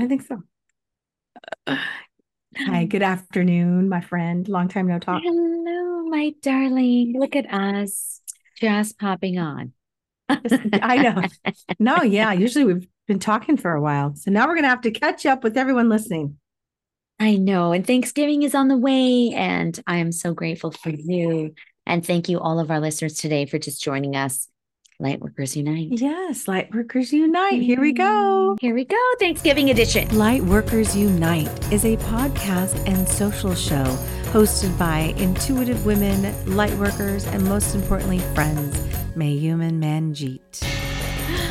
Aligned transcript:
I 0.00 0.06
think 0.06 0.22
so. 0.22 0.42
Uh, 1.66 1.76
Hi, 2.56 2.84
good 2.84 3.02
afternoon, 3.02 3.88
my 3.88 4.00
friend. 4.00 4.48
Long 4.48 4.68
time 4.68 4.88
no 4.88 4.98
talk. 4.98 5.22
Hello, 5.24 6.04
my 6.08 6.34
darling. 6.42 7.14
Look 7.18 7.36
at 7.36 7.52
us 7.52 8.20
just 8.56 8.98
popping 8.98 9.38
on. 9.38 9.72
I 10.28 10.96
know. 10.96 11.22
No, 11.78 12.02
yeah. 12.02 12.32
Usually 12.32 12.64
we've 12.64 12.86
been 13.06 13.18
talking 13.18 13.56
for 13.56 13.72
a 13.72 13.80
while. 13.80 14.14
So 14.16 14.30
now 14.30 14.46
we're 14.46 14.54
going 14.54 14.64
to 14.64 14.70
have 14.70 14.82
to 14.82 14.90
catch 14.90 15.24
up 15.26 15.44
with 15.44 15.56
everyone 15.56 15.88
listening. 15.88 16.36
I 17.18 17.36
know. 17.36 17.72
And 17.72 17.86
Thanksgiving 17.86 18.42
is 18.42 18.54
on 18.54 18.68
the 18.68 18.76
way. 18.76 19.32
And 19.34 19.78
I 19.86 19.96
am 19.98 20.12
so 20.12 20.34
grateful 20.34 20.72
for 20.72 20.90
you. 20.90 21.54
And 21.86 22.04
thank 22.04 22.28
you, 22.28 22.38
all 22.38 22.60
of 22.60 22.70
our 22.70 22.80
listeners 22.80 23.14
today, 23.14 23.46
for 23.46 23.58
just 23.58 23.82
joining 23.82 24.14
us. 24.16 24.48
Lightworkers 25.00 25.56
Unite. 25.56 25.88
Yes, 25.92 26.44
Lightworkers 26.44 27.10
Unite. 27.10 27.62
Here 27.62 27.80
we 27.80 27.92
go. 27.92 28.56
Here 28.60 28.74
we 28.74 28.84
go. 28.84 29.02
Thanksgiving 29.18 29.70
edition. 29.70 30.06
Lightworkers 30.08 30.94
Unite 30.94 31.48
is 31.72 31.84
a 31.86 31.96
podcast 31.96 32.86
and 32.86 33.08
social 33.08 33.54
show 33.54 33.84
hosted 34.32 34.76
by 34.78 35.14
intuitive 35.16 35.86
women, 35.86 36.32
lightworkers, 36.44 37.26
and 37.32 37.42
most 37.44 37.74
importantly, 37.74 38.18
friends. 38.34 38.76
Mayume 39.16 39.62
n' 39.62 39.80
Manjeet. 39.80 40.89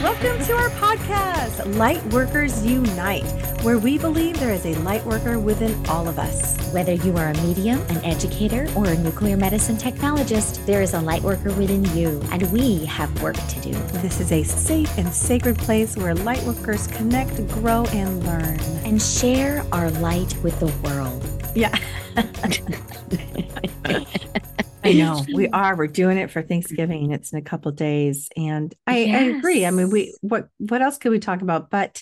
Welcome 0.02 0.42
to 0.46 0.54
our 0.54 0.70
podcast, 0.70 1.58
Lightworkers 1.74 2.66
Unite, 2.66 3.26
where 3.64 3.78
we 3.78 3.98
believe 3.98 4.40
there 4.40 4.54
is 4.54 4.66
a 4.66 4.74
light 4.76 5.06
worker 5.06 5.38
within 5.38 5.76
all 5.88 6.08
of 6.08 6.18
us. 6.18 6.58
Whether 6.74 6.94
you 6.94 7.18
are 7.18 7.28
a 7.28 7.34
medium, 7.42 7.82
an 7.90 7.98
educator, 8.06 8.66
or 8.78 8.86
a 8.86 8.98
nuclear 8.98 9.36
medicine 9.36 9.76
technologist, 9.76 10.66
there 10.66 10.82
is 10.82 10.94
a 10.94 11.02
light 11.02 11.22
worker 11.22 11.52
within 11.52 11.84
you, 11.98 12.22
and 12.32 12.50
we 12.54 12.86
have 12.86 13.22
work 13.22 13.36
to 13.36 13.60
do. 13.60 13.74
This 14.00 14.22
is 14.22 14.32
a 14.32 14.42
safe 14.42 14.98
and 14.98 15.14
sacred 15.14 15.58
place 15.58 15.98
where 15.98 16.16
light 16.16 16.44
workers 16.44 16.88
connect, 16.88 17.46
grow, 17.50 17.84
and 17.88 18.26
learn. 18.26 18.58
And 18.86 19.02
share 19.02 19.66
our 19.74 19.92
light 19.92 20.34
with 20.42 20.58
the 20.62 20.68
world. 20.82 21.22
Yeah. 21.54 21.78
I 24.84 24.94
know 24.94 25.26
we 25.34 25.48
are. 25.50 25.76
We're 25.76 25.88
doing 25.88 26.18
it 26.18 26.32
for 26.32 26.42
Thanksgiving. 26.42 27.12
It's 27.12 27.34
in 27.34 27.40
a 27.40 27.44
couple 27.44 27.72
days, 27.72 28.30
and 28.38 28.74
I, 28.88 29.00
yes. 29.00 29.22
I, 29.22 29.38
agree. 29.38 29.66
I 29.66 29.72
mean, 29.72 29.90
we 29.90 30.16
what 30.22 30.50
what 30.58 30.82
else 30.82 30.98
could 30.98 31.12
we 31.12 31.20
talk 31.20 31.42
about 31.42 31.70
but 31.70 32.02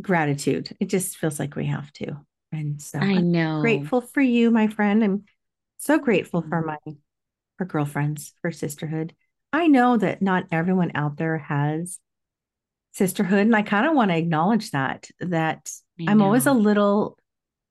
gratitude? 0.00 0.74
It 0.80 0.86
just 0.86 1.16
feels 1.16 1.38
like 1.38 1.56
we 1.56 1.66
have 1.66 1.92
to. 1.94 2.16
And 2.52 2.80
so 2.80 2.98
I 2.98 3.14
know. 3.14 3.56
I'm 3.56 3.60
grateful 3.60 4.00
for 4.00 4.20
you, 4.20 4.50
my 4.50 4.66
friend. 4.66 5.04
I'm 5.04 5.24
so 5.78 5.98
grateful 5.98 6.42
for 6.42 6.62
mm-hmm. 6.62 6.80
my 6.86 6.94
for 7.58 7.64
girlfriends, 7.64 8.32
for 8.40 8.50
sisterhood. 8.50 9.14
I 9.52 9.66
know 9.66 9.96
that 9.96 10.22
not 10.22 10.46
everyone 10.50 10.92
out 10.94 11.16
there 11.16 11.38
has 11.38 11.98
sisterhood, 12.92 13.40
and 13.40 13.56
I 13.56 13.62
kind 13.62 13.86
of 13.86 13.94
want 13.94 14.10
to 14.10 14.16
acknowledge 14.16 14.70
that. 14.70 15.08
That 15.20 15.70
I'm 16.08 16.22
always 16.22 16.46
a 16.46 16.52
little 16.52 17.18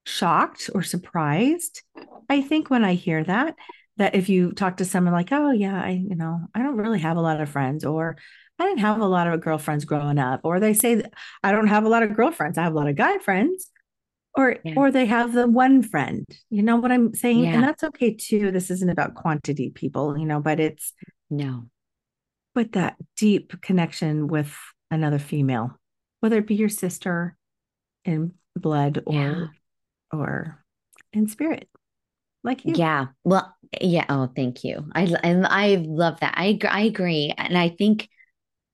shocked 0.05 0.69
or 0.73 0.83
surprised. 0.83 1.81
I 2.29 2.41
think 2.41 2.69
when 2.69 2.83
I 2.83 2.93
hear 2.93 3.23
that 3.23 3.55
that 3.99 4.15
if 4.15 4.29
you 4.29 4.53
talk 4.53 4.77
to 4.77 4.85
someone 4.85 5.13
like, 5.13 5.31
oh 5.31 5.51
yeah, 5.51 5.79
I, 5.79 5.89
you 5.89 6.15
know, 6.15 6.39
I 6.55 6.63
don't 6.63 6.77
really 6.77 6.99
have 6.99 7.17
a 7.17 7.21
lot 7.21 7.41
of 7.41 7.49
friends, 7.49 7.85
or 7.85 8.17
I 8.57 8.65
didn't 8.65 8.79
have 8.79 8.99
a 8.99 9.05
lot 9.05 9.27
of 9.27 9.41
girlfriends 9.41 9.85
growing 9.85 10.17
up, 10.17 10.41
or 10.43 10.59
they 10.59 10.73
say 10.73 11.03
I 11.43 11.51
don't 11.51 11.67
have 11.67 11.83
a 11.83 11.89
lot 11.89 12.03
of 12.03 12.15
girlfriends, 12.15 12.57
I 12.57 12.63
have 12.63 12.73
a 12.73 12.75
lot 12.75 12.87
of 12.87 12.95
guy 12.95 13.17
friends, 13.19 13.69
or 14.35 14.55
yeah. 14.63 14.73
or 14.77 14.89
they 14.89 15.05
have 15.05 15.33
the 15.33 15.47
one 15.47 15.83
friend. 15.83 16.25
You 16.49 16.63
know 16.63 16.77
what 16.77 16.91
I'm 16.91 17.13
saying? 17.13 17.43
Yeah. 17.43 17.55
And 17.55 17.63
that's 17.63 17.83
okay 17.83 18.13
too. 18.13 18.51
This 18.51 18.71
isn't 18.71 18.89
about 18.89 19.15
quantity, 19.15 19.69
people, 19.69 20.17
you 20.17 20.25
know, 20.25 20.39
but 20.39 20.61
it's 20.61 20.93
no. 21.29 21.65
But 22.55 22.71
that 22.71 22.95
deep 23.17 23.61
connection 23.61 24.27
with 24.27 24.57
another 24.89 25.19
female, 25.19 25.77
whether 26.21 26.37
it 26.37 26.47
be 26.47 26.55
your 26.55 26.69
sister 26.69 27.35
in 28.05 28.33
blood 28.55 29.03
or 29.05 29.13
yeah. 29.13 29.45
or 30.11 30.63
in 31.11 31.27
spirit 31.27 31.67
like 32.43 32.65
you. 32.65 32.73
Yeah. 32.75 33.07
Well, 33.23 33.55
yeah. 33.81 34.05
Oh, 34.09 34.29
thank 34.35 34.63
you. 34.63 34.85
I, 34.93 35.03
I, 35.23 35.31
I 35.43 35.75
love 35.87 36.19
that. 36.21 36.33
I, 36.35 36.57
I 36.67 36.81
agree. 36.81 37.33
And 37.37 37.57
I 37.57 37.69
think, 37.69 38.09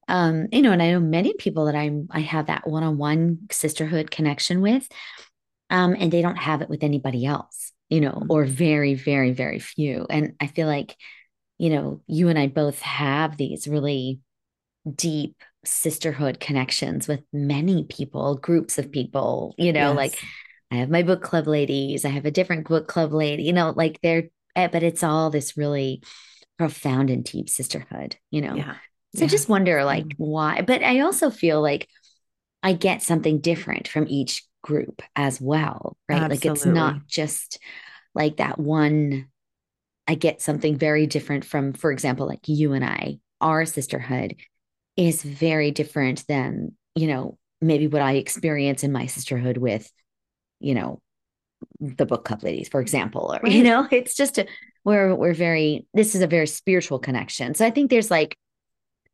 um, 0.07 0.47
you 0.51 0.61
know, 0.61 0.71
and 0.71 0.81
I 0.81 0.91
know 0.91 0.99
many 0.99 1.33
people 1.33 1.65
that 1.65 1.75
I'm, 1.75 2.07
I 2.11 2.21
have 2.21 2.47
that 2.47 2.67
one-on-one 2.67 3.47
sisterhood 3.51 4.11
connection 4.11 4.61
with, 4.61 4.87
um, 5.69 5.95
and 5.99 6.11
they 6.11 6.21
don't 6.21 6.37
have 6.37 6.61
it 6.61 6.69
with 6.69 6.83
anybody 6.83 7.25
else, 7.25 7.71
you 7.89 7.99
know, 7.99 8.11
mm-hmm. 8.11 8.31
or 8.31 8.45
very, 8.45 8.93
very, 8.93 9.31
very 9.31 9.59
few. 9.59 10.05
And 10.09 10.33
I 10.39 10.47
feel 10.47 10.67
like, 10.67 10.95
you 11.57 11.69
know, 11.69 12.01
you 12.07 12.29
and 12.29 12.37
I 12.37 12.47
both 12.47 12.81
have 12.81 13.35
these 13.35 13.67
really 13.67 14.19
deep 14.93 15.41
sisterhood 15.65 16.39
connections 16.39 17.07
with 17.07 17.21
many 17.33 17.83
people, 17.85 18.35
groups 18.35 18.77
of 18.77 18.91
people, 18.91 19.55
you 19.57 19.73
know, 19.73 19.89
yes. 19.89 19.97
like 19.97 20.19
I 20.71 20.75
have 20.75 20.89
my 20.89 21.01
book 21.01 21.23
club 21.23 21.47
ladies. 21.47 22.05
I 22.05 22.09
have 22.09 22.25
a 22.25 22.31
different 22.31 22.67
book 22.67 22.87
club 22.87 23.11
lady, 23.11 23.43
you 23.43 23.53
know, 23.53 23.73
like 23.75 23.99
they're, 24.01 24.25
Eh, 24.55 24.67
but 24.67 24.83
it's 24.83 25.03
all 25.03 25.29
this 25.29 25.57
really 25.57 26.01
profound 26.57 27.09
and 27.09 27.23
deep 27.23 27.49
sisterhood, 27.49 28.15
you 28.31 28.41
know? 28.41 28.55
Yeah. 28.55 28.75
So 29.15 29.21
yeah. 29.21 29.27
just 29.27 29.49
wonder 29.49 29.77
mm-hmm. 29.77 29.85
like 29.85 30.13
why, 30.17 30.61
but 30.61 30.83
I 30.83 31.01
also 31.01 31.29
feel 31.29 31.61
like 31.61 31.87
I 32.63 32.73
get 32.73 33.01
something 33.01 33.39
different 33.39 33.87
from 33.87 34.07
each 34.07 34.43
group 34.61 35.01
as 35.15 35.39
well, 35.39 35.97
right? 36.09 36.21
Absolutely. 36.21 36.49
Like 36.49 36.57
it's 36.57 36.65
not 36.65 37.07
just 37.07 37.59
like 38.13 38.37
that 38.37 38.59
one. 38.59 39.27
I 40.07 40.15
get 40.15 40.41
something 40.41 40.77
very 40.77 41.07
different 41.07 41.45
from, 41.45 41.73
for 41.73 41.91
example, 41.91 42.27
like 42.27 42.47
you 42.47 42.73
and 42.73 42.85
I, 42.85 43.19
our 43.41 43.65
sisterhood 43.65 44.35
is 44.95 45.21
very 45.21 45.71
different 45.71 46.25
than, 46.27 46.73
you 46.95 47.07
know, 47.07 47.37
maybe 47.61 47.87
what 47.87 48.01
I 48.01 48.13
experience 48.13 48.83
in 48.83 48.91
my 48.91 49.07
sisterhood 49.07 49.57
with 49.57 49.91
you 50.59 50.73
know, 50.73 51.01
the 51.79 52.05
book 52.05 52.25
club 52.25 52.43
ladies, 52.43 52.69
for 52.69 52.81
example, 52.81 53.35
or, 53.41 53.47
you 53.49 53.63
know, 53.63 53.87
it's 53.91 54.15
just 54.15 54.37
a, 54.37 54.47
we're, 54.83 55.13
we're 55.15 55.33
very, 55.33 55.87
this 55.93 56.15
is 56.15 56.21
a 56.21 56.27
very 56.27 56.47
spiritual 56.47 56.99
connection. 56.99 57.55
So 57.55 57.65
I 57.65 57.71
think 57.71 57.89
there's 57.89 58.11
like, 58.11 58.37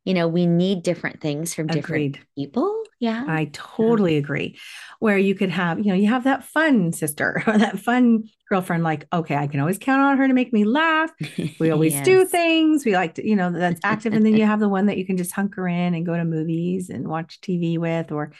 you 0.04 0.14
know, 0.14 0.26
we 0.26 0.46
need 0.46 0.82
different 0.82 1.20
things 1.20 1.54
from 1.54 1.68
different 1.68 2.16
Agreed. 2.16 2.20
people. 2.36 2.82
Yeah. 2.98 3.24
I 3.26 3.50
totally 3.52 4.14
yeah. 4.14 4.18
agree. 4.18 4.58
Where 4.98 5.18
you 5.18 5.34
could 5.34 5.50
have, 5.50 5.78
you 5.78 5.86
know, 5.86 5.94
you 5.94 6.08
have 6.08 6.24
that 6.24 6.44
fun 6.44 6.92
sister 6.92 7.42
or 7.46 7.58
that 7.58 7.78
fun 7.78 8.28
girlfriend, 8.48 8.84
like, 8.84 9.06
okay, 9.12 9.36
I 9.36 9.46
can 9.46 9.60
always 9.60 9.78
count 9.78 10.02
on 10.02 10.18
her 10.18 10.28
to 10.28 10.34
make 10.34 10.52
me 10.52 10.64
laugh. 10.64 11.10
We 11.58 11.70
always 11.72 11.94
yes. 11.94 12.04
do 12.04 12.24
things. 12.24 12.84
We 12.84 12.94
like 12.94 13.14
to, 13.14 13.26
you 13.26 13.36
know, 13.36 13.50
that's 13.50 13.80
active. 13.82 14.12
and 14.12 14.24
then 14.24 14.36
you 14.36 14.44
have 14.44 14.60
the 14.60 14.68
one 14.68 14.86
that 14.86 14.98
you 14.98 15.06
can 15.06 15.16
just 15.16 15.32
hunker 15.32 15.66
in 15.66 15.94
and 15.94 16.06
go 16.06 16.16
to 16.16 16.24
movies 16.24 16.90
and 16.90 17.08
watch 17.08 17.40
TV 17.40 17.78
with, 17.78 18.12
or, 18.12 18.32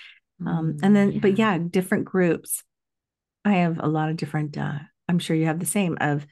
um, 0.47 0.77
and 0.83 0.95
then, 0.95 1.13
yeah. 1.13 1.19
but 1.21 1.39
yeah, 1.39 1.59
different 1.59 2.05
groups. 2.05 2.63
I 3.45 3.55
have 3.55 3.79
a 3.81 3.89
lot 3.89 4.11
of 4.11 4.17
different, 4.17 4.57
uh, 4.57 4.79
I'm 5.09 5.19
sure 5.19 5.37
you 5.37 5.47
have 5.47 5.59
the 5.59 5.67
same 5.67 5.99
of 6.01 6.27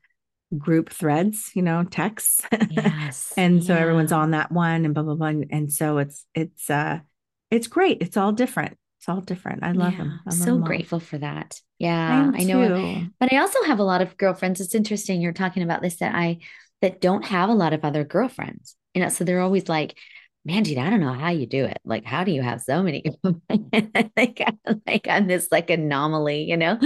group 0.56 0.90
threads, 0.90 1.50
you 1.54 1.62
know, 1.62 1.84
texts. 1.84 2.42
Yes. 2.70 3.32
and 3.36 3.62
so 3.64 3.74
yeah. 3.74 3.80
everyone's 3.80 4.12
on 4.12 4.30
that 4.32 4.52
one 4.52 4.84
and 4.84 4.94
blah, 4.94 5.02
blah, 5.02 5.14
blah. 5.14 5.32
And 5.50 5.72
so 5.72 5.98
it's, 5.98 6.24
it's, 6.34 6.70
uh, 6.70 7.00
it's 7.50 7.66
great. 7.66 7.98
It's 8.00 8.16
all 8.16 8.32
different. 8.32 8.76
It's 8.98 9.08
all 9.08 9.20
different. 9.20 9.64
I 9.64 9.72
love 9.72 9.92
yeah, 9.92 9.98
them. 9.98 10.20
I'm 10.26 10.32
so 10.32 10.58
grateful 10.58 11.00
for 11.00 11.18
that. 11.18 11.60
Yeah. 11.78 12.30
I, 12.34 12.40
I 12.40 12.44
know. 12.44 13.06
But 13.18 13.32
I 13.32 13.38
also 13.38 13.62
have 13.64 13.78
a 13.78 13.84
lot 13.84 14.02
of 14.02 14.16
girlfriends. 14.16 14.60
It's 14.60 14.74
interesting. 14.74 15.20
You're 15.20 15.32
talking 15.32 15.62
about 15.62 15.82
this 15.82 15.96
that 15.96 16.14
I, 16.14 16.38
that 16.82 17.00
don't 17.00 17.24
have 17.24 17.48
a 17.48 17.54
lot 17.54 17.72
of 17.72 17.84
other 17.84 18.04
girlfriends, 18.04 18.76
you 18.94 19.02
know, 19.02 19.08
so 19.08 19.24
they're 19.24 19.40
always 19.40 19.68
like, 19.68 19.96
Manjeet, 20.50 20.78
I 20.78 20.90
don't 20.90 21.00
know 21.00 21.12
how 21.12 21.30
you 21.30 21.46
do 21.46 21.64
it. 21.64 21.78
Like, 21.84 22.04
how 22.04 22.24
do 22.24 22.32
you 22.32 22.42
have 22.42 22.60
so 22.60 22.82
many? 22.82 23.04
like, 24.16 24.42
like 24.86 25.06
I'm 25.08 25.28
this 25.28 25.48
like 25.52 25.70
anomaly, 25.70 26.44
you 26.44 26.56
know? 26.56 26.76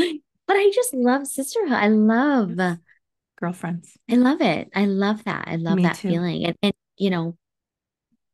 But 0.47 0.56
I 0.58 0.70
just 0.75 0.92
love 0.92 1.26
sisterhood. 1.26 1.72
I 1.72 1.88
love 1.88 2.58
girlfriends. 3.41 3.97
I 4.10 4.16
love 4.16 4.42
it. 4.42 4.69
I 4.75 4.84
love 4.84 5.25
that. 5.25 5.44
I 5.48 5.56
love 5.56 5.76
Me 5.76 5.84
that 5.84 5.97
too. 5.97 6.08
feeling. 6.08 6.44
And, 6.44 6.56
and, 6.62 6.75
you 6.98 7.08
know, 7.08 7.36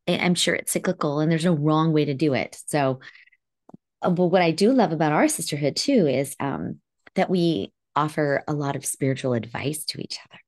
I'm 0.09 0.35
sure 0.35 0.55
it's 0.55 0.73
cyclical 0.73 1.21
and 1.21 1.31
there's 1.31 1.45
no 1.45 1.55
wrong 1.55 1.93
way 1.93 2.05
to 2.07 2.15
do 2.15 2.35
it. 2.35 2.61
So, 2.67 2.99
uh, 4.03 4.11
but 4.11 4.27
what 4.27 4.43
I 4.43 4.51
do 4.51 4.73
love 4.73 4.91
about 4.91 5.13
our 5.13 5.29
sisterhood 5.29 5.77
too 5.77 6.07
is 6.09 6.35
um, 6.41 6.81
that 7.15 7.31
we 7.31 7.73
offer 7.95 8.43
a 8.49 8.53
lot 8.53 8.77
of 8.77 8.85
spiritual 8.85 9.35
advice 9.35 9.85
to 9.85 10.01
each 10.01 10.19
other. 10.29 10.41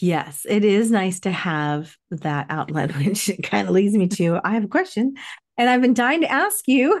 Yes, 0.00 0.46
it 0.48 0.64
is 0.64 0.90
nice 0.90 1.20
to 1.20 1.30
have 1.30 1.96
that 2.10 2.46
outlet, 2.50 2.96
which 2.96 3.30
kind 3.42 3.68
of 3.68 3.74
leads 3.74 3.94
me 3.94 4.08
to 4.08 4.40
I 4.44 4.52
have 4.52 4.64
a 4.64 4.68
question, 4.68 5.14
and 5.56 5.68
I've 5.68 5.82
been 5.82 5.94
dying 5.94 6.20
to 6.20 6.30
ask 6.30 6.68
you. 6.68 7.00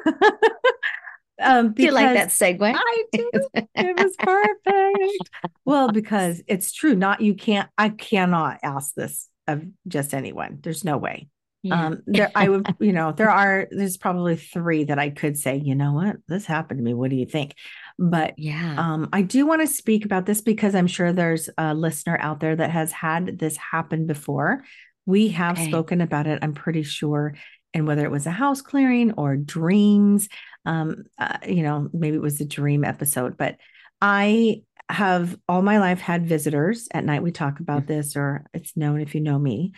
um, 1.42 1.72
do 1.72 1.84
you 1.84 1.92
like 1.92 2.14
that 2.14 2.28
segue? 2.28 2.74
I 2.76 3.04
do. 3.12 3.30
it 3.54 3.96
was 3.96 4.16
perfect. 4.18 5.30
well, 5.64 5.90
because 5.90 6.42
it's 6.46 6.72
true. 6.72 6.94
Not 6.94 7.20
you 7.20 7.34
can't. 7.34 7.68
I 7.78 7.90
cannot 7.90 8.58
ask 8.62 8.94
this 8.94 9.28
of 9.46 9.64
just 9.86 10.14
anyone. 10.14 10.58
There's 10.62 10.84
no 10.84 10.98
way. 10.98 11.28
Yeah. 11.62 11.86
Um, 11.86 12.02
there, 12.06 12.32
I 12.34 12.48
would, 12.48 12.66
you 12.80 12.92
know, 12.92 13.12
there 13.12 13.30
are. 13.30 13.68
There's 13.70 13.96
probably 13.96 14.34
three 14.36 14.84
that 14.84 14.98
I 14.98 15.10
could 15.10 15.38
say. 15.38 15.56
You 15.56 15.76
know 15.76 15.92
what? 15.92 16.16
This 16.26 16.46
happened 16.46 16.78
to 16.78 16.84
me. 16.84 16.94
What 16.94 17.10
do 17.10 17.16
you 17.16 17.26
think? 17.26 17.54
But 17.98 18.34
yeah, 18.38 18.76
um, 18.78 19.08
I 19.12 19.22
do 19.22 19.46
want 19.46 19.60
to 19.62 19.66
speak 19.66 20.04
about 20.04 20.26
this 20.26 20.40
because 20.40 20.74
I'm 20.74 20.86
sure 20.86 21.12
there's 21.12 21.50
a 21.58 21.74
listener 21.74 22.18
out 22.20 22.40
there 22.40 22.56
that 22.56 22.70
has 22.70 22.92
had 22.92 23.38
this 23.38 23.56
happen 23.56 24.06
before. 24.06 24.64
We 25.06 25.28
have 25.28 25.58
okay. 25.58 25.68
spoken 25.68 26.00
about 26.00 26.26
it, 26.26 26.38
I'm 26.42 26.54
pretty 26.54 26.82
sure. 26.82 27.34
And 27.74 27.86
whether 27.86 28.04
it 28.04 28.10
was 28.10 28.26
a 28.26 28.30
house 28.30 28.60
clearing 28.60 29.12
or 29.12 29.36
dreams, 29.36 30.28
Um, 30.64 31.04
uh, 31.18 31.38
you 31.48 31.64
know, 31.64 31.88
maybe 31.92 32.16
it 32.16 32.22
was 32.22 32.40
a 32.40 32.44
dream 32.44 32.84
episode, 32.84 33.36
but 33.36 33.56
I 34.00 34.62
have 34.88 35.36
all 35.48 35.62
my 35.62 35.78
life 35.80 36.00
had 36.00 36.28
visitors 36.28 36.86
at 36.92 37.04
night. 37.04 37.22
We 37.22 37.32
talk 37.32 37.58
about 37.58 37.82
mm-hmm. 37.82 37.94
this, 37.94 38.16
or 38.16 38.44
it's 38.54 38.76
known 38.76 39.00
if 39.00 39.14
you 39.14 39.20
know 39.20 39.38
me. 39.38 39.72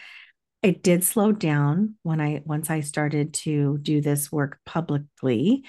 It 0.62 0.82
did 0.82 1.05
slow 1.05 1.32
down 1.32 1.94
when 2.02 2.20
I 2.20 2.43
once 2.44 2.69
I 2.69 2.81
started 2.81 3.32
to 3.44 3.78
do 3.78 4.00
this 4.00 4.31
work 4.31 4.58
publicly, 4.66 5.64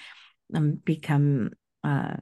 and 0.54 0.84
become, 0.84 1.52
uh, 1.84 2.18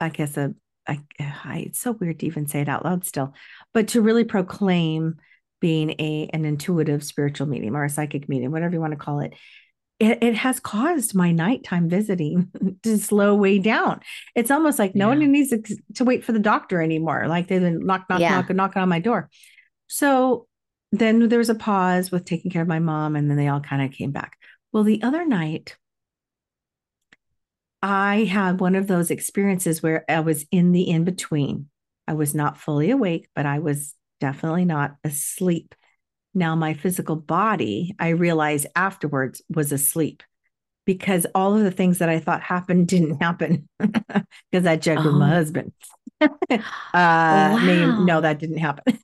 I 0.00 0.08
guess 0.08 0.36
a 0.36 0.54
I, 0.86 1.00
I, 1.20 1.64
it's 1.66 1.78
so 1.78 1.92
weird 1.92 2.20
to 2.20 2.26
even 2.26 2.46
say 2.46 2.60
it 2.60 2.68
out 2.68 2.84
loud 2.84 3.04
still, 3.04 3.34
but 3.72 3.88
to 3.88 4.00
really 4.00 4.24
proclaim 4.24 5.16
being 5.60 5.90
a 5.98 6.28
an 6.32 6.44
intuitive 6.44 7.04
spiritual 7.04 7.46
medium 7.46 7.76
or 7.76 7.84
a 7.84 7.90
psychic 7.90 8.28
medium, 8.28 8.50
whatever 8.52 8.74
you 8.74 8.80
want 8.80 8.92
to 8.92 8.96
call 8.96 9.20
it, 9.20 9.34
it, 10.00 10.22
it 10.22 10.34
has 10.34 10.58
caused 10.58 11.14
my 11.14 11.30
nighttime 11.30 11.88
visiting 11.88 12.50
to 12.82 12.98
slow 12.98 13.34
way 13.34 13.58
down. 13.58 14.00
It's 14.34 14.50
almost 14.50 14.78
like 14.78 14.94
no 14.94 15.08
one 15.08 15.18
needs 15.18 15.50
to, 15.50 15.62
to, 15.96 16.04
wait 16.04 16.24
for 16.24 16.32
the 16.32 16.38
doctor 16.38 16.80
anymore. 16.80 17.28
Like 17.28 17.48
they've 17.48 17.60
been 17.60 17.84
knock, 17.84 18.06
knock, 18.08 18.20
yeah. 18.20 18.30
knock, 18.30 18.50
knocking 18.50 18.82
on 18.82 18.88
my 18.88 19.00
door. 19.00 19.28
So 19.86 20.46
then 20.90 21.28
there 21.28 21.38
was 21.38 21.50
a 21.50 21.54
pause 21.54 22.10
with 22.10 22.24
taking 22.24 22.50
care 22.50 22.62
of 22.62 22.68
my 22.68 22.78
mom, 22.78 23.14
and 23.14 23.30
then 23.30 23.36
they 23.36 23.48
all 23.48 23.60
kind 23.60 23.82
of 23.82 23.92
came 23.92 24.10
back. 24.10 24.36
Well, 24.72 24.82
the 24.82 25.02
other 25.02 25.26
night, 25.26 25.76
I 27.82 28.24
had 28.24 28.60
one 28.60 28.74
of 28.74 28.86
those 28.86 29.10
experiences 29.10 29.82
where 29.82 30.04
I 30.08 30.20
was 30.20 30.44
in 30.50 30.72
the 30.72 30.88
in 30.88 31.04
between. 31.04 31.68
I 32.06 32.14
was 32.14 32.34
not 32.34 32.58
fully 32.58 32.90
awake, 32.90 33.28
but 33.34 33.46
I 33.46 33.60
was 33.60 33.94
definitely 34.20 34.64
not 34.64 34.96
asleep. 35.04 35.74
Now, 36.34 36.54
my 36.54 36.74
physical 36.74 37.16
body, 37.16 37.94
I 37.98 38.10
realized 38.10 38.66
afterwards, 38.76 39.42
was 39.48 39.72
asleep 39.72 40.22
because 40.84 41.26
all 41.34 41.56
of 41.56 41.62
the 41.62 41.70
things 41.70 41.98
that 41.98 42.08
I 42.08 42.20
thought 42.20 42.42
happened 42.42 42.88
didn't 42.88 43.22
happen 43.22 43.68
because 43.78 44.66
I 44.66 44.76
checked 44.76 45.00
oh. 45.00 45.04
with 45.04 45.14
my 45.14 45.30
oh. 45.30 45.34
husband. 45.34 45.72
uh, 46.20 46.28
wow. 46.92 48.04
no, 48.04 48.20
that 48.20 48.38
didn't 48.38 48.58
happen. 48.58 48.98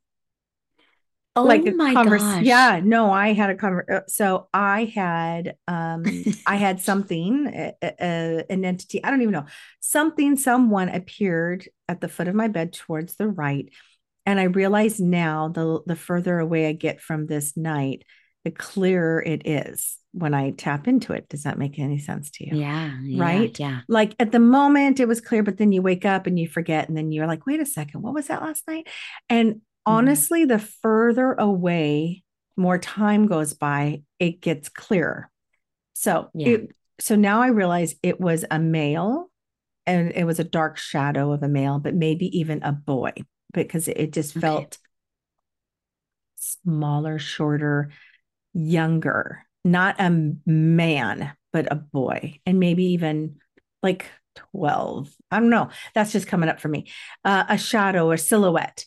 Oh 1.37 1.45
like 1.45 1.65
my 1.75 1.93
gosh. 1.93 2.43
Yeah, 2.43 2.81
no, 2.83 3.13
I 3.13 3.35
had 3.35 3.51
a 3.51 3.55
conversation. 3.55 3.95
Uh, 3.95 4.07
so 4.09 4.49
I 4.55 4.85
had, 4.85 5.57
um, 5.69 6.05
I 6.47 6.57
had 6.67 6.81
something, 6.81 7.47
a, 7.47 7.75
a, 7.83 8.45
an 8.49 8.65
entity, 8.65 9.05
I 9.05 9.11
don't 9.11 9.21
even 9.21 9.35
know, 9.35 9.47
something, 9.81 10.37
someone 10.37 10.89
appeared 10.89 11.69
at 11.89 12.01
the 12.01 12.09
foot 12.09 12.29
of 12.29 12.35
my 12.35 12.49
bed 12.49 12.73
towards 12.73 13.17
the 13.17 13.29
right. 13.29 13.69
And 14.25 14.41
I 14.41 14.45
realize 14.45 14.99
now 14.99 15.49
the 15.49 15.83
the 15.87 15.95
further 15.95 16.39
away 16.41 16.67
I 16.67 16.73
get 16.73 17.01
from 17.01 17.27
this 17.27 17.57
night, 17.57 18.03
the 18.45 18.51
clearer 18.51 19.23
it 19.23 19.47
is 19.47 19.99
when 20.13 20.35
I 20.35 20.51
tap 20.51 20.89
into 20.89 21.13
it. 21.13 21.29
Does 21.29 21.43
that 21.45 21.59
make 21.59 21.79
any 21.79 21.99
sense 21.99 22.31
to 22.33 22.47
you? 22.47 22.57
Yeah. 22.57 22.93
Right. 23.17 23.59
Yeah. 23.59 23.81
Like 23.89 24.17
at 24.19 24.33
the 24.33 24.41
moment 24.41 24.99
it 24.99 25.07
was 25.07 25.21
clear, 25.21 25.43
but 25.43 25.59
then 25.59 25.71
you 25.73 25.83
wake 25.83 26.05
up 26.05 26.27
and 26.27 26.39
you 26.39 26.49
forget, 26.49 26.89
and 26.89 26.97
then 26.97 27.13
you're 27.13 27.27
like, 27.27 27.47
wait 27.47 27.61
a 27.61 27.67
second, 27.67 28.03
what 28.03 28.15
was 28.15 28.29
that 28.29 28.43
last 28.43 28.67
night? 28.67 28.89
And 29.29 29.61
Mm-hmm. 29.87 29.97
honestly, 29.97 30.45
the 30.45 30.59
further 30.59 31.33
away 31.35 32.25
more 32.57 32.79
time 32.79 33.27
goes 33.27 33.55
by, 33.55 34.03
it 34.19 34.41
gets 34.41 34.69
clearer. 34.69 35.31
So 35.95 36.31
yeah. 36.35 36.49
it, 36.49 36.77
so 36.99 37.15
now 37.15 37.43
I 37.43 37.49
realize 37.49 37.95
it 38.03 38.21
was 38.21 38.45
a 38.51 38.59
male 38.59 39.31
and 39.87 40.13
it 40.15 40.25
was 40.25 40.41
a 40.41 40.45
dark 40.45 40.77
shadow 40.79 41.33
of 41.33 41.43
a 41.43 41.49
male, 41.49 41.79
but 41.79 41.95
maybe 41.95 42.39
even 42.39 42.63
a 42.63 42.73
boy 42.73 43.13
because 43.53 43.89
it 43.89 44.13
just 44.13 44.37
okay. 44.37 44.41
felt 44.41 44.79
smaller, 46.37 47.19
shorter, 47.19 47.91
younger, 48.53 49.47
not 49.65 49.97
a 50.01 50.33
man, 50.45 51.33
but 51.53 51.71
a 51.71 51.77
boy, 51.77 52.41
and 52.45 52.59
maybe 52.59 52.93
even 52.93 53.37
like 53.83 54.07
12. 54.53 55.15
I 55.31 55.41
don't 55.41 55.51
know. 55.51 55.71
That's 55.95 56.13
just 56.13 56.27
coming 56.27 56.49
up 56.49 56.61
for 56.61 56.69
me. 56.69 56.91
Uh, 57.25 57.45
a 57.49 57.59
shadow, 57.59 58.11
a 58.11 58.19
silhouette. 58.19 58.85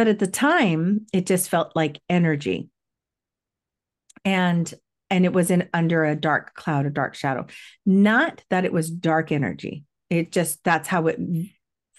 But 0.00 0.08
at 0.08 0.18
the 0.18 0.26
time, 0.26 1.04
it 1.12 1.26
just 1.26 1.50
felt 1.50 1.76
like 1.76 2.00
energy. 2.08 2.70
And 4.24 4.72
and 5.10 5.26
it 5.26 5.34
was 5.34 5.50
in 5.50 5.68
under 5.74 6.06
a 6.06 6.16
dark 6.16 6.54
cloud, 6.54 6.86
a 6.86 6.90
dark 6.90 7.14
shadow. 7.14 7.44
Not 7.84 8.42
that 8.48 8.64
it 8.64 8.72
was 8.72 8.90
dark 8.90 9.30
energy. 9.30 9.84
It 10.08 10.32
just 10.32 10.64
that's 10.64 10.88
how 10.88 11.08
it 11.08 11.20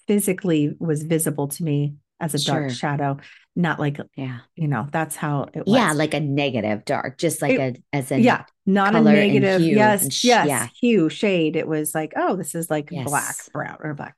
physically 0.07 0.74
was 0.80 1.03
visible 1.03 1.50
to 1.50 1.63
me 1.63 1.94
as 2.19 2.33
a 2.33 2.39
sure. 2.39 2.62
dark 2.62 2.71
shadow 2.71 3.18
not 3.56 3.80
like 3.80 4.00
yeah 4.15 4.39
you 4.56 4.68
know 4.68 4.88
that's 4.92 5.15
how 5.15 5.47
it 5.54 5.63
was 5.68 5.75
yeah 5.75 5.94
like 5.94 6.15
a 6.15 6.19
negative 6.19 6.83
dark 6.86 7.19
just 7.19 7.39
like 7.42 7.59
it, 7.59 7.83
a 7.94 7.95
as 7.95 8.12
a 8.12 8.19
yeah 8.19 8.45
not 8.65 8.95
a 8.95 9.01
negative 9.01 9.62
yes 9.62 10.12
sh- 10.13 10.25
yes 10.25 10.47
yeah. 10.47 10.68
hue 10.80 11.09
shade 11.09 11.56
it 11.56 11.68
was 11.68 11.94
like 11.94 12.13
oh 12.15 12.36
this 12.36 12.56
is 12.56 12.69
like 12.69 12.89
yes. 12.92 13.06
black 13.06 13.36
brown 13.51 13.77
or 13.80 13.94
black 13.94 14.15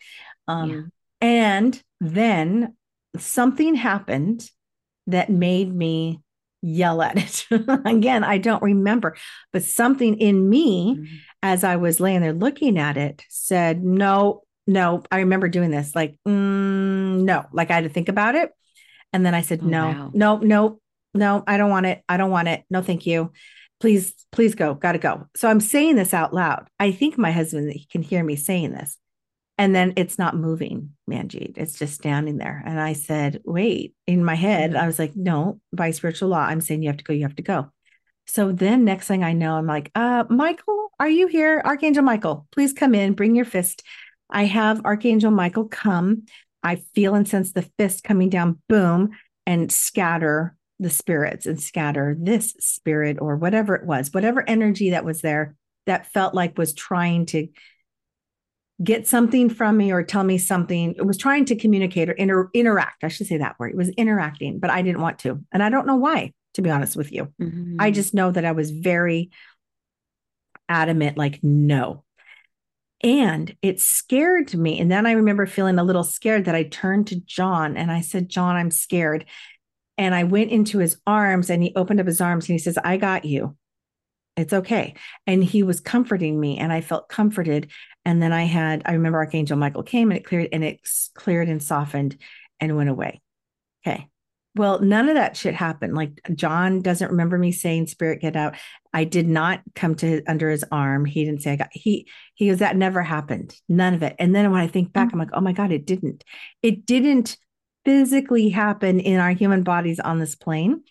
um 0.47 0.69
yeah. 0.69 0.81
and 1.21 1.83
then 1.99 2.75
something 3.17 3.75
happened 3.75 4.49
that 5.07 5.29
made 5.29 5.73
me 5.73 6.21
yell 6.61 7.01
at 7.01 7.17
it. 7.17 7.45
Again, 7.85 8.23
I 8.23 8.37
don't 8.37 8.63
remember, 8.63 9.15
but 9.51 9.63
something 9.63 10.17
in 10.17 10.49
me 10.49 10.95
mm-hmm. 10.95 11.15
as 11.43 11.63
I 11.63 11.75
was 11.75 11.99
laying 11.99 12.21
there 12.21 12.33
looking 12.33 12.79
at 12.79 12.97
it 12.97 13.23
said, 13.29 13.83
no, 13.83 14.43
no. 14.65 15.03
I 15.11 15.19
remember 15.19 15.49
doing 15.49 15.71
this 15.71 15.93
like, 15.93 16.15
mm, 16.27 17.23
no, 17.23 17.45
like 17.51 17.69
I 17.69 17.75
had 17.75 17.83
to 17.83 17.89
think 17.89 18.09
about 18.09 18.35
it. 18.35 18.51
And 19.11 19.25
then 19.25 19.35
I 19.35 19.41
said, 19.41 19.59
oh, 19.61 19.67
no, 19.67 19.85
wow. 19.85 20.11
no, 20.13 20.37
no, 20.37 20.79
no, 21.13 21.43
I 21.45 21.57
don't 21.57 21.69
want 21.69 21.85
it. 21.85 22.01
I 22.09 22.17
don't 22.17 22.31
want 22.31 22.47
it. 22.47 22.63
No, 22.69 22.81
thank 22.81 23.05
you. 23.05 23.31
Please, 23.79 24.13
please 24.31 24.55
go. 24.55 24.73
Got 24.73 24.93
to 24.93 24.97
go. 24.97 25.27
So 25.35 25.49
I'm 25.49 25.59
saying 25.59 25.97
this 25.97 26.13
out 26.13 26.33
loud. 26.33 26.67
I 26.79 26.91
think 26.91 27.17
my 27.17 27.31
husband 27.31 27.75
can 27.91 28.01
hear 28.01 28.23
me 28.23 28.37
saying 28.37 28.71
this. 28.71 28.97
And 29.57 29.75
then 29.75 29.93
it's 29.97 30.17
not 30.17 30.35
moving, 30.35 30.91
Manjeet. 31.09 31.57
It's 31.57 31.77
just 31.77 31.93
standing 31.93 32.37
there. 32.37 32.63
And 32.65 32.79
I 32.79 32.93
said, 32.93 33.41
wait, 33.45 33.93
in 34.07 34.25
my 34.25 34.35
head, 34.35 34.71
mm-hmm. 34.71 34.79
I 34.79 34.87
was 34.87 34.97
like, 34.97 35.15
no, 35.15 35.59
by 35.71 35.91
spiritual 35.91 36.29
law, 36.29 36.39
I'm 36.39 36.61
saying 36.61 36.81
you 36.81 36.89
have 36.89 36.97
to 36.97 37.03
go, 37.03 37.13
you 37.13 37.23
have 37.23 37.35
to 37.35 37.43
go. 37.43 37.71
So 38.25 38.51
then 38.51 38.85
next 38.85 39.07
thing 39.07 39.23
I 39.23 39.33
know, 39.33 39.55
I'm 39.55 39.67
like, 39.67 39.91
uh, 39.95 40.23
Michael, 40.29 40.89
are 40.99 41.09
you 41.09 41.27
here? 41.27 41.61
Archangel 41.63 42.03
Michael, 42.03 42.47
please 42.51 42.73
come 42.73 42.95
in, 42.95 43.13
bring 43.13 43.35
your 43.35 43.45
fist. 43.45 43.83
I 44.29 44.45
have 44.45 44.85
Archangel 44.85 45.31
Michael 45.31 45.65
come. 45.65 46.23
I 46.63 46.77
feel 46.95 47.13
and 47.13 47.27
sense 47.27 47.51
the 47.51 47.69
fist 47.77 48.03
coming 48.03 48.29
down, 48.29 48.59
boom, 48.69 49.11
and 49.45 49.71
scatter 49.71 50.55
the 50.79 50.89
spirits 50.89 51.45
and 51.45 51.61
scatter 51.61 52.15
this 52.17 52.55
spirit 52.59 53.17
or 53.19 53.35
whatever 53.35 53.75
it 53.75 53.85
was, 53.85 54.13
whatever 54.13 54.47
energy 54.47 54.91
that 54.91 55.05
was 55.05 55.21
there 55.21 55.55
that 55.85 56.11
felt 56.11 56.33
like 56.33 56.57
was 56.57 56.73
trying 56.73 57.25
to 57.27 57.47
get 58.83 59.07
something 59.07 59.49
from 59.49 59.77
me 59.77 59.91
or 59.91 60.03
tell 60.03 60.23
me 60.23 60.37
something. 60.37 60.95
It 60.97 61.05
was 61.05 61.17
trying 61.17 61.45
to 61.45 61.55
communicate 61.55 62.09
or 62.09 62.13
inter- 62.13 62.49
interact. 62.53 63.03
I 63.03 63.07
should 63.07 63.27
say 63.27 63.37
that 63.37 63.57
word. 63.59 63.71
It 63.71 63.77
was 63.77 63.89
interacting, 63.89 64.59
but 64.59 64.69
I 64.69 64.81
didn't 64.81 65.01
want 65.01 65.19
to. 65.19 65.43
And 65.51 65.63
I 65.63 65.69
don't 65.69 65.87
know 65.87 65.95
why, 65.95 66.33
to 66.55 66.61
be 66.61 66.69
honest 66.69 66.95
with 66.95 67.11
you. 67.11 67.31
Mm-hmm. 67.41 67.77
I 67.79 67.91
just 67.91 68.13
know 68.13 68.31
that 68.31 68.45
I 68.45 68.51
was 68.51 68.71
very 68.71 69.31
adamant, 70.67 71.17
like, 71.17 71.39
no. 71.43 72.03
And 73.03 73.55
it 73.61 73.81
scared 73.81 74.53
me. 74.55 74.79
And 74.79 74.89
then 74.91 75.05
I 75.05 75.11
remember 75.11 75.45
feeling 75.45 75.77
a 75.77 75.83
little 75.83 76.05
scared 76.05 76.45
that 76.45 76.55
I 76.55 76.63
turned 76.63 77.07
to 77.07 77.19
John 77.19 77.75
and 77.75 77.91
I 77.91 78.01
said, 78.01 78.29
John, 78.29 78.55
I'm 78.55 78.71
scared. 78.71 79.25
And 79.97 80.15
I 80.15 80.23
went 80.23 80.51
into 80.51 80.79
his 80.79 80.97
arms 81.05 81.49
and 81.49 81.61
he 81.61 81.73
opened 81.75 81.99
up 81.99 82.07
his 82.07 82.21
arms 82.21 82.47
and 82.47 82.53
he 82.53 82.59
says, 82.59 82.77
I 82.83 82.97
got 82.97 83.25
you. 83.25 83.57
It's 84.35 84.53
okay. 84.53 84.95
And 85.27 85.43
he 85.43 85.63
was 85.63 85.79
comforting 85.79 86.39
me 86.39 86.57
and 86.57 86.73
I 86.73 86.81
felt 86.81 87.09
comforted. 87.09 87.71
And 88.03 88.21
then 88.21 88.33
I 88.33 88.43
had, 88.43 88.81
I 88.85 88.93
remember 88.93 89.19
Archangel 89.19 89.57
Michael 89.57 89.83
came 89.83 90.11
and 90.11 90.17
it 90.17 90.25
cleared 90.25 90.49
and 90.51 90.63
it 90.63 90.79
cleared 91.13 91.49
and 91.49 91.61
softened 91.61 92.17
and 92.59 92.75
went 92.75 92.89
away. 92.89 93.21
Okay. 93.85 94.09
Well, 94.55 94.79
none 94.79 95.09
of 95.09 95.15
that 95.15 95.35
shit 95.35 95.55
happened. 95.55 95.95
Like 95.95 96.19
John 96.35 96.81
doesn't 96.81 97.09
remember 97.09 97.39
me 97.39 97.51
saying, 97.51 97.87
"Spirit, 97.87 98.21
get 98.21 98.35
out." 98.35 98.55
I 98.93 99.03
did 99.03 99.27
not 99.27 99.61
come 99.73 99.95
to 99.95 100.21
under 100.27 100.47
his 100.47 100.63
arm. 100.71 101.05
He 101.05 101.25
didn't 101.25 101.41
say 101.41 101.53
I 101.53 101.55
got. 101.55 101.69
He 101.71 102.07
he 102.35 102.49
goes, 102.49 102.59
"That 102.59 102.77
never 102.77 103.01
happened. 103.01 103.55
None 103.67 103.95
of 103.95 104.03
it." 104.03 104.15
And 104.19 104.35
then 104.35 104.51
when 104.51 104.61
I 104.61 104.67
think 104.67 104.93
back, 104.93 105.07
mm-hmm. 105.07 105.21
I'm 105.21 105.27
like, 105.27 105.33
"Oh 105.33 105.41
my 105.41 105.53
god, 105.53 105.71
it 105.71 105.87
didn't. 105.87 106.23
It 106.61 106.85
didn't 106.85 107.35
physically 107.83 108.49
happen 108.49 108.99
in 108.99 109.19
our 109.19 109.31
human 109.31 109.63
bodies 109.63 109.99
on 109.99 110.19
this 110.19 110.35
plane, 110.35 110.83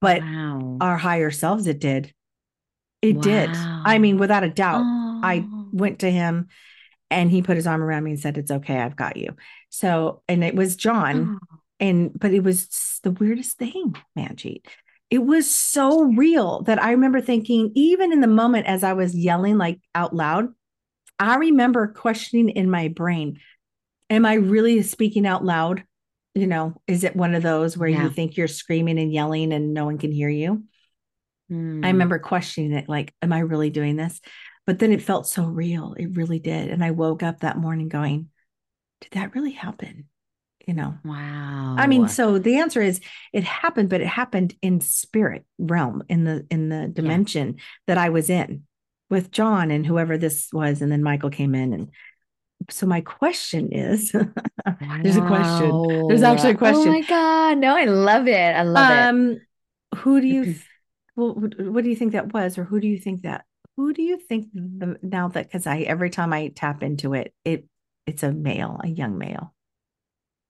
but 0.00 0.22
wow. 0.22 0.78
our 0.80 0.96
higher 0.96 1.30
selves 1.30 1.66
it 1.66 1.78
did. 1.78 2.14
It 3.02 3.16
wow. 3.16 3.22
did. 3.22 3.50
I 3.52 3.98
mean, 3.98 4.18
without 4.18 4.44
a 4.44 4.50
doubt. 4.50 4.82
Oh. 4.84 5.20
I 5.22 5.46
went 5.72 6.00
to 6.00 6.10
him 6.10 6.48
and 7.10 7.30
he 7.30 7.42
put 7.42 7.56
his 7.56 7.66
arm 7.66 7.82
around 7.82 8.04
me 8.04 8.12
and 8.12 8.20
said, 8.20 8.38
It's 8.38 8.50
okay, 8.50 8.78
I've 8.78 8.96
got 8.96 9.16
you. 9.16 9.36
So, 9.68 10.22
and 10.28 10.44
it 10.44 10.54
was 10.54 10.76
John. 10.76 11.38
Oh. 11.42 11.56
And, 11.80 12.10
but 12.18 12.32
it 12.32 12.44
was 12.44 13.00
the 13.02 13.10
weirdest 13.10 13.56
thing, 13.56 13.96
Manjeet. 14.16 14.66
It 15.08 15.24
was 15.24 15.52
so 15.52 16.02
real 16.02 16.62
that 16.62 16.82
I 16.82 16.92
remember 16.92 17.20
thinking, 17.20 17.72
even 17.74 18.12
in 18.12 18.20
the 18.20 18.26
moment 18.26 18.66
as 18.66 18.84
I 18.84 18.92
was 18.92 19.14
yelling 19.14 19.58
like 19.58 19.80
out 19.94 20.14
loud, 20.14 20.48
I 21.18 21.36
remember 21.36 21.88
questioning 21.88 22.50
in 22.50 22.70
my 22.70 22.88
brain, 22.88 23.40
Am 24.08 24.26
I 24.26 24.34
really 24.34 24.82
speaking 24.82 25.24
out 25.24 25.44
loud? 25.44 25.84
You 26.34 26.48
know, 26.48 26.74
is 26.88 27.04
it 27.04 27.14
one 27.14 27.34
of 27.34 27.44
those 27.44 27.78
where 27.78 27.88
yeah. 27.88 28.02
you 28.02 28.10
think 28.10 28.36
you're 28.36 28.48
screaming 28.48 28.98
and 28.98 29.12
yelling 29.12 29.52
and 29.52 29.72
no 29.72 29.84
one 29.84 29.98
can 29.98 30.10
hear 30.10 30.28
you? 30.28 30.64
Mm. 31.50 31.84
I 31.84 31.88
remember 31.88 32.18
questioning 32.18 32.72
it 32.72 32.88
like, 32.88 33.14
Am 33.22 33.32
I 33.32 33.40
really 33.40 33.70
doing 33.70 33.96
this? 33.96 34.20
but 34.70 34.78
then 34.78 34.92
it 34.92 35.02
felt 35.02 35.26
so 35.26 35.44
real. 35.46 35.94
It 35.98 36.16
really 36.16 36.38
did. 36.38 36.70
And 36.70 36.84
I 36.84 36.92
woke 36.92 37.24
up 37.24 37.40
that 37.40 37.58
morning 37.58 37.88
going, 37.88 38.28
did 39.00 39.10
that 39.14 39.34
really 39.34 39.50
happen? 39.50 40.04
You 40.64 40.74
know, 40.74 40.94
wow. 41.04 41.74
I 41.76 41.88
mean, 41.88 42.06
so 42.06 42.38
the 42.38 42.58
answer 42.58 42.80
is 42.80 43.00
it 43.32 43.42
happened, 43.42 43.88
but 43.88 44.00
it 44.00 44.06
happened 44.06 44.54
in 44.62 44.80
spirit 44.80 45.44
realm, 45.58 46.04
in 46.08 46.22
the 46.22 46.46
in 46.50 46.68
the 46.68 46.86
dimension 46.86 47.54
yeah. 47.56 47.62
that 47.88 47.98
I 47.98 48.10
was 48.10 48.30
in 48.30 48.62
with 49.08 49.32
John 49.32 49.72
and 49.72 49.84
whoever 49.84 50.16
this 50.16 50.50
was, 50.52 50.82
and 50.82 50.92
then 50.92 51.02
Michael 51.02 51.30
came 51.30 51.56
in 51.56 51.72
and 51.72 51.90
so 52.68 52.86
my 52.86 53.00
question 53.00 53.72
is 53.72 54.12
there's 55.02 55.16
a 55.16 55.26
question 55.26 56.06
there's 56.08 56.22
actually 56.22 56.50
a 56.50 56.56
question 56.56 56.88
oh 56.88 56.92
my 56.92 57.00
god 57.00 57.56
no 57.56 57.74
i 57.74 57.84
love 57.84 58.28
it 58.28 58.54
i 58.54 58.62
love 58.62 59.08
um, 59.08 59.30
it 59.30 59.40
who 59.96 60.20
do 60.20 60.26
you 60.26 60.54
well 61.20 61.34
what 61.34 61.84
do 61.84 61.90
you 61.90 61.96
think 61.96 62.12
that 62.12 62.32
was 62.32 62.58
or 62.58 62.64
who 62.64 62.80
do 62.80 62.86
you 62.86 62.98
think 62.98 63.22
that 63.22 63.44
who 63.76 63.92
do 63.92 64.02
you 64.02 64.18
think 64.18 64.48
the, 64.52 64.96
now 65.02 65.28
that 65.28 65.46
because 65.46 65.66
i 65.66 65.80
every 65.80 66.10
time 66.10 66.32
i 66.32 66.48
tap 66.48 66.82
into 66.82 67.14
it 67.14 67.32
it 67.44 67.66
it's 68.06 68.22
a 68.22 68.32
male 68.32 68.80
a 68.82 68.88
young 68.88 69.18
male. 69.18 69.54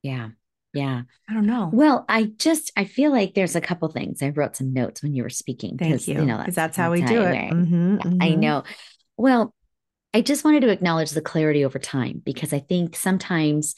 Yeah 0.03 0.31
yeah. 0.73 1.03
I 1.29 1.35
don't 1.35 1.47
know. 1.47 1.69
Well 1.73 2.05
i 2.09 2.25
just 2.37 2.71
i 2.77 2.85
feel 2.85 3.11
like 3.11 3.35
there's 3.35 3.57
a 3.57 3.61
couple 3.61 3.89
things. 3.89 4.23
I 4.23 4.29
wrote 4.29 4.57
some 4.57 4.73
notes 4.73 5.03
when 5.03 5.15
you 5.15 5.23
were 5.23 5.31
speaking 5.31 5.77
thank 5.77 6.07
you 6.07 6.15
you 6.15 6.25
know, 6.25 6.39
that's, 6.39 6.55
that's, 6.55 6.77
how 6.77 6.93
we 6.93 7.03
do 7.03 7.23
it. 7.23 7.53
mm-hmm, 7.53 7.97
mm-hmm. 7.97 8.23
i 8.23 8.31
know. 8.31 8.65
Well 9.17 9.55
I 10.13 10.23
just 10.23 10.45
wanted 10.45 10.61
to 10.63 10.71
acknowledge 10.71 11.11
the 11.11 11.21
clarity 11.21 11.65
over 11.65 11.79
time 11.79 12.21
because 12.25 12.53
I 12.53 12.59
think 12.59 12.97
sometimes, 12.97 13.77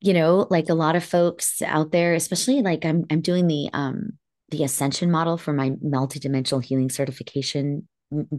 you 0.00 0.14
know, 0.14 0.46
like 0.48 0.68
a 0.68 0.74
lot 0.74 0.94
of 0.94 1.04
folks 1.04 1.60
out 1.62 1.90
there, 1.90 2.14
especially 2.14 2.62
like 2.62 2.84
I'm 2.84 3.04
I'm 3.10 3.20
doing 3.20 3.46
the 3.46 3.68
um 3.72 4.18
the 4.50 4.64
ascension 4.64 5.10
model 5.10 5.36
for 5.36 5.52
my 5.52 5.70
multidimensional 5.70 6.62
healing 6.62 6.90
certification 6.90 7.88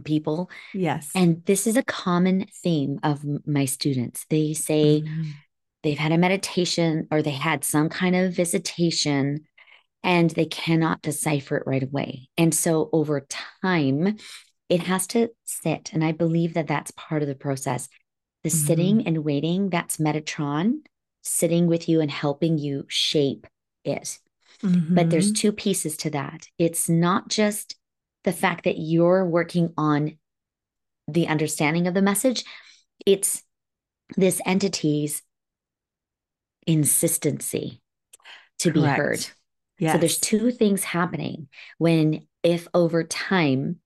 people. 0.04 0.50
Yes. 0.74 1.10
And 1.14 1.44
this 1.46 1.66
is 1.66 1.76
a 1.76 1.82
common 1.82 2.46
theme 2.62 2.98
of 3.02 3.24
my 3.46 3.64
students. 3.64 4.26
They 4.28 4.52
say 4.52 5.02
mm-hmm. 5.02 5.30
they've 5.82 5.98
had 5.98 6.12
a 6.12 6.18
meditation 6.18 7.08
or 7.10 7.22
they 7.22 7.30
had 7.30 7.64
some 7.64 7.88
kind 7.88 8.14
of 8.14 8.34
visitation 8.34 9.46
and 10.02 10.30
they 10.30 10.46
cannot 10.46 11.02
decipher 11.02 11.56
it 11.56 11.66
right 11.66 11.82
away. 11.82 12.28
And 12.36 12.54
so 12.54 12.90
over 12.92 13.26
time, 13.62 14.16
it 14.68 14.82
has 14.82 15.06
to 15.08 15.28
sit. 15.44 15.90
And 15.92 16.04
I 16.04 16.12
believe 16.12 16.54
that 16.54 16.66
that's 16.66 16.90
part 16.92 17.22
of 17.22 17.28
the 17.28 17.34
process. 17.34 17.88
The 18.42 18.50
mm-hmm. 18.50 18.66
sitting 18.66 19.06
and 19.06 19.24
waiting, 19.24 19.70
that's 19.70 19.98
Metatron 19.98 20.80
sitting 21.22 21.66
with 21.68 21.88
you 21.88 22.00
and 22.00 22.10
helping 22.10 22.58
you 22.58 22.84
shape 22.88 23.46
it. 23.84 24.18
Mm-hmm. 24.64 24.94
But 24.94 25.10
there's 25.10 25.28
mm-hmm. 25.28 25.40
two 25.40 25.52
pieces 25.52 25.96
to 25.98 26.10
that. 26.10 26.46
It's 26.58 26.88
not 26.88 27.28
just 27.28 27.76
the 28.24 28.32
fact 28.32 28.64
that 28.64 28.78
you're 28.78 29.24
working 29.24 29.72
on 29.76 30.18
the 31.08 31.26
understanding 31.26 31.86
of 31.86 31.94
the 31.94 32.02
message, 32.02 32.44
it's 33.04 33.42
this 34.16 34.40
entity's 34.46 35.22
insistency 36.66 37.80
to 38.60 38.70
Correct. 38.70 38.96
be 38.96 39.02
heard. 39.02 39.26
Yes. 39.78 39.92
So 39.92 39.98
there's 39.98 40.18
two 40.18 40.52
things 40.52 40.84
happening 40.84 41.48
when 41.78 42.26
if 42.42 42.68
over 42.72 43.02
time 43.02 43.80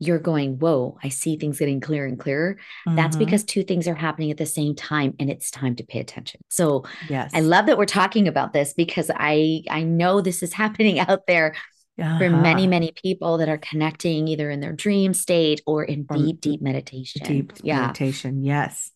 you're 0.00 0.18
going, 0.18 0.58
whoa, 0.58 0.98
I 1.04 1.10
see 1.10 1.36
things 1.36 1.58
getting 1.58 1.80
clearer 1.80 2.06
and 2.06 2.18
clearer. 2.18 2.56
Mm-hmm. 2.88 2.96
That's 2.96 3.16
because 3.16 3.44
two 3.44 3.62
things 3.62 3.86
are 3.86 3.94
happening 3.94 4.30
at 4.30 4.38
the 4.38 4.46
same 4.46 4.74
time 4.74 5.14
and 5.20 5.30
it's 5.30 5.50
time 5.50 5.76
to 5.76 5.84
pay 5.84 6.00
attention. 6.00 6.40
So 6.48 6.86
yes. 7.08 7.30
I 7.34 7.40
love 7.40 7.66
that 7.66 7.76
we're 7.76 7.84
talking 7.84 8.26
about 8.26 8.54
this 8.54 8.72
because 8.72 9.10
I 9.14 9.62
I 9.70 9.82
know 9.82 10.22
this 10.22 10.42
is 10.42 10.52
happening 10.64 10.98
out 10.98 11.26
there 11.26 11.54
uh-huh. 12.00 12.18
for 12.18 12.30
many, 12.30 12.66
many 12.66 12.92
people 12.92 13.38
that 13.38 13.50
are 13.50 13.58
connecting 13.58 14.26
either 14.26 14.50
in 14.50 14.60
their 14.60 14.72
dream 14.72 15.12
state 15.12 15.60
or 15.66 15.84
in 15.84 16.06
or 16.08 16.16
deep, 16.16 16.40
deep 16.40 16.62
meditation. 16.62 17.26
Deep 17.26 17.52
yeah. 17.62 17.82
meditation. 17.82 18.42
Yes. 18.42 18.90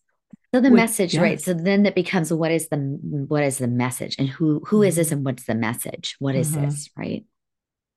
So 0.54 0.60
the 0.60 0.70
With, 0.70 0.76
message, 0.76 1.14
yes. 1.14 1.22
right? 1.22 1.40
So 1.40 1.52
then 1.52 1.82
that 1.82 1.94
becomes 1.94 2.32
what 2.32 2.50
is 2.50 2.68
the 2.68 2.76
what 2.78 3.42
is 3.42 3.58
the 3.58 3.66
message 3.66 4.16
and 4.18 4.28
who 4.28 4.62
who 4.66 4.78
mm-hmm. 4.78 4.84
is 4.84 4.96
this 4.96 5.08
mm-hmm. 5.08 5.16
and 5.16 5.24
what's 5.24 5.44
the 5.44 5.54
message? 5.54 6.16
What 6.18 6.34
is 6.34 6.52
mm-hmm. 6.52 6.64
this, 6.64 6.88
right? 6.96 7.24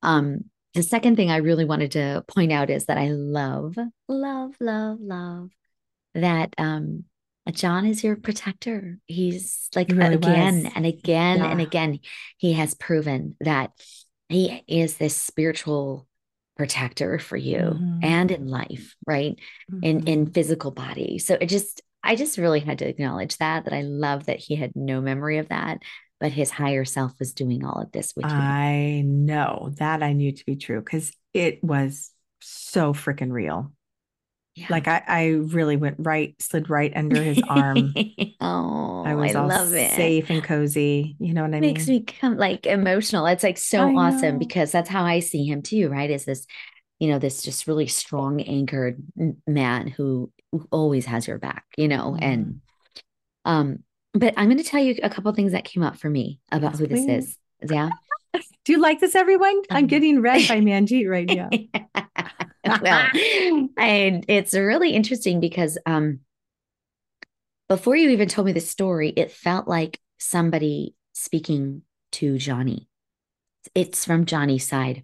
Um, 0.02 0.46
the 0.78 0.84
second 0.84 1.16
thing 1.16 1.32
I 1.32 1.38
really 1.38 1.66
wanted 1.66 1.94
to 1.94 2.24
point 2.28 2.52
out 2.52 2.70
is 2.70 2.86
that 2.86 3.00
I 3.00 3.10
love, 3.10 3.76
love, 4.08 4.56
love, 4.60 5.00
love 5.02 5.50
that 6.14 6.54
um, 6.60 7.06
John 7.52 7.88
is 7.88 8.04
your 8.04 8.16
protector. 8.16 9.00
He's 9.08 9.70
like 9.76 9.92
he 9.92 9.98
really 9.98 10.16
again 10.16 10.66
was. 10.66 10.74
and 10.76 10.86
again 10.86 11.40
yeah. 11.40 11.50
and 11.50 11.62
again, 11.62 12.00
he 12.38 12.54
has 12.54 12.76
proven 12.76 13.36
that 13.40 13.72
he 14.30 14.64
is 14.68 14.98
this 14.98 15.16
spiritual 15.16 16.08
protector 16.56 17.18
for 17.18 17.38
you 17.38 17.58
mm-hmm. 17.58 18.00
and 18.04 18.30
in 18.30 18.48
life, 18.48 18.96
right? 19.08 19.40
Mm-hmm. 19.72 19.84
In 19.84 20.08
in 20.08 20.32
physical 20.32 20.70
body. 20.70 21.18
So 21.18 21.40
it 21.42 21.48
just 21.48 21.82
I 22.04 22.16
just 22.16 22.38
really 22.38 22.60
had 22.60 22.80
to 22.80 22.88
acknowledge 22.88 23.38
that 23.38 23.66
that 23.66 23.74
I 23.74 23.82
love 23.82 24.28
that 24.28 24.40
he 24.40 24.56
had 24.56 24.74
no 24.76 25.02
memory 25.02 25.40
of 25.40 25.50
that 25.50 25.80
but 26.20 26.32
his 26.32 26.50
higher 26.50 26.86
self 26.86 27.14
was 27.20 27.34
doing 27.34 27.64
all 27.64 27.82
of 27.82 27.92
this 27.92 28.14
with 28.16 28.26
you. 28.26 28.32
I 28.32 29.04
know 29.06 29.72
that 29.78 30.02
I 30.02 30.14
knew 30.14 30.32
to 30.32 30.46
be 30.46 30.56
true 30.56 30.80
because 30.80 31.12
it 31.34 31.64
was 31.64 32.12
so 32.42 32.94
freaking 32.94 33.32
real. 33.32 33.72
Yeah. 34.56 34.68
Like 34.72 34.88
I, 34.88 35.04
I 35.08 35.28
really 35.28 35.78
went 35.78 35.98
right, 36.00 36.36
slid 36.40 36.68
right 36.68 36.92
under 36.96 37.22
his 37.22 37.40
arm. 37.48 37.94
oh, 38.42 39.04
I 39.06 39.14
was 39.14 39.36
I 39.36 39.40
all 39.40 39.48
love 39.48 39.74
it. 39.76 39.92
safe 39.92 40.32
and 40.32 40.44
cozy. 40.44 41.16
You 41.20 41.36
know 41.36 41.44
what 41.44 41.50
I 41.50 41.60
mean? 41.60 41.74
Makes 41.74 41.88
me 41.88 42.02
come 42.02 42.38
like 42.38 42.66
emotional. 42.66 43.28
It's 43.28 43.44
like 43.44 43.60
so 43.60 43.96
awesome 43.96 44.40
because 44.40 44.72
that's 44.72 44.90
how 44.90 45.04
I 45.04 45.20
see 45.20 45.46
him 45.46 45.62
too. 45.62 45.90
Right? 45.90 46.10
Is 46.10 46.26
this, 46.26 46.48
you 46.98 47.10
know, 47.10 47.20
this 47.20 47.44
just 47.44 47.68
really 47.68 47.86
strong 47.86 48.42
anchored 48.42 48.98
man 49.46 49.88
who, 49.88 50.32
who 50.52 50.68
always 50.72 51.06
has 51.06 51.28
your 51.28 51.38
back. 51.38 51.66
You 51.78 51.88
know, 51.88 52.18
mm. 52.20 52.24
and 52.24 52.62
um, 53.46 53.84
but 54.14 54.34
I'm 54.38 54.46
going 54.48 54.58
to 54.58 54.64
tell 54.64 54.82
you 54.82 54.96
a 55.04 55.10
couple 55.10 55.32
things 55.34 55.52
that 55.52 55.66
came 55.66 55.84
up 55.84 55.98
for 55.98 56.10
me 56.10 56.40
about 56.52 56.72
yes, 56.72 56.80
who 56.80 56.88
this 56.88 57.06
is. 57.06 57.38
Yeah. 57.70 57.90
Do 58.66 58.74
you 58.74 58.80
like 58.80 59.00
this, 59.00 59.16
everyone? 59.16 59.62
I'm 59.70 59.84
um, 59.84 59.88
getting 59.88 60.22
read 60.22 60.48
by 60.48 60.60
Manjeet 60.62 61.10
right 61.10 61.28
now. 61.28 61.50
well, 62.82 63.10
and 63.78 64.26
it's 64.28 64.54
really 64.54 64.92
interesting 64.92 65.40
because 65.40 65.78
um, 65.86 66.20
before 67.70 67.96
you 67.96 68.10
even 68.10 68.28
told 68.28 68.46
me 68.46 68.52
the 68.52 68.60
story, 68.60 69.10
it 69.10 69.32
felt 69.32 69.68
like 69.68 70.00
somebody 70.20 70.96
speaking 71.14 71.84
to 72.14 72.38
Johnny. 72.38 72.88
It's 73.76 74.06
from 74.06 74.26
Johnny's 74.26 74.68
side. 74.68 75.04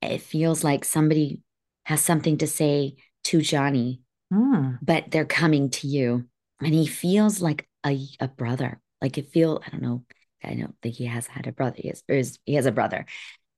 It 0.00 0.22
feels 0.22 0.64
like 0.64 0.84
somebody 0.84 1.40
has 1.84 2.00
something 2.00 2.38
to 2.38 2.46
say 2.46 2.96
to 3.24 3.40
Johnny, 3.40 4.00
mm. 4.32 4.78
but 4.82 5.10
they're 5.10 5.24
coming 5.24 5.70
to 5.70 5.86
you. 5.86 6.26
And 6.60 6.74
he 6.74 6.86
feels 6.86 7.40
like 7.40 7.66
a, 7.84 7.98
a 8.20 8.28
brother. 8.28 8.80
Like 9.00 9.18
it 9.18 9.30
feel, 9.30 9.62
I 9.66 9.70
don't 9.70 9.82
know, 9.82 10.04
I 10.44 10.54
don't 10.54 10.74
think 10.82 10.96
he 10.96 11.06
has 11.06 11.26
had 11.26 11.46
a 11.46 11.52
brother. 11.52 11.76
He 11.78 11.88
has, 11.88 12.02
is, 12.08 12.38
he 12.44 12.54
has 12.54 12.66
a 12.66 12.72
brother, 12.72 13.06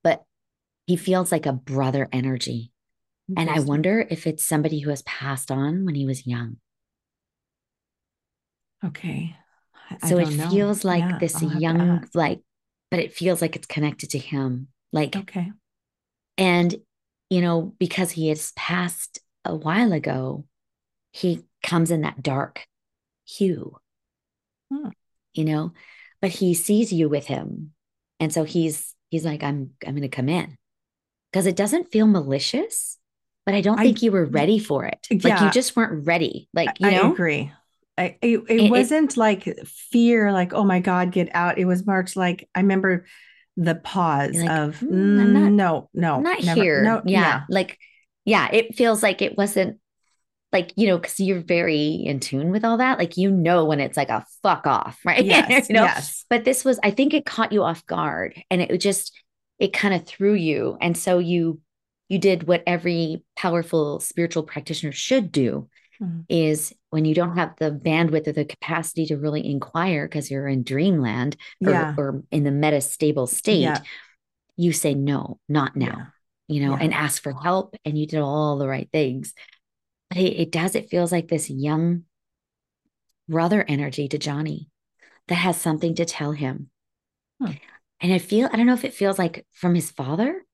but 0.02 0.22
he 0.86 0.96
feels 0.96 1.32
like 1.32 1.46
a 1.46 1.52
brother 1.52 2.08
energy. 2.12 2.70
And 3.36 3.48
I 3.48 3.60
wonder 3.60 4.06
if 4.10 4.26
it's 4.26 4.44
somebody 4.44 4.80
who 4.80 4.90
has 4.90 5.00
passed 5.02 5.50
on 5.50 5.86
when 5.86 5.94
he 5.94 6.04
was 6.04 6.26
young. 6.26 6.58
Okay. 8.84 9.34
I, 9.90 10.08
so 10.08 10.18
it 10.18 10.30
know. 10.30 10.50
feels 10.50 10.84
like 10.84 11.00
yeah, 11.00 11.18
this 11.18 11.42
young, 11.42 12.06
like, 12.12 12.40
but 12.90 13.00
it 13.00 13.14
feels 13.14 13.40
like 13.40 13.56
it's 13.56 13.66
connected 13.66 14.10
to 14.10 14.18
him. 14.18 14.68
Like, 14.92 15.16
okay. 15.16 15.52
And, 16.36 16.74
you 17.30 17.40
know, 17.40 17.74
because 17.78 18.10
he 18.10 18.28
has 18.28 18.52
passed 18.56 19.20
a 19.44 19.54
while 19.54 19.92
ago, 19.92 20.44
he 21.12 21.44
comes 21.62 21.90
in 21.90 22.02
that 22.02 22.22
dark 22.22 22.66
hue 23.26 23.78
hmm. 24.74 24.88
you 25.32 25.44
know 25.44 25.72
but 26.24 26.30
he 26.30 26.54
sees 26.54 26.90
you 26.90 27.10
with 27.10 27.26
him. 27.26 27.72
And 28.18 28.32
so 28.32 28.44
he's 28.44 28.94
he's 29.10 29.26
like 29.26 29.42
i'm 29.42 29.72
i'm 29.86 29.94
gonna 29.94 30.08
come 30.08 30.30
in. 30.30 30.56
Because 31.30 31.44
it 31.44 31.54
doesn't 31.54 31.92
feel 31.92 32.06
malicious 32.06 32.98
but 33.44 33.54
i 33.54 33.60
don't 33.60 33.78
I, 33.78 33.82
think 33.82 34.00
you 34.00 34.10
were 34.10 34.24
ready 34.24 34.58
for 34.58 34.86
it. 34.86 35.06
Yeah, 35.10 35.34
like 35.34 35.40
you 35.42 35.50
just 35.50 35.76
weren't 35.76 36.06
ready. 36.06 36.48
Like 36.54 36.80
you 36.80 36.90
know? 36.90 37.08
i 37.08 37.12
agree. 37.12 37.52
I, 37.98 38.16
it, 38.22 38.38
it, 38.48 38.60
it 38.62 38.70
wasn't 38.70 39.12
it, 39.12 39.16
like 39.18 39.44
fear 39.66 40.32
like 40.32 40.54
oh 40.54 40.64
my 40.64 40.80
god 40.80 41.12
get 41.12 41.28
out. 41.34 41.58
It 41.58 41.66
was 41.66 41.84
much 41.84 42.16
like 42.16 42.48
i 42.54 42.60
remember 42.60 43.04
the 43.58 43.74
pause 43.74 44.34
like, 44.34 44.50
of 44.50 44.80
mm, 44.80 45.28
not, 45.30 45.52
no 45.52 45.90
no 45.92 46.20
not 46.20 46.42
never, 46.42 46.62
here. 46.62 46.82
no 46.82 47.02
yeah. 47.04 47.20
yeah. 47.20 47.40
like 47.50 47.78
yeah 48.24 48.48
it 48.50 48.74
feels 48.74 49.02
like 49.02 49.20
it 49.20 49.36
wasn't 49.36 49.78
like 50.54 50.72
you 50.76 50.86
know 50.86 50.96
because 50.96 51.20
you're 51.20 51.40
very 51.40 51.90
in 51.90 52.20
tune 52.20 52.50
with 52.50 52.64
all 52.64 52.78
that 52.78 52.98
like 52.98 53.18
you 53.18 53.30
know 53.30 53.64
when 53.66 53.80
it's 53.80 53.96
like 53.96 54.08
a 54.08 54.24
fuck 54.42 54.66
off 54.66 54.98
right 55.04 55.24
yes, 55.24 55.68
you 55.68 55.74
know 55.74 55.82
yes. 55.84 56.24
but 56.30 56.44
this 56.44 56.64
was 56.64 56.78
i 56.82 56.90
think 56.90 57.12
it 57.12 57.26
caught 57.26 57.52
you 57.52 57.62
off 57.62 57.84
guard 57.84 58.40
and 58.50 58.62
it 58.62 58.78
just 58.78 59.12
it 59.58 59.72
kind 59.72 59.92
of 59.92 60.06
threw 60.06 60.32
you 60.32 60.78
and 60.80 60.96
so 60.96 61.18
you 61.18 61.60
you 62.08 62.18
did 62.18 62.46
what 62.46 62.62
every 62.66 63.22
powerful 63.36 63.98
spiritual 64.00 64.42
practitioner 64.44 64.92
should 64.92 65.32
do 65.32 65.68
mm-hmm. 66.00 66.20
is 66.28 66.72
when 66.90 67.04
you 67.04 67.14
don't 67.14 67.36
have 67.36 67.54
the 67.58 67.70
bandwidth 67.70 68.28
or 68.28 68.32
the 68.32 68.44
capacity 68.44 69.06
to 69.06 69.16
really 69.16 69.44
inquire 69.44 70.06
because 70.06 70.30
you're 70.30 70.46
in 70.46 70.62
dreamland 70.62 71.36
or, 71.64 71.72
yeah. 71.72 71.94
or 71.98 72.22
in 72.30 72.44
the 72.44 72.50
metastable 72.50 73.28
state 73.28 73.60
yeah. 73.60 73.80
you 74.56 74.72
say 74.72 74.94
no 74.94 75.40
not 75.48 75.74
now 75.74 75.86
yeah. 76.46 76.54
you 76.54 76.66
know 76.66 76.76
and 76.76 76.94
ask 76.94 77.22
for 77.22 77.32
help 77.32 77.74
and 77.84 77.98
you 77.98 78.06
did 78.06 78.20
all 78.20 78.58
the 78.58 78.68
right 78.68 78.88
things 78.92 79.34
but 80.10 80.18
it, 80.18 80.40
it 80.40 80.52
does, 80.52 80.74
it 80.74 80.90
feels 80.90 81.12
like 81.12 81.28
this 81.28 81.50
young 81.50 82.04
brother 83.28 83.64
energy 83.66 84.08
to 84.08 84.18
Johnny 84.18 84.70
that 85.28 85.36
has 85.36 85.60
something 85.60 85.94
to 85.94 86.04
tell 86.04 86.32
him. 86.32 86.70
Hmm. 87.40 87.52
And 88.00 88.12
I 88.12 88.18
feel, 88.18 88.48
I 88.52 88.56
don't 88.56 88.66
know 88.66 88.74
if 88.74 88.84
it 88.84 88.94
feels 88.94 89.18
like 89.18 89.46
from 89.52 89.74
his 89.74 89.90
father, 89.90 90.44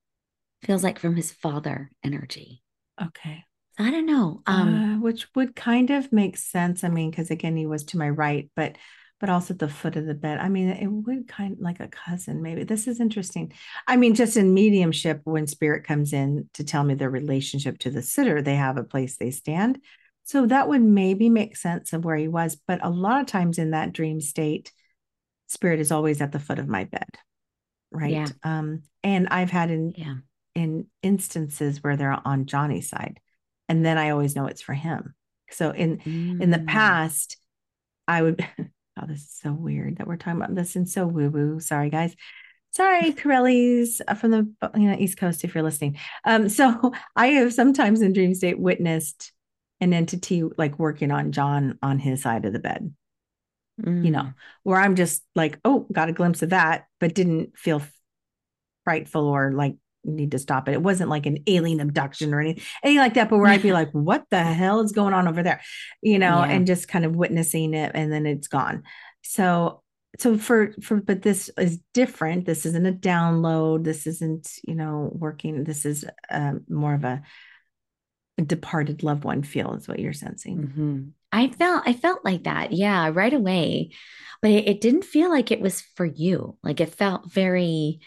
feels 0.62 0.84
like 0.84 0.98
from 0.98 1.16
his 1.16 1.32
father 1.32 1.90
energy. 2.04 2.62
Okay. 3.02 3.44
I 3.78 3.90
don't 3.90 4.06
know. 4.06 4.42
Um, 4.46 4.74
uh, 4.74 5.00
which 5.00 5.26
would 5.34 5.56
kind 5.56 5.90
of 5.90 6.12
make 6.12 6.36
sense. 6.36 6.84
I 6.84 6.88
mean, 6.88 7.10
because 7.10 7.30
again, 7.30 7.56
he 7.56 7.66
was 7.66 7.84
to 7.84 7.98
my 7.98 8.10
right, 8.10 8.50
but 8.54 8.76
but 9.20 9.28
also 9.28 9.52
at 9.52 9.60
the 9.60 9.68
foot 9.68 9.96
of 9.96 10.06
the 10.06 10.14
bed. 10.14 10.38
I 10.38 10.48
mean, 10.48 10.70
it 10.70 10.86
would 10.86 11.28
kind 11.28 11.52
of 11.52 11.60
like 11.60 11.78
a 11.78 11.88
cousin, 11.88 12.42
maybe. 12.42 12.64
This 12.64 12.88
is 12.88 13.00
interesting. 13.00 13.52
I 13.86 13.96
mean, 13.96 14.14
just 14.14 14.38
in 14.38 14.54
mediumship, 14.54 15.20
when 15.24 15.46
spirit 15.46 15.84
comes 15.84 16.14
in 16.14 16.48
to 16.54 16.64
tell 16.64 16.82
me 16.82 16.94
their 16.94 17.10
relationship 17.10 17.78
to 17.80 17.90
the 17.90 18.02
sitter, 18.02 18.40
they 18.40 18.56
have 18.56 18.78
a 18.78 18.84
place 18.84 19.16
they 19.16 19.30
stand. 19.30 19.78
So 20.24 20.46
that 20.46 20.68
would 20.68 20.82
maybe 20.82 21.28
make 21.28 21.56
sense 21.56 21.92
of 21.92 22.04
where 22.04 22.16
he 22.16 22.28
was. 22.28 22.56
But 22.66 22.80
a 22.82 22.88
lot 22.88 23.20
of 23.20 23.26
times 23.26 23.58
in 23.58 23.72
that 23.72 23.92
dream 23.92 24.20
state, 24.20 24.72
spirit 25.48 25.80
is 25.80 25.92
always 25.92 26.22
at 26.22 26.32
the 26.32 26.38
foot 26.38 26.58
of 26.58 26.68
my 26.68 26.84
bed. 26.84 27.08
Right. 27.90 28.12
Yeah. 28.12 28.26
Um, 28.42 28.82
and 29.02 29.28
I've 29.28 29.50
had 29.50 29.70
in 29.70 29.92
yeah. 29.96 30.14
in 30.54 30.86
instances 31.02 31.82
where 31.82 31.96
they're 31.96 32.16
on 32.24 32.46
Johnny's 32.46 32.88
side. 32.88 33.20
And 33.68 33.84
then 33.84 33.98
I 33.98 34.10
always 34.10 34.34
know 34.34 34.46
it's 34.46 34.62
for 34.62 34.74
him. 34.74 35.14
So 35.50 35.70
in 35.70 35.98
mm. 35.98 36.40
in 36.40 36.50
the 36.50 36.58
mm. 36.58 36.66
past, 36.68 37.36
I 38.06 38.22
would 38.22 38.46
Oh, 39.00 39.06
this 39.06 39.20
is 39.20 39.38
so 39.42 39.52
weird 39.52 39.96
that 39.96 40.06
we're 40.06 40.16
talking 40.16 40.40
about 40.40 40.54
this 40.54 40.76
and 40.76 40.88
so 40.88 41.06
woo 41.06 41.30
woo. 41.30 41.60
Sorry, 41.60 41.90
guys. 41.90 42.14
Sorry, 42.72 43.12
Corellis 43.12 44.00
uh, 44.06 44.14
from 44.14 44.30
the 44.30 44.52
you 44.74 44.88
know, 44.88 44.96
East 44.98 45.18
Coast, 45.18 45.44
if 45.44 45.54
you're 45.54 45.64
listening. 45.64 45.98
Um, 46.24 46.48
so 46.48 46.92
I 47.16 47.28
have 47.28 47.54
sometimes 47.54 48.02
in 48.02 48.12
dream 48.12 48.34
state 48.34 48.58
witnessed 48.58 49.32
an 49.80 49.94
entity 49.94 50.42
like 50.58 50.78
working 50.78 51.10
on 51.10 51.32
John 51.32 51.78
on 51.82 51.98
his 51.98 52.22
side 52.22 52.44
of 52.44 52.52
the 52.52 52.58
bed. 52.58 52.94
Mm. 53.80 54.04
You 54.04 54.10
know, 54.10 54.22
mm. 54.22 54.34
where 54.62 54.78
I'm 54.78 54.96
just 54.96 55.22
like, 55.34 55.58
oh, 55.64 55.86
got 55.92 56.10
a 56.10 56.12
glimpse 56.12 56.42
of 56.42 56.50
that, 56.50 56.86
but 56.98 57.14
didn't 57.14 57.56
feel 57.56 57.82
frightful 58.84 59.26
or 59.26 59.52
like 59.52 59.76
need 60.04 60.32
to 60.32 60.38
stop 60.38 60.68
it. 60.68 60.72
It 60.72 60.82
wasn't 60.82 61.10
like 61.10 61.26
an 61.26 61.38
alien 61.46 61.80
abduction 61.80 62.32
or 62.32 62.40
anything, 62.40 62.64
anything 62.82 63.00
like 63.00 63.14
that, 63.14 63.28
but 63.28 63.38
where 63.38 63.50
I'd 63.50 63.62
be 63.62 63.72
like, 63.72 63.90
what 63.92 64.24
the 64.30 64.42
hell 64.42 64.80
is 64.80 64.92
going 64.92 65.14
on 65.14 65.28
over 65.28 65.42
there? 65.42 65.60
You 66.02 66.18
know, 66.18 66.38
yeah. 66.44 66.50
and 66.50 66.66
just 66.66 66.88
kind 66.88 67.04
of 67.04 67.14
witnessing 67.14 67.74
it 67.74 67.92
and 67.94 68.12
then 68.12 68.26
it's 68.26 68.48
gone. 68.48 68.84
So 69.22 69.82
so 70.18 70.36
for 70.36 70.74
for 70.82 70.96
but 70.96 71.22
this 71.22 71.50
is 71.56 71.78
different. 71.94 72.44
This 72.44 72.66
isn't 72.66 72.86
a 72.86 72.92
download. 72.92 73.84
This 73.84 74.06
isn't, 74.06 74.50
you 74.66 74.74
know, 74.74 75.10
working. 75.12 75.64
This 75.64 75.86
is 75.86 76.04
um, 76.30 76.64
more 76.68 76.94
of 76.94 77.04
a, 77.04 77.22
a, 78.38 78.42
departed 78.42 79.02
loved 79.02 79.24
one 79.24 79.42
feel 79.42 79.74
is 79.74 79.86
what 79.86 80.00
you're 80.00 80.12
sensing. 80.12 80.58
Mm-hmm. 80.58 81.00
I 81.32 81.48
felt 81.50 81.84
I 81.86 81.92
felt 81.92 82.24
like 82.24 82.44
that. 82.44 82.72
Yeah, 82.72 83.10
right 83.12 83.32
away. 83.32 83.92
But 84.42 84.50
it, 84.50 84.68
it 84.68 84.80
didn't 84.80 85.04
feel 85.04 85.30
like 85.30 85.50
it 85.50 85.60
was 85.60 85.80
for 85.80 86.06
you. 86.06 86.56
Like 86.62 86.80
it 86.80 86.94
felt 86.94 87.30
very 87.30 88.00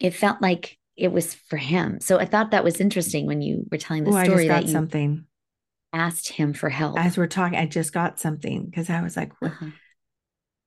it 0.00 0.14
felt 0.14 0.42
like 0.42 0.78
it 0.96 1.12
was 1.12 1.34
for 1.34 1.56
him. 1.56 2.00
So 2.00 2.18
I 2.18 2.24
thought 2.24 2.52
that 2.52 2.64
was 2.64 2.80
interesting 2.80 3.26
when 3.26 3.42
you 3.42 3.66
were 3.70 3.78
telling 3.78 4.04
the 4.04 4.10
Ooh, 4.10 4.24
story 4.24 4.48
that 4.48 4.64
you 4.64 4.70
something 4.70 5.24
asked 5.92 6.28
him 6.28 6.52
for 6.52 6.68
help. 6.68 6.98
As 6.98 7.16
we're 7.16 7.26
talking, 7.26 7.58
I 7.58 7.66
just 7.66 7.92
got 7.92 8.20
something 8.20 8.64
because 8.66 8.90
I 8.90 9.00
was 9.00 9.16
like, 9.16 9.32
uh-huh. 9.40 9.66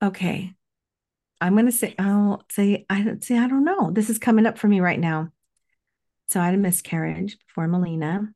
okay, 0.04 0.54
I'm 1.40 1.56
gonna 1.56 1.72
say, 1.72 1.96
I'll 2.00 2.44
say, 2.50 2.86
I 2.90 3.02
don't 3.04 3.24
say, 3.24 3.38
I 3.38 3.48
don't 3.48 3.66
know. 3.66 3.92
This 3.92 4.10
is 4.10 4.18
coming 4.18 4.46
up 4.46 4.58
for 4.58 4.68
me 4.68 4.80
right 4.80 5.00
now. 5.00 5.30
So 6.30 6.42
I 6.42 6.46
had 6.46 6.56
a 6.56 6.58
miscarriage 6.58 7.38
before 7.48 7.68
Melina. 7.68 8.30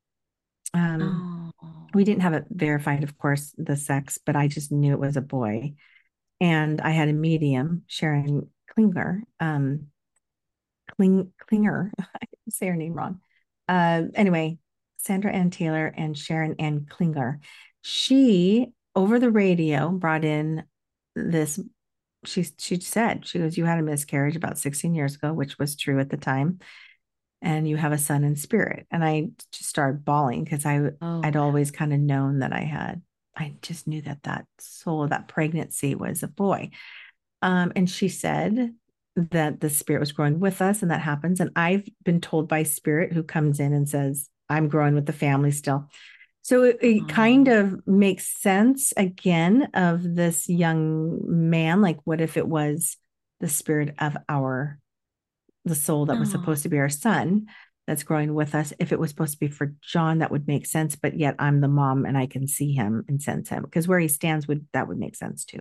Um, 0.74 1.52
oh. 1.62 1.88
we 1.94 2.06
didn't 2.06 2.22
have 2.22 2.34
it 2.34 2.46
verified, 2.50 3.04
of 3.04 3.18
course, 3.18 3.54
the 3.58 3.76
sex, 3.76 4.18
but 4.26 4.38
I 4.38 4.48
just 4.48 4.72
knew 4.72 4.94
it 4.94 5.00
was 5.00 5.18
a 5.18 5.22
boy. 5.22 5.74
And 6.40 6.80
I 6.80 6.92
had 6.92 7.10
a 7.10 7.14
medium, 7.14 7.84
Sharon 7.88 8.50
Klinger, 8.74 9.24
um, 9.40 9.88
Kling, 11.02 11.34
Klinger. 11.48 11.92
I 12.00 12.28
say 12.50 12.68
her 12.68 12.76
name 12.76 12.94
wrong. 12.94 13.22
Uh, 13.68 14.04
anyway, 14.14 14.60
Sandra 14.98 15.34
Anne 15.34 15.50
Taylor 15.50 15.88
and 15.88 16.16
Sharon 16.16 16.56
Anne 16.60 16.86
Klinger. 16.88 17.40
She 17.82 18.68
over 18.96 19.18
the 19.18 19.32
radio 19.32 19.90
brought 19.90 20.24
in 20.24 20.64
this. 21.16 21.60
She 22.24 22.46
she 22.60 22.80
said 22.80 23.26
she 23.26 23.40
goes, 23.40 23.58
"You 23.58 23.66
had 23.66 23.80
a 23.80 23.84
miscarriage 23.84 24.36
about 24.36 24.60
16 24.60 24.94
years 24.94 25.16
ago, 25.16 25.34
which 25.34 25.58
was 25.58 25.76
true 25.76 26.00
at 26.00 26.12
the 26.12 26.18
time, 26.18 26.60
and 27.42 27.68
you 27.68 27.78
have 27.78 27.94
a 27.94 27.98
son 27.98 28.24
in 28.24 28.36
spirit." 28.36 28.86
And 28.92 29.04
I 29.04 29.30
just 29.52 29.70
started 29.70 30.06
bawling 30.06 30.44
because 30.44 30.68
I 30.68 30.82
oh. 31.02 31.22
I'd 31.24 31.36
always 31.36 31.72
kind 31.72 31.94
of 31.94 32.00
known 32.00 32.40
that 32.40 32.54
I 32.54 32.62
had. 32.62 33.02
I 33.36 33.56
just 33.64 33.88
knew 33.88 34.04
that 34.04 34.22
that 34.24 34.46
soul, 34.60 35.08
that 35.08 35.28
pregnancy 35.28 35.96
was 35.96 36.22
a 36.22 36.28
boy. 36.28 36.70
Um, 37.42 37.72
and 37.76 37.90
she 37.90 38.08
said 38.08 38.76
that 39.16 39.60
the 39.60 39.70
spirit 39.70 40.00
was 40.00 40.12
growing 40.12 40.40
with 40.40 40.62
us 40.62 40.82
and 40.82 40.92
that 40.92 41.02
happens. 41.02 41.40
And 41.40 41.52
i've 41.56 41.88
been 42.04 42.22
told 42.22 42.48
by 42.48 42.64
spirit 42.64 43.14
who 43.14 43.24
comes 43.24 43.60
in 43.60 43.74
and 43.74 43.88
says 43.88 44.30
i'm 44.50 44.68
growing 44.68 44.96
with 44.96 45.06
the 45.06 45.14
family 45.14 45.52
still. 45.52 45.90
So 46.44 46.64
it, 46.64 46.80
it 46.82 47.08
kind 47.08 47.46
mm. 47.48 47.60
of 47.60 47.88
makes 47.88 48.42
sense 48.42 48.94
again 48.98 49.70
of 49.74 50.16
this 50.16 50.50
young 50.50 51.20
man 51.24 51.82
like 51.82 52.00
what 52.04 52.22
if 52.22 52.36
it 52.36 52.48
was 52.48 52.98
the 53.40 53.50
spirit 53.50 53.96
of 54.00 54.18
our 54.28 54.80
the 55.66 55.76
soul 55.76 56.08
that 56.08 56.18
was 56.18 56.30
mm-hmm. 56.30 56.40
supposed 56.40 56.64
to 56.64 56.70
be 56.70 56.80
our 56.80 56.90
son 56.90 57.46
that's 57.86 58.04
growing 58.04 58.34
with 58.34 58.56
us? 58.56 58.74
If 58.80 58.92
it 58.92 59.00
was 59.00 59.12
supposed 59.12 59.34
to 59.34 59.40
be 59.40 59.50
for 59.50 59.76
john 59.82 60.20
that 60.20 60.32
would 60.32 60.48
make 60.48 60.66
sense 60.66 60.96
but 60.96 61.18
yet 61.18 61.36
i'm 61.38 61.62
the 61.62 61.68
mom 61.68 62.06
and 62.06 62.18
i 62.18 62.26
can 62.26 62.48
see 62.48 62.74
him 62.74 63.04
and 63.08 63.22
sense 63.22 63.50
him 63.50 63.62
because 63.64 63.88
where 63.88 64.00
he 64.00 64.08
stands 64.08 64.48
would 64.48 64.66
that 64.74 64.88
would 64.88 64.98
make 64.98 65.16
sense 65.16 65.46
too 65.46 65.60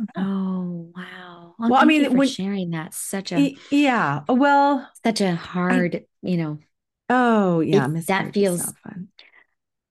Mm-hmm. 0.00 0.22
Oh 0.22 0.90
wow! 0.96 1.54
Well, 1.58 1.70
well 1.70 1.80
I 1.80 1.84
mean, 1.84 2.16
when, 2.16 2.26
sharing 2.26 2.70
that 2.70 2.94
such 2.94 3.32
a 3.32 3.54
yeah. 3.70 4.22
Uh, 4.28 4.34
well, 4.34 4.88
such 5.04 5.20
a 5.20 5.34
hard, 5.34 5.94
I, 5.96 6.04
you 6.22 6.36
know. 6.36 6.58
Oh 7.08 7.60
yeah, 7.60 7.88
it, 7.88 8.06
that 8.08 8.34
feels. 8.34 8.72
fun. 8.82 9.08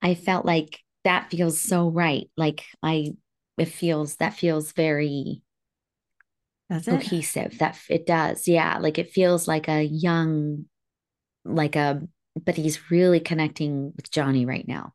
I 0.02 0.16
felt 0.16 0.46
like 0.46 0.80
that 1.06 1.32
feels 1.32 1.60
so 1.60 1.89
right. 1.89 2.30
Like 2.36 2.63
I, 2.84 3.13
it 3.58 3.70
feels 3.70 4.18
that 4.18 4.34
feels 4.34 4.74
very 4.74 5.42
That's 6.70 6.86
cohesive. 6.86 7.54
It. 7.54 7.60
That 7.60 7.80
it 7.89 8.06
does, 8.06 8.48
yeah. 8.48 8.80
Like 8.80 9.00
it 9.00 9.12
feels 9.12 9.48
like 9.48 9.70
a 9.70 9.82
young, 9.82 10.66
like 11.46 11.78
a, 11.78 12.02
but 12.46 12.56
he's 12.56 12.92
really 12.92 13.22
connecting 13.22 13.94
with 13.96 14.12
Johnny 14.12 14.46
right 14.46 14.68
now. 14.68 14.94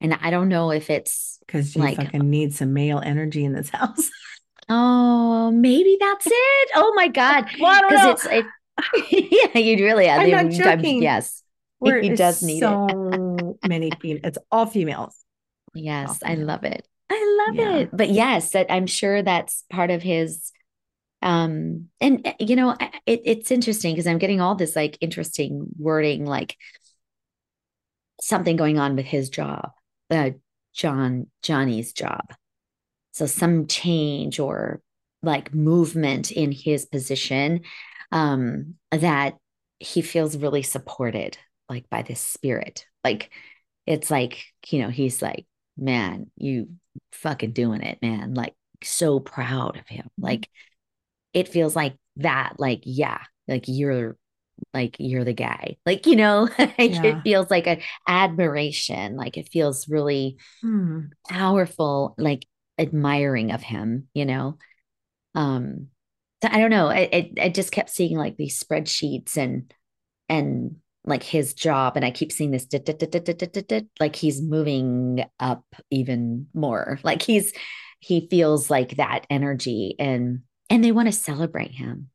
And 0.00 0.14
I 0.14 0.30
don't 0.30 0.48
know 0.48 0.70
if 0.70 0.90
it's 0.90 1.38
because 1.46 1.74
you 1.74 1.82
like, 1.82 1.96
fucking 1.96 2.28
need 2.28 2.54
some 2.54 2.72
male 2.72 3.02
energy 3.04 3.44
in 3.44 3.52
this 3.52 3.70
house. 3.72 4.10
Oh, 4.68 5.50
maybe 5.52 5.96
that's 6.00 6.26
it. 6.26 6.70
Oh 6.74 6.92
my 6.96 7.08
God. 7.08 7.46
Because 7.56 8.24
it's 8.24 8.26
it, 8.26 8.46
yeah, 9.54 9.60
you'd 9.60 9.80
really 9.80 10.08
I'm 10.08 10.30
not 10.30 10.50
joking. 10.50 11.02
Yes. 11.02 11.42
We're, 11.80 12.00
he 12.00 12.10
does 12.10 12.42
need 12.42 12.60
so 12.60 13.56
it. 13.62 13.68
many 13.68 13.90
females. 14.00 14.22
It's 14.24 14.38
all 14.50 14.66
females. 14.66 15.16
Yes, 15.74 16.08
all 16.08 16.14
females. 16.14 16.40
I 16.40 16.42
love 16.42 16.64
it. 16.64 16.88
I 17.10 17.46
love 17.46 17.56
yeah. 17.56 17.76
it. 17.76 17.90
But 17.92 18.10
yes, 18.10 18.50
that 18.50 18.66
I'm 18.70 18.86
sure 18.86 19.22
that's 19.22 19.64
part 19.70 19.90
of 19.90 20.02
his 20.02 20.52
um 21.22 21.88
and 22.00 22.34
you 22.38 22.56
know 22.56 22.76
it, 23.06 23.22
it's 23.24 23.50
interesting 23.50 23.94
because 23.94 24.06
i'm 24.06 24.18
getting 24.18 24.40
all 24.40 24.54
this 24.54 24.76
like 24.76 24.98
interesting 25.00 25.66
wording 25.78 26.26
like 26.26 26.56
something 28.20 28.54
going 28.54 28.78
on 28.78 28.96
with 28.96 29.06
his 29.06 29.30
job 29.30 29.70
uh 30.10 30.30
john 30.74 31.26
johnny's 31.42 31.92
job 31.94 32.34
so 33.16 33.24
some 33.24 33.66
change 33.66 34.38
or 34.38 34.82
like 35.22 35.54
movement 35.54 36.30
in 36.30 36.52
his 36.52 36.84
position 36.84 37.62
um, 38.12 38.74
that 38.90 39.36
he 39.78 40.02
feels 40.02 40.36
really 40.36 40.62
supported 40.62 41.38
like 41.66 41.88
by 41.88 42.02
this 42.02 42.20
spirit. 42.20 42.84
Like 43.02 43.30
it's 43.86 44.10
like, 44.10 44.44
you 44.66 44.82
know, 44.82 44.90
he's 44.90 45.22
like, 45.22 45.46
man, 45.78 46.30
you 46.36 46.68
fucking 47.12 47.52
doing 47.52 47.80
it, 47.80 48.02
man. 48.02 48.34
Like 48.34 48.52
so 48.84 49.18
proud 49.18 49.78
of 49.78 49.88
him. 49.88 50.04
Mm-hmm. 50.04 50.24
Like 50.24 50.50
it 51.32 51.48
feels 51.48 51.74
like 51.74 51.96
that, 52.16 52.56
like, 52.58 52.82
yeah, 52.84 53.20
like 53.48 53.64
you're 53.66 54.18
like 54.72 54.96
you're 54.98 55.24
the 55.24 55.34
guy 55.34 55.76
like 55.84 56.06
you 56.06 56.16
know 56.16 56.48
like 56.58 56.78
yeah. 56.78 57.02
it 57.04 57.20
feels 57.20 57.50
like 57.50 57.66
an 57.66 57.78
admiration 58.08 59.14
like 59.14 59.36
it 59.36 59.50
feels 59.50 59.86
really 59.86 60.38
hmm. 60.62 61.00
powerful 61.28 62.14
like 62.16 62.46
admiring 62.78 63.52
of 63.52 63.62
him, 63.62 64.08
you 64.14 64.24
know. 64.24 64.58
Um, 65.34 65.88
so 66.42 66.48
I 66.50 66.58
don't 66.58 66.70
know. 66.70 66.88
I, 66.88 67.08
I, 67.12 67.32
I 67.42 67.48
just 67.48 67.72
kept 67.72 67.90
seeing 67.90 68.16
like 68.16 68.36
these 68.36 68.62
spreadsheets 68.62 69.36
and 69.36 69.72
and 70.28 70.76
like 71.04 71.22
his 71.22 71.54
job, 71.54 71.96
and 71.96 72.04
I 72.04 72.10
keep 72.10 72.32
seeing 72.32 72.50
this 72.50 72.66
like 74.00 74.16
he's 74.16 74.42
moving 74.42 75.24
up 75.38 75.64
even 75.90 76.48
more. 76.52 76.98
Like 77.02 77.22
he's 77.22 77.52
he 78.00 78.28
feels 78.28 78.70
like 78.70 78.96
that 78.96 79.26
energy, 79.30 79.94
and 79.98 80.40
and 80.68 80.84
they 80.84 80.92
want 80.92 81.08
to 81.08 81.12
celebrate 81.12 81.72
him. 81.72 82.10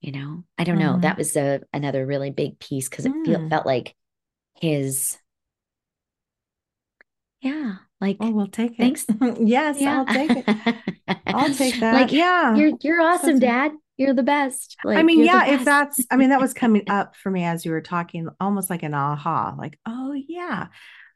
You 0.00 0.12
know, 0.12 0.44
I 0.56 0.64
don't 0.64 0.78
know. 0.78 0.98
That 1.00 1.18
was 1.18 1.34
a 1.36 1.60
another 1.72 2.06
really 2.06 2.30
big 2.30 2.60
piece 2.60 2.88
because 2.88 3.06
it 3.06 3.12
mm. 3.12 3.24
feel, 3.24 3.48
felt 3.48 3.66
like 3.66 3.96
his 4.60 5.18
yeah. 7.40 7.76
Like, 8.00 8.16
oh, 8.20 8.30
we'll 8.30 8.46
take 8.46 8.72
it. 8.72 8.78
Thanks. 8.78 9.06
yes, 9.40 9.80
yeah. 9.80 9.98
I'll 9.98 10.06
take 10.06 10.30
it. 10.30 10.76
I'll 11.26 11.54
take 11.54 11.80
that. 11.80 11.94
like, 11.94 12.12
yeah. 12.12 12.54
You're 12.54 12.72
you're 12.80 13.00
awesome, 13.00 13.38
Dad. 13.38 13.72
You're 13.96 14.14
the 14.14 14.22
best. 14.22 14.76
Like, 14.84 14.98
I 14.98 15.02
mean, 15.02 15.24
yeah, 15.24 15.46
if 15.46 15.64
that's, 15.64 15.98
I 16.10 16.16
mean, 16.16 16.28
that 16.30 16.40
was 16.40 16.54
coming 16.62 16.84
up 16.88 17.16
for 17.16 17.30
me 17.30 17.42
as 17.44 17.64
you 17.64 17.72
were 17.72 17.80
talking, 17.80 18.28
almost 18.38 18.70
like 18.70 18.84
an 18.84 18.94
aha, 18.94 19.56
like, 19.58 19.78
oh, 19.86 20.12
yeah. 20.28 20.68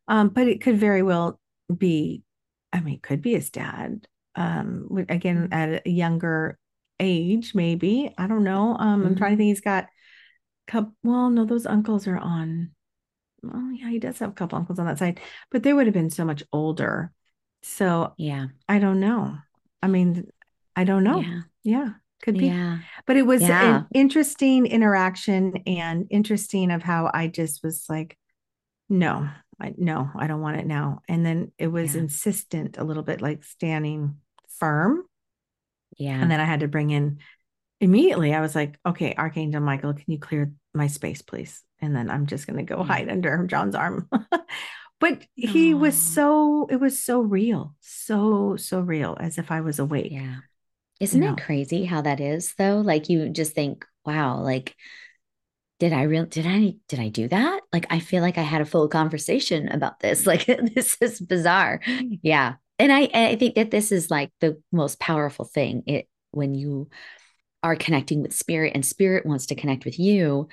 Um, 0.09 0.31
but 0.31 0.49
it 0.49 0.61
could 0.61 0.79
very 0.79 1.03
well 1.03 1.39
be, 1.75 2.25
I 2.73 2.81
mean, 2.81 2.95
it 2.95 3.03
could 3.03 3.23
be 3.23 3.35
his 3.35 3.51
dad. 3.51 4.09
Um, 4.35 4.89
again, 5.09 5.49
Mhm. 5.49 5.55
at 5.55 5.87
a 5.87 5.91
younger 5.91 6.59
age, 6.99 7.55
maybe. 7.55 8.13
I 8.19 8.27
don't 8.27 8.43
know. 8.45 8.77
Um, 8.77 9.07
I'm 9.07 9.15
trying 9.15 9.33
to 9.33 9.35
Mhm. 9.37 9.39
think 9.39 9.49
he's 9.49 9.61
got 9.61 9.87
well, 11.05 11.29
no, 11.29 11.45
those 11.45 11.67
uncles 11.67 12.07
are 12.07 12.17
on. 12.19 12.71
Oh, 13.45 13.71
yeah, 13.71 13.89
he 13.91 13.99
does 13.99 14.19
have 14.19 14.31
a 14.31 14.35
couple 14.35 14.59
uncles 14.59 14.79
on 14.79 14.87
that 14.87 14.99
side, 14.99 15.21
but 15.51 15.63
they 15.63 15.73
would 15.73 15.87
have 15.87 15.95
been 15.95 16.11
so 16.11 16.25
much 16.25 16.43
older. 16.53 17.13
So 17.63 18.15
yeah. 18.17 18.47
I 18.69 18.79
don't 18.79 19.01
know. 19.01 19.37
I 19.83 19.89
mean, 19.89 20.29
I 20.77 20.85
don't 20.85 21.05
know. 21.05 21.21
Yeah. 21.21 21.41
Yeah, 21.65 21.91
could 22.23 22.39
be 22.39 22.47
Yeah. 22.47 22.79
but 23.07 23.17
it 23.17 23.27
was 23.27 23.43
Yeah. 23.43 23.79
an 23.79 23.87
interesting 23.93 24.67
interaction 24.67 25.59
and 25.67 26.07
interesting 26.11 26.71
of 26.71 26.83
how 26.83 27.11
I 27.13 27.29
just 27.29 27.63
was 27.63 27.87
like, 27.89 28.19
no, 28.89 29.29
I 29.61 29.75
no, 29.77 30.11
I 30.17 30.27
don't 30.27 30.41
want 30.41 30.59
it 30.59 30.67
now. 30.67 31.03
And 31.09 31.25
then 31.25 31.53
it 31.59 31.69
was 31.69 31.95
Yeah. 31.95 32.03
insistent 32.03 32.79
a 32.79 32.85
little 32.85 33.03
bit, 33.03 33.21
like 33.21 33.45
standing 33.45 34.17
firm. 34.59 35.05
Yeah. 35.99 36.21
And 36.21 36.31
then 36.31 36.41
I 36.41 36.45
had 36.45 36.61
to 36.61 36.69
bring 36.69 36.91
in 36.91 37.19
immediately. 37.81 38.35
I 38.35 38.41
was 38.41 38.55
like, 38.55 38.79
okay, 38.87 39.15
Archangel 39.17 39.61
Michael, 39.61 39.95
can 39.95 40.05
you 40.07 40.19
clear 40.19 40.53
my 40.75 40.87
space, 40.87 41.23
please? 41.23 41.63
And 41.83 41.95
then 41.95 42.11
I'm 42.11 42.27
just 42.27 42.47
gonna 42.47 42.63
go 42.63 42.79
mm. 42.79 42.87
hide 42.87 43.11
under 43.11 43.47
John's 43.47 43.75
arm. 43.75 44.09
but 45.01 45.27
he 45.35 45.75
was 45.75 45.99
so 45.99 46.67
it 46.71 46.77
was 46.77 47.03
so 47.03 47.21
real, 47.21 47.75
so 47.81 48.57
so 48.57 48.81
real, 48.81 49.17
as 49.21 49.37
if 49.37 49.51
I 49.51 49.61
was 49.61 49.79
awake. 49.79 50.13
Yeah. 50.13 50.37
Isn't 51.01 51.21
know. 51.21 51.33
it 51.33 51.43
crazy 51.43 51.85
how 51.85 52.03
that 52.03 52.21
is 52.21 52.55
though? 52.55 52.81
Like 52.81 53.09
you 53.09 53.29
just 53.29 53.55
think, 53.55 53.85
wow, 54.07 54.41
like 54.41 54.77
did 55.81 55.93
I 55.93 56.03
real 56.03 56.27
did 56.27 56.47
I 56.47 56.75
did 56.87 57.01
I 57.01 57.09
do 57.09 57.27
that? 57.27 57.61
Like 57.73 57.87
I 57.91 57.99
feel 57.99 58.23
like 58.23 58.39
I 58.39 58.43
had 58.43 58.61
a 58.61 58.65
full 58.65 58.87
conversation 58.87 59.69
about 59.69 59.99
this. 59.99 60.25
Like 60.33 60.47
this 60.47 60.97
is 61.01 61.19
bizarre. 61.19 61.81
Mm. 61.85 62.21
Yeah. 62.23 62.55
And 62.79 62.93
I 62.93 63.11
I 63.13 63.35
think 63.35 63.57
that 63.57 63.73
this 63.73 63.91
is 63.91 64.09
like 64.09 64.31
the 64.41 64.63
most 64.71 65.01
powerful 65.01 65.45
thing. 65.45 65.83
It 65.89 66.07
when 66.31 66.55
you 66.55 66.89
are 67.65 67.75
connecting 67.75 68.23
with 68.23 68.33
spirit 68.33 68.73
and 68.75 68.87
spirit 68.87 69.27
wants 69.27 69.47
to 69.47 69.57
connect 69.57 69.85
with 69.85 69.99
you. 69.99 70.49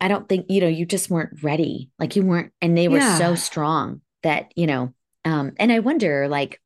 I 0.00 0.08
don't 0.08 0.28
think, 0.28 0.46
you 0.48 0.60
know, 0.60 0.68
you 0.68 0.86
just 0.86 1.10
weren't 1.10 1.42
ready. 1.42 1.90
Like 1.98 2.16
you 2.16 2.22
weren't, 2.24 2.52
and 2.60 2.76
they 2.76 2.88
were 2.88 3.00
so 3.18 3.34
strong 3.34 4.00
that, 4.22 4.52
you 4.56 4.66
know, 4.66 4.92
um, 5.24 5.52
and 5.58 5.70
I 5.70 5.80
wonder, 5.80 6.28
like, 6.28 6.60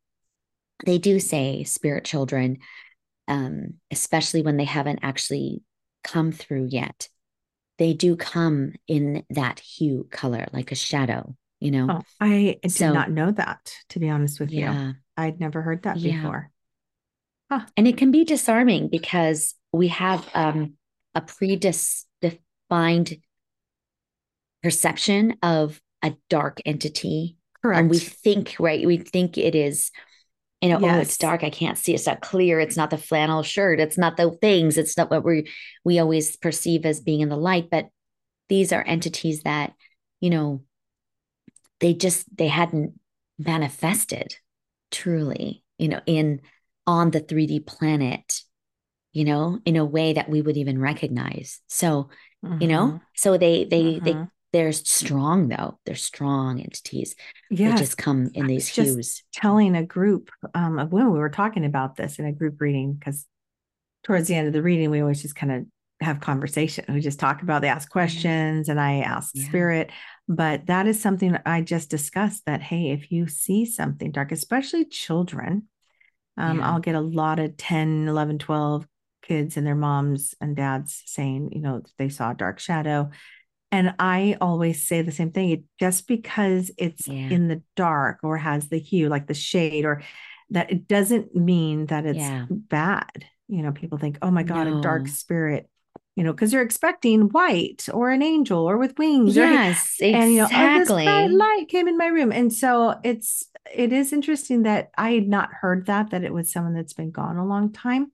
they 0.87 0.99
do 0.99 1.21
say 1.21 1.65
spirit 1.65 2.05
children, 2.05 2.59
um, 3.29 3.75
especially 3.91 4.43
when 4.43 4.57
they 4.57 4.65
haven't 4.65 5.01
actually 5.03 5.63
come 6.05 6.33
through 6.33 6.69
yet, 6.71 7.09
they 7.79 7.93
do 7.95 8.17
come 8.17 8.73
in 8.87 9.25
that 9.31 9.61
hue 9.61 10.07
color, 10.11 10.47
like 10.53 10.73
a 10.73 10.75
shadow, 10.75 11.35
you 11.61 11.71
know? 11.71 11.87
Oh, 11.91 12.03
I 12.21 12.59
did 12.63 12.73
So- 12.73 12.93
not 12.93 13.11
know 13.11 13.31
that, 13.31 13.75
to 13.91 13.99
be 13.99 14.09
honest 14.09 14.41
with 14.41 14.51
you. 14.53 14.61
yeah. 14.61 14.93
I'd 15.17 15.39
never 15.41 15.61
heard 15.63 15.83
that 15.83 15.99
Yeah. 15.99 16.17
before. 16.17 16.51
And 17.77 17.89
it 17.89 17.97
can 17.97 18.11
be 18.11 18.25
disarming 18.25 18.89
because 18.89 19.55
we 19.73 19.89
have 19.89 20.27
um, 20.35 20.75
a 21.15 21.21
predefined 22.71 23.21
perception 24.63 25.37
of 25.43 25.81
a 26.03 26.15
dark 26.29 26.61
entity. 26.65 27.37
Correct. 27.63 27.81
And 27.81 27.91
we 27.91 27.99
think, 27.99 28.57
right? 28.59 28.87
We 28.87 28.99
think 28.99 29.37
it 29.37 29.55
is, 29.55 29.91
you 30.61 30.71
know, 30.71 30.81
oh, 30.83 30.99
it's 30.99 31.19
dark. 31.19 31.43
I 31.43 31.51
can't 31.51 31.79
see. 31.79 31.95
It's 31.95 32.07
not 32.07 32.21
clear. 32.21 32.61
It's 32.61 32.77
not 32.77 32.91
the 32.91 32.99
flannel 32.99 33.43
shirt. 33.43 33.81
It's 33.81 33.99
not 33.99 34.17
the 34.17 34.31
things. 34.31 34.79
It's 34.79 34.97
not 34.97 35.11
what 35.11 35.25
we 35.25 35.51
we 35.85 35.99
always 35.99 36.37
perceive 36.37 36.85
as 36.85 37.01
being 37.01 37.21
in 37.21 37.29
the 37.29 37.37
light. 37.37 37.69
But 37.71 37.89
these 38.49 38.73
are 38.73 38.83
entities 38.83 39.43
that, 39.43 39.75
you 40.21 40.31
know, 40.31 40.63
they 41.81 41.95
just 41.95 42.27
they 42.37 42.49
hadn't 42.49 42.99
manifested 43.39 44.35
truly, 44.91 45.63
you 45.79 45.89
know, 45.89 46.01
in 46.07 46.41
on 46.87 47.11
the 47.11 47.21
3D 47.21 47.67
planet, 47.67 48.43
you 49.13 49.25
know, 49.25 49.59
in 49.65 49.77
a 49.77 49.85
way 49.85 50.13
that 50.13 50.29
we 50.29 50.43
would 50.43 50.57
even 50.57 50.81
recognize. 50.81 51.61
So, 51.69 52.11
you 52.61 52.67
know, 52.69 52.87
Mhm. 52.87 53.01
so 53.17 53.39
they 53.39 53.65
they 53.65 53.99
they 54.01 54.15
Mhm. 54.15 54.31
they're 54.53 54.73
strong 54.73 55.49
though. 55.49 55.79
They're 55.85 55.95
strong 55.95 56.61
entities. 56.61 57.15
They 57.51 57.73
just 57.73 57.97
come 57.97 58.31
in 58.35 58.47
these 58.47 58.69
hues. 58.69 59.23
telling 59.33 59.77
a 59.77 59.85
group 59.85 60.31
um, 60.55 60.79
of 60.79 60.93
women, 60.93 61.13
we 61.13 61.19
were 61.19 61.31
talking 61.31 61.65
about 61.65 61.97
this 61.97 62.19
in 62.19 62.27
a 62.27 62.33
group 62.33 62.61
reading 62.61 62.95
because 62.95 63.27
towards 64.03 64.29
the 64.29 64.35
end 64.35 64.47
of 64.47 64.53
the 64.53 64.63
reading, 64.63 64.91
we 64.91 65.01
always 65.01 65.23
just 65.23 65.37
kind 65.37 65.53
of 65.53 65.67
have 66.01 66.21
conversation. 66.21 66.85
We 66.89 67.01
just 67.01 67.21
talk 67.21 67.43
about, 67.43 67.61
they 67.61 67.69
ask 67.69 67.91
questions 67.91 68.69
and 68.69 68.81
I 68.81 69.01
ask 69.01 69.35
Yeah. 69.35 69.45
spirit. 69.45 69.91
But 70.27 70.67
that 70.67 70.87
is 70.87 71.01
something 71.01 71.37
I 71.45 71.61
just 71.61 71.91
discussed 71.91 72.47
that, 72.47 72.63
hey, 72.63 72.91
if 72.91 73.13
you 73.13 73.29
see 73.29 73.67
something 73.67 74.11
dark, 74.11 74.33
especially 74.33 74.87
children, 74.87 75.69
um, 76.39 76.59
Yeah. 76.59 76.71
I'll 76.73 76.81
get 76.81 76.95
a 76.95 77.01
lot 77.01 77.39
of 77.39 77.57
10, 77.57 78.09
11, 78.09 78.39
12 78.39 78.87
kids 79.31 79.57
and 79.57 79.65
their 79.65 79.77
moms 79.77 80.35
and 80.41 80.57
dads 80.57 81.03
saying, 81.07 81.51
you 81.53 81.61
know, 81.61 81.83
they 81.99 82.09
saw 82.09 82.33
a 82.33 82.35
dark 82.35 82.59
shadow. 82.59 83.11
And 83.71 83.95
I 84.01 84.37
always 84.41 84.89
say 84.89 85.03
the 85.03 85.13
same 85.13 85.31
thing. 85.31 85.51
It, 85.51 85.63
just 85.79 86.09
because 86.09 86.73
it's 86.77 87.07
Yeah. 87.07 87.29
in 87.31 87.47
the 87.47 87.63
dark 87.77 88.19
or 88.25 88.37
has 88.37 88.69
the 88.69 88.79
hue, 88.81 89.09
like 89.09 89.29
the 89.29 89.35
shade, 89.35 89.85
or 89.85 90.03
that 90.51 90.73
it 90.73 90.89
doesn't 90.89 91.37
mean 91.37 91.87
that 91.87 92.05
it's 92.07 92.19
Yeah. 92.19 92.47
bad. 92.51 93.25
You 93.47 93.63
know, 93.63 93.71
people 93.71 93.99
think, 93.99 94.19
oh 94.21 94.33
my 94.33 94.43
God, 94.43 94.67
a 94.67 94.81
dark 94.81 95.07
spirit, 95.07 95.71
you 96.17 96.25
know, 96.25 96.33
because 96.33 96.53
you're 96.53 96.63
expecting 96.71 97.29
white 97.31 97.89
or 97.95 98.11
an 98.11 98.23
angel 98.23 98.69
or 98.69 98.77
with 98.79 98.99
wings. 98.99 99.39
or- 99.39 99.43
Yes, 99.47 99.97
and 100.01 100.33
you 100.33 100.39
know, 100.39 100.49
oh, 100.53 100.79
this 100.81 100.89
bright 100.89 101.31
light 101.31 101.67
came 101.69 101.87
in 101.87 101.97
my 101.97 102.09
room. 102.09 102.33
And 102.33 102.53
so 102.53 102.99
it's 103.05 103.47
it 103.73 103.93
is 103.93 104.13
interesting 104.13 104.65
that 104.65 104.91
I 104.99 105.13
had 105.13 105.29
not 105.29 105.51
heard 105.53 105.87
that, 105.87 106.11
that 106.11 106.25
it 106.25 106.33
was 106.33 106.51
someone 106.51 106.75
that's 106.75 106.95
been 106.95 107.13
gone 107.13 107.37
a 107.37 107.47
long 107.47 107.71
time. 107.73 108.11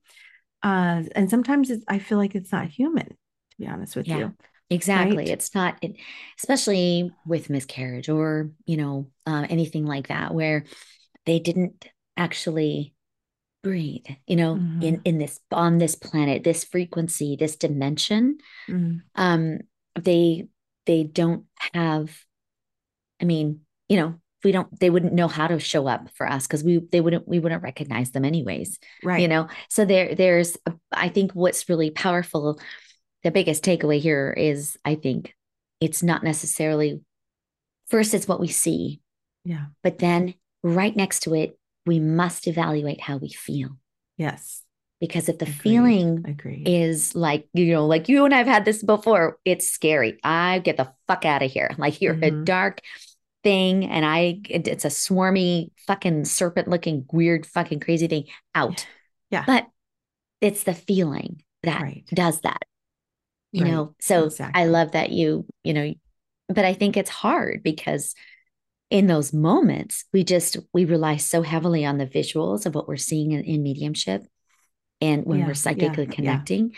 Uh, 0.67 1.05
and 1.15 1.31
sometimes 1.31 1.71
it's, 1.71 1.85
I 1.87 2.01
feel 2.01 2.19
like 2.19 2.35
it's 2.35 2.51
not 2.51 2.67
human, 2.67 3.07
to 3.07 3.57
be 3.59 3.69
honest 3.69 3.95
with 3.95 4.09
Yeah. 4.09 4.19
you. 4.19 4.35
Exactly. 4.69 5.17
right? 5.19 5.29
It's 5.29 5.55
not, 5.55 5.79
it, 5.81 5.95
especially 6.41 7.13
with 7.25 7.51
miscarriage 7.51 8.09
or, 8.09 8.51
you 8.65 8.77
know, 8.77 9.07
uh, 9.25 9.47
anything 9.49 9.87
like 9.87 10.09
that, 10.09 10.35
where 10.35 10.65
they 11.25 11.39
didn't 11.39 11.87
actually 12.17 12.95
breathe, 13.63 14.07
you 14.27 14.35
know, 14.35 14.55
in 14.81 14.97
Mhm. 14.97 15.03
in 15.05 15.19
this 15.19 15.41
on 15.53 15.79
this 15.79 15.95
planet, 15.95 16.43
this 16.43 16.65
frequency, 16.65 17.37
this 17.37 17.57
dimension. 17.57 18.39
Mm, 18.69 19.03
Um, 19.15 19.59
they 19.95 20.49
they 20.87 21.05
don't 21.05 21.47
have. 21.75 22.11
I 23.21 23.25
mean, 23.25 23.61
you 23.89 23.97
know, 23.99 24.21
we 24.47 24.53
don't. 24.53 24.69
They 24.79 24.91
wouldn't 24.91 25.13
know 25.13 25.27
how 25.27 25.49
to 25.49 25.59
show 25.59 25.89
up 25.89 26.09
for 26.15 26.25
us 26.31 26.47
because 26.47 26.63
we 26.63 26.79
they 26.93 27.01
wouldn't 27.01 27.27
we 27.27 27.41
wouldn't 27.41 27.65
recognize 27.65 28.13
them 28.13 28.25
anyways 28.25 28.79
right. 29.03 29.21
you 29.21 29.27
know 29.27 29.49
so 29.69 29.85
there 29.85 30.15
there's 30.15 30.57
i 30.93 31.09
think 31.09 31.33
what's 31.33 31.69
really 31.69 31.91
powerful 31.91 32.61
the 33.25 33.33
biggest 33.33 33.65
takeaway 33.65 33.99
here 34.01 34.33
is 34.33 34.77
i 34.85 34.95
think 34.95 35.35
it's 35.81 36.01
not 36.05 36.23
necessarily 36.23 37.01
first 37.89 38.15
it's 38.15 38.29
what 38.29 38.39
we 38.39 38.47
see 38.49 39.01
Yeah. 39.45 39.67
but 39.83 39.99
then 39.99 40.35
right 40.63 40.95
next 40.95 41.21
to 41.25 41.35
it 41.35 41.59
we 41.85 41.99
must 41.99 42.47
evaluate 42.47 43.01
how 43.01 43.17
we 43.17 43.31
feel 43.31 43.71
Yes. 44.17 44.63
because 45.01 45.29
if 45.29 45.39
the 45.39 45.45
Agreed. 45.47 45.61
feeling 45.61 46.25
Agreed. 46.29 46.69
is 46.69 47.15
like 47.17 47.49
you 47.53 47.73
know 47.73 47.87
like 47.87 48.09
you 48.09 48.25
and 48.25 48.33
i've 48.35 48.47
had 48.55 48.65
this 48.65 48.83
before 48.83 49.39
it's 49.45 49.69
scary 49.69 50.19
i 50.23 50.61
get 50.61 50.77
the 50.77 50.89
fuck 51.09 51.25
out 51.25 51.43
of 51.43 51.51
here 51.51 51.71
like 51.79 52.01
you're 52.01 52.15
a 52.15 52.31
Mhm. 52.31 52.45
dark 52.45 52.81
thing 53.47 53.85
and 53.87 54.05
i 54.05 54.41
it's 54.51 54.85
a 54.85 54.89
swarmy 54.89 55.71
fucking 55.87 56.25
serpent 56.25 56.67
looking 56.67 57.07
weird 57.13 57.47
fucking 57.47 57.79
crazy 57.79 58.09
thing 58.09 58.25
out 58.57 58.85
Yeah. 59.31 59.45
but 59.47 59.69
it's 60.41 60.65
the 60.65 60.75
feeling 60.75 61.43
that 61.63 61.81
Right. 61.81 62.05
does 62.13 62.41
that 62.41 62.63
you 63.53 63.63
Right. 63.63 63.71
know 63.71 63.95
so 64.01 64.25
Exactly. 64.25 64.61
i 64.63 64.67
love 64.67 64.93
that 64.93 65.11
you 65.11 65.47
you 65.63 65.75
know 65.75 65.95
but 66.49 66.65
i 66.65 66.75
think 66.75 66.97
it's 66.97 67.11
hard 67.11 67.63
because 67.63 68.17
in 68.91 69.07
those 69.07 69.33
moments 69.33 70.05
we 70.13 70.25
just 70.25 70.57
we 70.75 70.85
rely 70.85 71.17
so 71.17 71.43
heavily 71.43 71.85
on 71.85 71.99
the 71.99 72.07
visuals 72.07 72.67
of 72.67 72.75
what 72.75 72.89
we're 72.89 72.97
seeing 72.97 73.31
in, 73.31 73.45
in 73.45 73.63
mediumship 73.63 74.25
and 75.01 75.25
when 75.25 75.39
Yeah, 75.41 75.47
we're 75.47 75.55
psychically 75.55 76.07
yeah. 76.07 76.15
connecting 76.15 76.75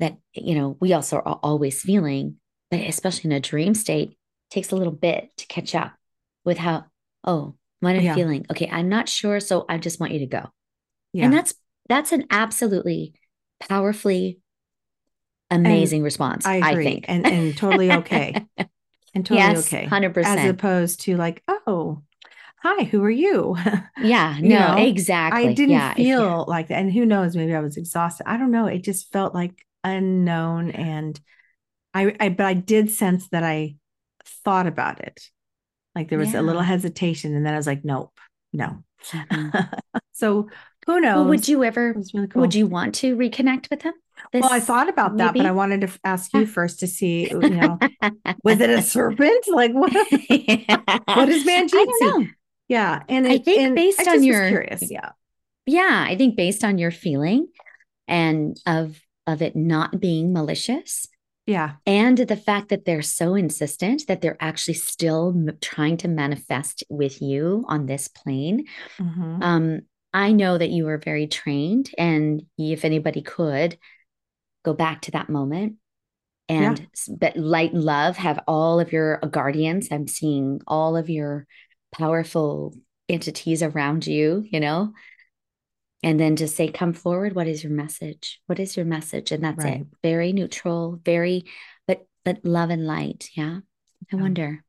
that 0.00 0.18
you 0.34 0.54
know 0.54 0.76
we 0.80 0.92
also 0.92 1.16
are 1.16 1.40
always 1.42 1.80
feeling 1.80 2.36
but 2.70 2.80
especially 2.80 3.30
in 3.30 3.36
a 3.36 3.40
dream 3.40 3.74
state 3.74 4.18
takes 4.50 4.70
a 4.72 4.76
little 4.76 4.92
bit 4.92 5.30
to 5.38 5.46
catch 5.46 5.74
up 5.74 5.92
with 6.44 6.58
how 6.58 6.84
oh 7.24 7.54
what 7.80 7.96
i'm 7.96 8.02
Yeah. 8.02 8.14
feeling 8.14 8.46
okay 8.50 8.68
i'm 8.70 8.88
not 8.88 9.08
sure 9.08 9.40
so 9.40 9.64
i 9.68 9.78
just 9.78 10.00
want 10.00 10.12
you 10.12 10.20
to 10.20 10.26
go 10.26 10.50
Yeah. 11.12 11.24
and 11.24 11.32
that's 11.32 11.54
that's 11.88 12.12
an 12.12 12.26
absolutely 12.30 13.14
powerfully 13.60 14.40
amazing 15.50 16.02
response, 16.02 16.46
I 16.46 16.56
I, 16.60 16.70
agree. 16.72 16.84
think. 16.84 17.04
And 17.08 17.26
and 17.28 17.56
totally 17.56 17.92
okay. 17.92 18.42
and 19.14 19.26
totally 19.26 19.56
yes, 19.56 19.58
okay. 19.58 19.84
100%. 19.84 20.38
As 20.38 20.44
opposed 20.44 21.00
to 21.02 21.16
like, 21.16 21.42
oh, 21.48 22.02
hi, 22.58 22.84
who 22.84 23.02
are 23.04 23.10
you? 23.10 23.56
Yeah, 23.96 24.38
You 24.40 24.48
no, 24.48 24.56
know, 24.58 24.88
exactly. 24.88 25.50
I 25.50 25.54
didn't 25.54 25.74
Yeah, 25.74 25.94
feel 25.94 26.44
like 26.48 26.68
that. 26.68 26.78
And 26.78 26.92
who 26.92 27.04
knows, 27.06 27.36
maybe 27.36 27.54
I 27.54 27.60
was 27.60 27.76
exhausted. 27.76 28.28
I 28.28 28.38
don't 28.38 28.50
know. 28.50 28.66
It 28.66 28.84
just 28.84 29.12
felt 29.12 29.34
like 29.34 29.66
unknown. 29.84 30.70
And 30.70 31.20
I, 31.94 32.14
I, 32.20 32.28
but 32.30 32.46
I 32.46 32.54
did 32.54 32.90
sense 32.90 33.28
that 33.30 33.44
I 33.44 33.76
thought 34.44 34.66
about 34.66 35.00
it. 35.00 35.30
Like 35.94 36.08
there 36.08 36.18
was 36.18 36.34
a 36.34 36.42
little 36.42 36.62
hesitation. 36.62 37.34
And 37.34 37.44
then 37.44 37.52
I 37.54 37.56
was 37.56 37.66
like, 37.66 37.84
nope, 37.84 38.12
no. 38.52 38.84
Mhm. 39.12 39.80
so 40.12 40.48
who 40.86 41.00
knows? 41.00 41.16
Well, 41.16 41.24
would 41.26 41.48
you 41.48 41.64
ever, 41.64 41.94
really 42.14 42.28
cool. 42.28 42.40
would 42.42 42.54
you 42.54 42.66
want 42.66 42.94
to 42.96 43.16
reconnect 43.16 43.70
with 43.70 43.82
him? 43.82 43.94
Well, 44.34 44.52
I 44.52 44.60
thought 44.60 44.88
about 44.90 45.16
that, 45.16 45.34
but 45.34 45.46
I 45.46 45.50
wanted 45.50 45.80
to 45.80 45.88
ask 46.04 46.32
you 46.34 46.44
first 46.46 46.80
to 46.80 46.86
see, 46.86 47.28
you 47.30 47.38
know, 47.38 47.78
was 48.44 48.60
it 48.60 48.68
a 48.68 48.82
serpent? 48.82 49.46
Like 49.48 49.72
what? 49.72 49.92
what 49.94 51.28
is 51.28 51.44
Manjeet 51.44 51.74
I 51.74 51.84
don't 51.84 51.98
see? 51.98 52.04
know. 52.06 52.26
Yeah, 52.68 53.02
and 53.08 53.26
I 53.26 53.32
it, 53.34 53.44
think 53.44 53.60
and 53.60 53.74
based 53.74 54.06
I 54.06 54.12
on 54.12 54.22
your- 54.22 54.48
curious. 54.48 54.90
Yeah, 54.90 55.10
Yeah, 55.66 56.04
I 56.06 56.16
think 56.16 56.36
based 56.36 56.62
on 56.64 56.76
your 56.78 56.90
feeling 56.90 57.48
and 58.06 58.56
of 58.66 59.00
of 59.26 59.40
it 59.42 59.56
not 59.56 59.98
being 60.00 60.32
malicious 60.32 61.06
yeah, 61.50 61.76
and 61.86 62.18
the 62.18 62.36
fact 62.36 62.68
that 62.68 62.84
they're 62.84 63.02
so 63.02 63.34
insistent 63.34 64.06
that 64.06 64.20
they're 64.20 64.36
actually 64.40 64.74
still 64.74 65.34
m- 65.36 65.56
trying 65.60 65.96
to 65.98 66.08
manifest 66.08 66.84
with 66.88 67.20
you 67.22 67.64
on 67.68 67.86
this 67.86 68.08
plane. 68.08 68.66
Mhm. 68.98 69.42
Um, 69.42 69.80
I 70.12 70.32
know 70.32 70.58
that 70.58 70.70
you 70.70 70.88
are 70.88 70.98
very 70.98 71.26
trained, 71.26 71.90
and 71.98 72.42
if 72.58 72.84
anybody 72.84 73.22
could 73.22 73.78
go 74.64 74.74
back 74.74 75.02
to 75.02 75.12
that 75.12 75.28
moment 75.28 75.76
and 76.48 76.80
s- 76.94 77.08
but 77.08 77.36
light 77.36 77.72
and 77.72 77.84
love 77.84 78.16
have 78.16 78.40
all 78.46 78.80
of 78.80 78.92
your 78.92 79.18
guardians. 79.30 79.88
I'm 79.90 80.08
seeing 80.08 80.60
all 80.66 80.96
of 80.96 81.08
your 81.10 81.46
powerful 81.92 82.74
entities 83.08 83.62
around 83.62 84.06
you, 84.06 84.44
you 84.50 84.60
know, 84.60 84.92
and 86.02 86.18
then 86.18 86.36
just 86.36 86.56
say, 86.56 86.68
come 86.68 86.92
forward. 86.92 87.34
What 87.34 87.46
is 87.48 87.62
your 87.62 87.72
message? 87.72 88.40
What 88.46 88.58
is 88.58 88.76
your 88.76 88.86
message? 88.86 89.32
And 89.32 89.44
that's 89.44 89.64
Right. 89.64 89.80
it. 89.82 89.86
Very 90.02 90.32
neutral, 90.32 91.00
very, 91.04 91.44
but 91.86 92.06
but 92.24 92.44
love 92.44 92.70
and 92.70 92.86
light. 92.86 93.30
Yeah. 93.34 93.58
I 94.12 94.16
Yeah. 94.16 94.20
wonder. 94.22 94.64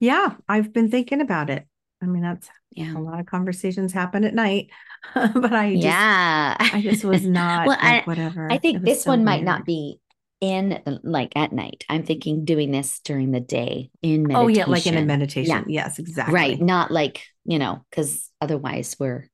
yeah. 0.00 0.34
I've 0.48 0.72
been 0.72 0.90
thinking 0.90 1.20
about 1.20 1.50
it. 1.50 1.66
I 2.02 2.06
mean, 2.06 2.22
that's 2.22 2.48
Yeah. 2.72 2.96
a 2.96 3.00
lot 3.00 3.20
of 3.20 3.26
conversations 3.26 3.92
happen 3.92 4.24
at 4.24 4.32
night, 4.34 4.70
but 5.14 5.52
I 5.52 5.72
just, 5.74 5.84
yeah. 5.84 6.56
I 6.58 6.80
just 6.80 7.04
was 7.04 7.24
not 7.26 7.66
Well, 7.66 7.76
like 7.80 8.02
I, 8.02 8.04
whatever. 8.06 8.50
I 8.50 8.58
think 8.58 8.82
this 8.84 9.04
so 9.04 9.10
one 9.10 9.24
might 9.24 9.44
not 9.44 9.64
be 9.66 10.00
in 10.40 10.80
like 11.02 11.32
at 11.36 11.52
night. 11.52 11.84
I'm 11.90 12.02
thinking 12.04 12.46
doing 12.46 12.70
this 12.70 13.00
during 13.00 13.30
the 13.30 13.40
day 13.40 13.90
in 14.00 14.22
meditation. 14.22 14.36
Oh 14.42 14.48
yeah, 14.48 14.64
like 14.66 14.86
in 14.86 14.96
a 14.96 15.04
meditation. 15.04 15.50
yeah. 15.68 15.84
Yes, 15.84 15.98
exactly. 15.98 16.34
Right. 16.34 16.60
Not 16.60 16.90
like, 16.90 17.22
you 17.44 17.58
know, 17.58 17.84
because 17.90 18.30
otherwise 18.40 18.96
we're 18.98 19.28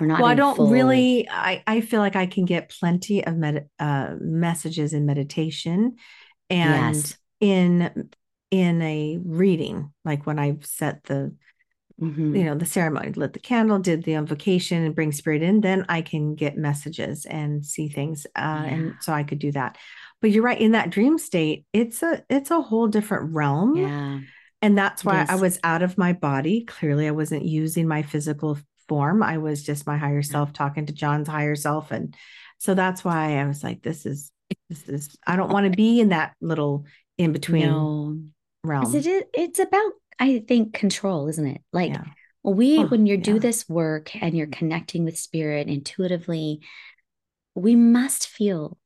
we're 0.00 0.06
not 0.06 0.20
well, 0.20 0.28
I 0.30 0.34
don't 0.34 0.56
full- 0.56 0.70
really. 0.70 1.28
I 1.28 1.62
I 1.66 1.80
feel 1.80 2.00
like 2.00 2.16
I 2.16 2.26
can 2.26 2.44
get 2.44 2.68
plenty 2.70 3.24
of 3.24 3.36
med, 3.36 3.68
uh, 3.78 4.14
messages 4.20 4.92
in 4.92 5.06
meditation, 5.06 5.96
and 6.50 6.94
Yes. 6.96 7.18
in 7.40 8.10
in 8.50 8.80
a 8.82 9.18
reading, 9.24 9.92
like 10.04 10.26
when 10.26 10.38
I've 10.38 10.64
set 10.64 11.04
the 11.04 11.34
Mhm. 12.00 12.36
you 12.38 12.44
know 12.44 12.54
the 12.54 12.66
ceremony, 12.66 13.12
lit 13.12 13.32
the 13.32 13.38
candle, 13.38 13.78
did 13.78 14.04
the 14.04 14.12
invocation, 14.14 14.84
and 14.84 14.94
bring 14.94 15.12
spirit 15.12 15.42
in, 15.42 15.62
then 15.62 15.86
I 15.88 16.02
can 16.02 16.34
get 16.34 16.58
messages 16.58 17.24
and 17.24 17.64
see 17.64 17.88
things, 17.88 18.26
uh, 18.36 18.64
and 18.66 18.94
so 19.00 19.14
I 19.14 19.22
could 19.24 19.38
do 19.38 19.50
that. 19.52 19.78
But 20.20 20.30
you're 20.30 20.42
right. 20.42 20.60
In 20.60 20.72
that 20.72 20.90
dream 20.90 21.18
state, 21.18 21.64
it's 21.72 22.02
a 22.02 22.22
it's 22.28 22.50
a 22.50 22.60
whole 22.60 22.86
different 22.88 23.32
realm. 23.34 23.76
Yeah. 23.76 24.20
And 24.62 24.76
that's 24.76 25.04
why 25.04 25.24
I 25.28 25.36
was 25.36 25.58
out 25.64 25.82
of 25.82 25.96
my 25.98 26.12
body. 26.12 26.64
Clearly, 26.64 27.06
I 27.06 27.12
wasn't 27.12 27.44
using 27.44 27.86
my 27.88 28.02
physical 28.02 28.58
form. 28.88 29.22
I 29.22 29.38
was 29.38 29.62
just 29.62 29.86
my 29.86 29.96
higher 29.96 30.22
self 30.22 30.52
talking 30.52 30.86
to 30.86 30.92
John's 30.92 31.28
higher 31.28 31.56
self. 31.56 31.90
And 31.90 32.14
so 32.58 32.74
that's 32.74 33.04
why 33.04 33.38
I 33.38 33.46
was 33.46 33.62
like, 33.62 33.82
this 33.82 34.06
is, 34.06 34.30
this 34.68 34.88
is, 34.88 35.16
I 35.26 35.36
don't 35.36 35.52
want 35.52 35.70
to 35.70 35.76
be 35.76 36.00
in 36.00 36.10
that 36.10 36.34
little 36.40 36.84
in 37.18 37.32
between 37.32 37.62
No. 37.68 38.18
realm. 38.64 38.94
it 38.94 39.06
is, 39.06 39.24
it's 39.34 39.58
about, 39.58 39.92
I 40.18 40.44
think, 40.46 40.72
control, 40.72 41.28
isn't 41.28 41.46
it? 41.46 41.60
Like 41.72 41.92
Yeah. 41.92 42.04
we, 42.42 42.78
Oh, 42.78 42.86
when 42.86 43.06
you 43.06 43.16
do 43.16 43.38
this 43.38 43.68
work 43.68 44.14
and 44.22 44.36
you're 44.36 44.46
connecting 44.46 45.04
with 45.04 45.18
spirit 45.18 45.68
intuitively, 45.68 46.60
we 47.54 47.74
must 47.74 48.28
feel 48.28 48.78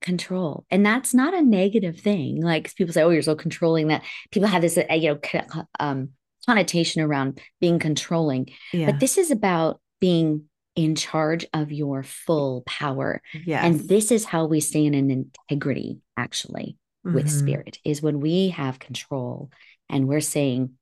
control. 0.00 0.64
And 0.70 0.84
that's 0.84 1.12
not 1.12 1.34
a 1.34 1.42
negative 1.42 2.00
thing. 2.00 2.42
Like 2.42 2.74
people 2.74 2.92
say, 2.92 3.02
oh, 3.02 3.10
you're 3.10 3.22
so 3.22 3.34
controlling 3.34 3.88
that 3.88 4.02
people 4.30 4.48
have 4.48 4.62
this, 4.62 4.78
uh, 4.78 4.94
you 4.94 5.18
know, 5.32 5.64
um, 5.78 6.10
connotation 6.46 7.02
around 7.02 7.40
being 7.60 7.78
controlling. 7.78 8.48
Yeah. 8.72 8.90
But 8.90 9.00
this 9.00 9.18
is 9.18 9.30
about 9.30 9.80
being 10.00 10.44
in 10.76 10.94
charge 10.94 11.44
of 11.52 11.72
your 11.72 12.02
full 12.02 12.62
power. 12.66 13.20
yes. 13.44 13.64
And 13.64 13.80
this 13.88 14.10
is 14.10 14.24
how 14.24 14.46
we 14.46 14.60
stay 14.60 14.86
in 14.86 14.94
an 14.94 15.10
integrity, 15.10 15.98
actually, 16.16 16.76
with 17.04 17.26
Mhm. 17.26 17.38
spirit, 17.38 17.78
is 17.84 18.00
when 18.02 18.20
we 18.20 18.48
have 18.50 18.78
control 18.78 19.50
and 19.88 20.06
we're 20.08 20.20
saying, 20.20 20.76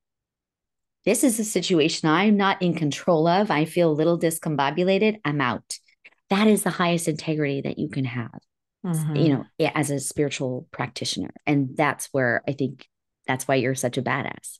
this 1.04 1.24
is 1.24 1.40
a 1.40 1.44
situation 1.44 2.08
I'm 2.08 2.36
not 2.36 2.60
in 2.60 2.74
control 2.74 3.26
of. 3.26 3.50
I 3.50 3.64
feel 3.64 3.90
a 3.90 3.94
little 3.94 4.18
discombobulated. 4.18 5.20
I'm 5.24 5.40
out. 5.40 5.78
That 6.28 6.46
is 6.46 6.62
the 6.64 6.70
highest 6.70 7.08
integrity 7.08 7.62
that 7.62 7.78
you 7.78 7.88
can 7.88 8.04
have, 8.04 8.38
Mhm. 8.84 9.22
you 9.24 9.28
know, 9.30 9.44
as 9.74 9.90
a 9.90 9.98
spiritual 10.00 10.68
practitioner. 10.70 11.30
And 11.46 11.76
that's 11.76 12.08
where 12.12 12.42
I 12.46 12.52
think 12.52 12.86
that's 13.26 13.48
why 13.48 13.54
you're 13.56 13.74
such 13.74 13.96
a 13.96 14.02
badass. 14.02 14.58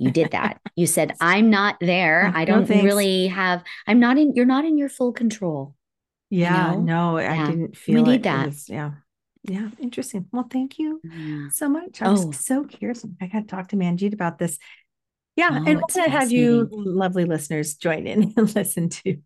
You 0.00 0.10
did 0.10 0.30
that. 0.32 0.60
You 0.76 0.86
said, 0.86 1.14
I'm 1.20 1.50
not 1.50 1.76
there. 1.80 2.32
I 2.34 2.44
don't 2.44 2.66
thanks. 2.66 2.84
really 2.84 3.26
have, 3.28 3.62
I'm 3.86 4.00
not 4.00 4.18
in, 4.18 4.34
you're 4.34 4.46
not 4.46 4.64
in 4.64 4.78
your 4.78 4.88
full 4.88 5.12
control. 5.12 5.74
yeah. 6.30 6.72
know? 6.74 6.80
No, 6.80 7.16
I 7.18 7.22
Yeah. 7.34 7.46
didn't 7.46 7.76
feel 7.76 8.02
We 8.02 8.10
need 8.10 8.12
it. 8.12 8.16
It 8.16 8.22
that. 8.24 8.46
was- 8.46 8.68
yeah. 8.68 8.92
Yeah. 9.44 9.70
Interesting. 9.78 10.26
Well, 10.32 10.46
thank 10.50 10.78
you 10.78 11.00
Yeah. 11.02 11.48
so 11.50 11.68
much. 11.68 12.02
I 12.02 12.10
was 12.10 12.26
Oh. 12.26 12.30
so 12.32 12.64
curious. 12.64 13.04
I 13.22 13.26
got 13.26 13.40
to 13.40 13.46
talk 13.46 13.68
to 13.68 13.76
Manjeet 13.76 14.12
about 14.12 14.38
this. 14.38 14.58
Yeah, 15.36 15.48
Oh, 15.52 15.56
and 15.66 15.76
want 15.80 15.88
to 15.92 16.02
have 16.10 16.30
you 16.30 16.68
lovely 16.72 17.24
listeners 17.24 17.74
join 17.76 18.06
in 18.06 18.34
and 18.36 18.54
listen 18.54 18.88
to 18.90 19.16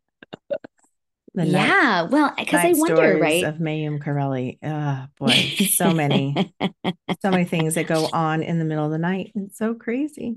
the 1.35 1.45
night, 1.45 1.49
yeah. 1.51 2.03
Well, 2.03 2.33
because 2.39 2.65
I 2.65 2.73
wonder, 2.77 2.95
stories 2.97 3.21
right? 3.21 3.45
of 3.45 3.57
Mayume 3.57 4.01
Corelli. 4.01 4.59
Oh 4.63 4.69
ah, 4.71 5.09
boy, 5.19 5.33
so 5.33 5.93
many, 5.93 6.55
so 7.23 7.31
many 7.33 7.45
things 7.45 7.75
that 7.75 7.89
go 7.89 8.09
on 8.13 8.43
in 8.45 8.61
the 8.61 8.65
middle 8.65 8.85
of 8.85 8.93
the 8.93 8.99
night. 8.99 9.33
It's 9.35 9.59
so 9.59 9.75
crazy. 9.75 10.37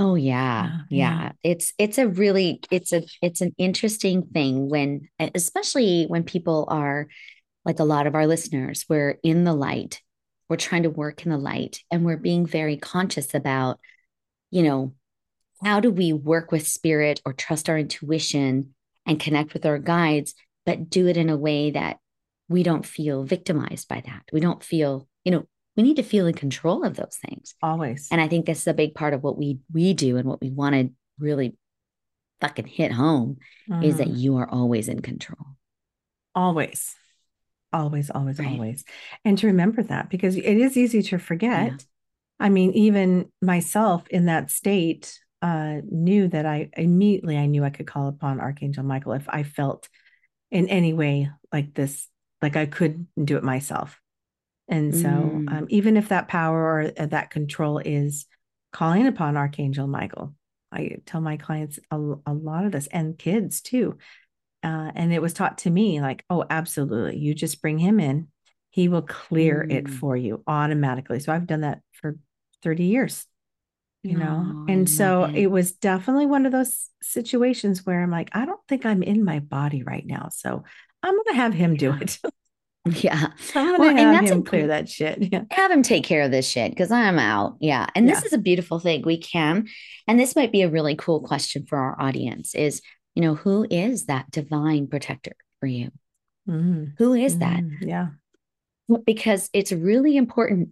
Oh 0.00 0.14
yeah, 0.14 0.78
Yeah. 0.88 1.32
It's 1.44 1.74
it's 1.76 1.98
a 1.98 2.08
really 2.08 2.60
it's 2.70 2.94
a 2.94 3.02
it's 3.20 3.42
an 3.42 3.54
interesting 3.58 4.22
thing 4.22 4.70
when 4.70 5.10
especially 5.18 6.06
when 6.08 6.24
people 6.24 6.64
are 6.68 7.06
like 7.66 7.80
a 7.80 7.84
lot 7.84 8.06
of 8.06 8.14
our 8.14 8.26
listeners, 8.26 8.86
we're 8.88 9.18
in 9.22 9.44
the 9.44 9.52
light, 9.52 10.00
we're 10.48 10.56
trying 10.56 10.84
to 10.84 10.90
work 10.90 11.26
in 11.26 11.30
the 11.30 11.36
light, 11.36 11.80
and 11.90 12.06
we're 12.06 12.16
being 12.16 12.46
very 12.46 12.78
conscious 12.78 13.34
about, 13.34 13.78
you 14.50 14.62
know, 14.62 14.94
how 15.62 15.80
do 15.80 15.90
we 15.90 16.14
work 16.14 16.50
with 16.50 16.66
spirit 16.66 17.20
or 17.26 17.34
trust 17.34 17.68
our 17.68 17.78
intuition 17.78 18.74
and 19.04 19.20
connect 19.20 19.52
with 19.52 19.66
our 19.66 19.78
guides, 19.78 20.34
but 20.64 20.88
do 20.88 21.08
it 21.08 21.18
in 21.18 21.28
a 21.28 21.36
way 21.36 21.72
that 21.72 21.98
we 22.48 22.62
don't 22.62 22.86
feel 22.86 23.22
victimized 23.24 23.86
by 23.86 24.02
that. 24.06 24.22
We 24.32 24.40
don't 24.40 24.64
feel, 24.64 25.06
you 25.24 25.32
know, 25.32 25.46
we 25.80 25.88
need 25.88 25.96
to 25.96 26.02
feel 26.02 26.26
in 26.26 26.34
control 26.34 26.84
of 26.84 26.94
those 26.94 27.16
things. 27.24 27.54
Always. 27.62 28.08
And 28.10 28.20
I 28.20 28.28
think 28.28 28.44
this 28.44 28.60
is 28.60 28.66
a 28.66 28.74
big 28.74 28.94
part 28.94 29.14
of 29.14 29.22
what 29.22 29.38
we 29.38 29.60
we 29.72 29.94
do 29.94 30.18
and 30.18 30.28
what 30.28 30.40
we 30.42 30.50
want 30.50 30.74
to 30.74 30.90
really 31.18 31.56
fucking 32.42 32.66
hit 32.66 32.92
home 32.92 33.38
is 33.82 33.96
that 33.96 34.08
Mhm. 34.08 34.18
you 34.18 34.36
are 34.36 34.48
always 34.48 34.88
in 34.88 35.00
control. 35.00 35.56
always, 36.34 36.94
always, 37.72 38.08
always, 38.10 38.38
Right. 38.38 38.48
always, 38.48 38.84
and 39.24 39.36
to 39.38 39.46
remember 39.48 39.82
that 39.82 40.10
because 40.10 40.36
it 40.36 40.44
is 40.44 40.76
easy 40.76 41.02
to 41.02 41.18
forget. 41.18 41.72
Yeah. 41.72 41.76
I 42.38 42.48
mean, 42.50 42.72
even 42.72 43.32
myself 43.42 44.06
in 44.08 44.26
that 44.26 44.50
state 44.50 45.18
uh, 45.42 45.80
knew 45.90 46.28
that 46.28 46.44
I 46.46 46.68
immediately 46.76 47.36
I 47.38 47.46
knew 47.46 47.64
I 47.64 47.70
could 47.70 47.86
call 47.86 48.08
upon 48.08 48.40
Archangel 48.40 48.84
Michael 48.84 49.12
if 49.14 49.26
I 49.28 49.42
felt 49.42 49.88
in 50.50 50.68
any 50.68 50.92
way 50.92 51.30
like 51.52 51.74
this, 51.74 52.08
like 52.42 52.56
I 52.56 52.66
couldn't 52.66 53.08
do 53.24 53.36
it 53.36 53.42
myself. 53.44 53.99
And 54.70 54.94
so, 54.94 55.44
Mm. 55.48 55.52
um, 55.52 55.66
even 55.68 55.96
if 55.98 56.08
that 56.08 56.28
power 56.28 56.58
or 56.58 56.92
uh, 56.96 57.06
that 57.06 57.30
control 57.30 57.78
is 57.78 58.26
calling 58.72 59.06
upon 59.06 59.36
Archangel 59.36 59.86
Michael, 59.88 60.34
I 60.72 60.98
tell 61.04 61.20
my 61.20 61.36
clients 61.36 61.78
a, 61.90 61.96
a 62.26 62.32
lot 62.32 62.64
of 62.64 62.72
this 62.72 62.86
and 62.86 63.18
kids 63.18 63.60
too. 63.60 63.98
Uh, 64.62 64.92
and 64.94 65.12
it 65.12 65.20
was 65.22 65.32
taught 65.32 65.58
to 65.58 65.70
me 65.70 66.00
like, 66.00 66.24
oh, 66.30 66.44
absolutely. 66.48 67.18
You 67.18 67.34
just 67.34 67.60
bring 67.62 67.78
him 67.78 67.98
in, 67.98 68.28
he 68.70 68.88
will 68.88 69.02
clear 69.02 69.66
it 69.68 69.86
Mm. 69.86 69.90
for 69.90 70.16
you 70.16 70.42
automatically. 70.46 71.18
So 71.20 71.32
I've 71.32 71.46
done 71.46 71.62
that 71.62 71.80
for 71.92 72.16
30 72.62 72.84
years, 72.84 73.26
you 74.02 74.16
know? 74.16 74.46
Oh, 74.50 74.64
I 74.68 74.72
And 74.72 74.88
so 74.88 75.22
love 75.22 75.34
it. 75.34 75.46
was 75.50 75.72
definitely 75.72 76.26
one 76.26 76.46
of 76.46 76.52
those 76.52 76.88
situations 77.02 77.84
where 77.84 78.02
I'm 78.02 78.10
like, 78.10 78.30
I 78.32 78.44
don't 78.44 78.60
think 78.68 78.86
I'm 78.86 79.02
in 79.02 79.24
my 79.24 79.40
body 79.40 79.82
right 79.82 80.06
now. 80.06 80.28
So 80.30 80.62
I'm 81.02 81.14
going 81.14 81.26
to 81.28 81.34
have 81.34 81.54
him 81.54 81.76
do 81.76 81.94
it. 82.00 82.18
Yeah. 83.02 83.28
I'm 83.54 83.78
Well, 83.78 83.90
and 83.90 84.14
that's 84.14 84.30
a 84.30 84.34
him 84.34 84.42
clear 84.44 84.66
that 84.68 84.88
shit. 84.88 85.18
Yeah. 85.32 85.42
have 85.50 85.70
him 85.70 85.82
take 85.82 86.04
care 86.04 86.22
of 86.22 86.30
this 86.30 86.48
shit 86.48 86.70
because 86.72 86.90
I'm 86.90 87.18
out. 87.18 87.56
Yeah. 87.60 87.86
And 87.94 88.08
this 88.08 88.24
is 88.24 88.32
a 88.32 88.38
beautiful 88.38 88.78
thing. 88.78 89.02
We 89.04 89.18
can, 89.18 89.68
and 90.08 90.18
this 90.18 90.34
might 90.34 90.50
be 90.52 90.62
a 90.62 90.68
really 90.70 90.96
cool 90.96 91.20
question 91.20 91.66
for 91.66 91.78
our 91.78 92.00
audience 92.00 92.54
is, 92.54 92.80
you 93.14 93.22
know, 93.22 93.34
who 93.34 93.66
is 93.70 94.06
that 94.06 94.30
divine 94.30 94.86
protector 94.86 95.36
for 95.60 95.66
you? 95.66 95.90
Mhm. 96.48 96.94
Who 96.98 97.12
is 97.14 97.38
that? 97.38 97.60
Mhm. 97.60 97.76
Yeah. 97.82 98.08
Because 99.04 99.50
it's 99.52 99.72
really 99.72 100.16
important 100.16 100.70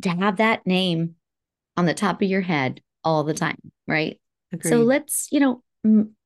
to 0.00 0.08
have 0.08 0.38
that 0.38 0.66
name 0.66 1.14
on 1.76 1.84
the 1.86 1.94
top 1.94 2.22
of 2.22 2.28
your 2.28 2.40
head 2.40 2.80
all 3.04 3.22
the 3.22 3.34
time, 3.34 3.58
right? 3.86 4.18
So 4.62 4.78
let's, 4.82 5.28
you 5.30 5.40
know, 5.40 5.62
m- 5.84 6.16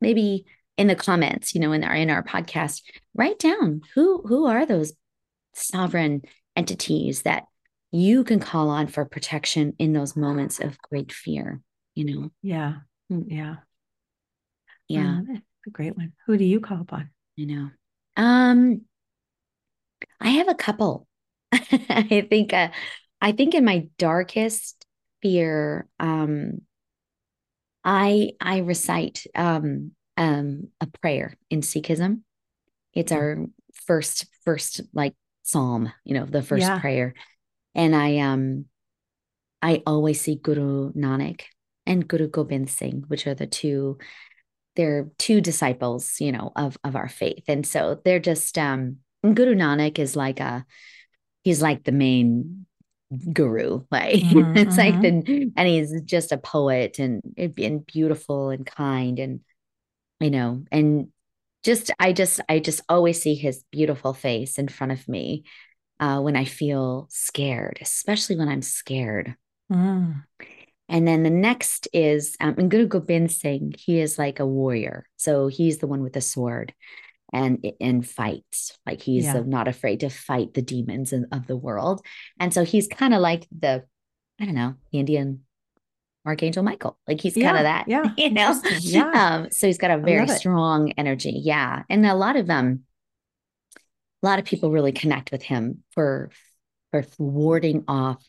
maybe 0.00 0.44
in 0.80 0.86
the 0.86 0.96
comments, 0.96 1.54
you 1.54 1.60
know, 1.60 1.72
in 1.72 1.84
our 1.84 1.94
in 1.94 2.08
our 2.08 2.22
podcast, 2.22 2.82
write 3.14 3.38
down 3.38 3.82
who 3.94 4.22
who 4.26 4.46
are 4.46 4.64
those 4.64 4.94
sovereign 5.54 6.22
entities 6.56 7.22
that 7.22 7.44
you 7.92 8.24
can 8.24 8.40
call 8.40 8.70
on 8.70 8.86
for 8.86 9.04
protection 9.04 9.74
in 9.78 9.92
those 9.92 10.16
moments 10.16 10.58
of 10.58 10.80
great 10.80 11.12
fear, 11.12 11.60
you 11.94 12.04
know. 12.04 12.30
Yeah. 12.42 12.76
Mm. 13.12 13.24
Yeah. 13.28 13.56
Yeah, 14.88 15.18
Oh, 15.20 15.24
that's 15.28 15.44
a 15.66 15.70
great 15.70 15.96
one. 15.96 16.12
Who 16.26 16.38
do 16.38 16.44
you 16.44 16.60
call 16.60 16.80
upon? 16.80 17.10
you 17.36 17.46
know. 17.46 17.70
Um 18.16 18.82
I 20.20 20.30
have 20.30 20.48
a 20.48 20.54
couple. 20.54 21.06
I 21.52 22.26
think 22.28 22.52
uh, 22.54 22.70
I 23.20 23.32
think 23.32 23.54
in 23.54 23.64
my 23.66 23.88
darkest 23.98 24.86
fear, 25.20 25.86
um 25.98 26.62
I 27.84 28.32
I 28.40 28.58
recite 28.58 29.26
um 29.34 29.92
um 30.20 30.68
a 30.80 30.88
prayer 30.88 31.36
in 31.50 31.62
Sikhism. 31.62 32.22
It's 32.94 33.12
Mm. 33.12 33.16
our 33.16 33.46
first 33.86 34.26
first 34.44 34.82
like 34.94 35.14
psalm, 35.42 35.92
you 36.04 36.14
know, 36.14 36.26
the 36.26 36.42
first 36.42 36.68
Yeah. 36.68 36.80
prayer. 36.80 37.14
And 37.74 37.96
I 37.96 38.18
um 38.18 38.66
I 39.62 39.82
always 39.86 40.20
see 40.20 40.36
Guru 40.36 40.92
Nanak 40.92 41.42
and 41.86 42.06
Guru 42.08 42.28
Gobind 42.28 42.70
Singh, 42.70 43.04
which 43.08 43.26
are 43.26 43.34
the 43.34 43.46
two 43.46 43.98
they're 44.76 45.10
two 45.18 45.40
disciples, 45.40 46.20
you 46.20 46.32
know, 46.32 46.52
of 46.56 46.78
of 46.84 46.96
our 46.96 47.08
faith. 47.08 47.44
And 47.48 47.66
so 47.66 48.00
they're 48.04 48.20
just 48.20 48.58
um 48.58 48.98
Guru 49.22 49.54
Nanak 49.54 49.98
is 49.98 50.16
like 50.16 50.40
a 50.40 50.64
he's 51.44 51.62
like 51.62 51.84
the 51.84 51.92
main 51.92 52.66
guru 53.32 53.82
like 53.90 54.22
Mhm, 54.32 54.56
it's 54.56 54.78
like 54.78 55.00
mhm. 55.00 55.02
the 55.02 55.52
and 55.56 55.68
he's 55.68 56.00
just 56.02 56.32
a 56.32 56.38
poet 56.38 56.98
and 56.98 57.22
and 57.36 57.86
beautiful 57.86 58.50
and 58.50 58.64
kind 58.66 59.18
and 59.18 59.40
you 60.20 60.30
know 60.30 60.62
and 60.70 61.08
just 61.64 61.90
i 61.98 62.12
just 62.12 62.40
i 62.48 62.58
just 62.58 62.80
always 62.88 63.20
see 63.20 63.34
his 63.34 63.64
beautiful 63.70 64.14
face 64.14 64.58
in 64.58 64.68
front 64.68 64.92
of 64.92 65.08
me 65.08 65.44
uh 65.98 66.20
when 66.20 66.36
i 66.36 66.44
feel 66.44 67.06
scared 67.10 67.78
especially 67.82 68.36
when 68.36 68.48
i'm 68.48 68.62
scared 68.62 69.34
Mm. 69.72 70.24
and 70.88 71.06
then 71.06 71.22
the 71.22 71.30
next 71.30 71.86
is 71.92 72.34
um, 72.40 72.56
and 72.58 72.68
Guru 72.68 72.88
Gobind 72.88 73.30
Singh. 73.30 73.72
He 73.78 74.00
is 74.00 74.18
like 74.18 74.40
a 74.40 74.46
warrior, 74.46 75.06
so 75.16 75.46
he's 75.46 75.78
the 75.78 75.86
one 75.86 76.02
with 76.02 76.12
the 76.12 76.20
sword 76.20 76.74
and 77.32 77.64
and 77.80 78.04
fights. 78.04 78.76
Like 78.84 79.00
he's 79.00 79.26
Yeah. 79.26 79.42
not 79.46 79.68
afraid 79.68 80.00
to 80.00 80.08
fight 80.10 80.54
the 80.54 80.62
demons 80.62 81.12
in, 81.12 81.26
of 81.30 81.46
the 81.46 81.56
world. 81.56 82.04
And 82.40 82.52
so 82.52 82.64
he's 82.64 82.88
kind 82.88 83.14
of 83.14 83.20
like 83.20 83.46
the 83.56 83.84
I 84.40 84.44
don't 84.46 84.56
know 84.56 84.74
the 84.90 84.98
Indian 84.98 85.44
Archangel 86.26 86.62
Michael. 86.62 86.98
Like 87.08 87.20
he's 87.20 87.34
kind 87.34 87.56
of 87.56 87.62
that, 87.62 87.88
Yeah. 87.88 88.04
you 88.16 88.30
know. 88.30 88.60
Yeah. 88.80 89.10
Um, 89.10 89.50
so 89.50 89.66
he's 89.66 89.78
got 89.78 89.90
a 89.90 89.98
very 89.98 90.28
strong 90.28 90.92
energy. 90.92 91.40
Yeah, 91.42 91.82
and 91.88 92.04
a 92.06 92.14
lot 92.14 92.36
of 92.36 92.46
them, 92.46 92.84
a 94.22 94.26
lot 94.26 94.38
of 94.38 94.44
people 94.44 94.70
really 94.70 94.92
connect 94.92 95.32
with 95.32 95.42
him 95.42 95.82
for 95.92 96.30
for 96.90 97.04
warding 97.18 97.84
off 97.88 98.22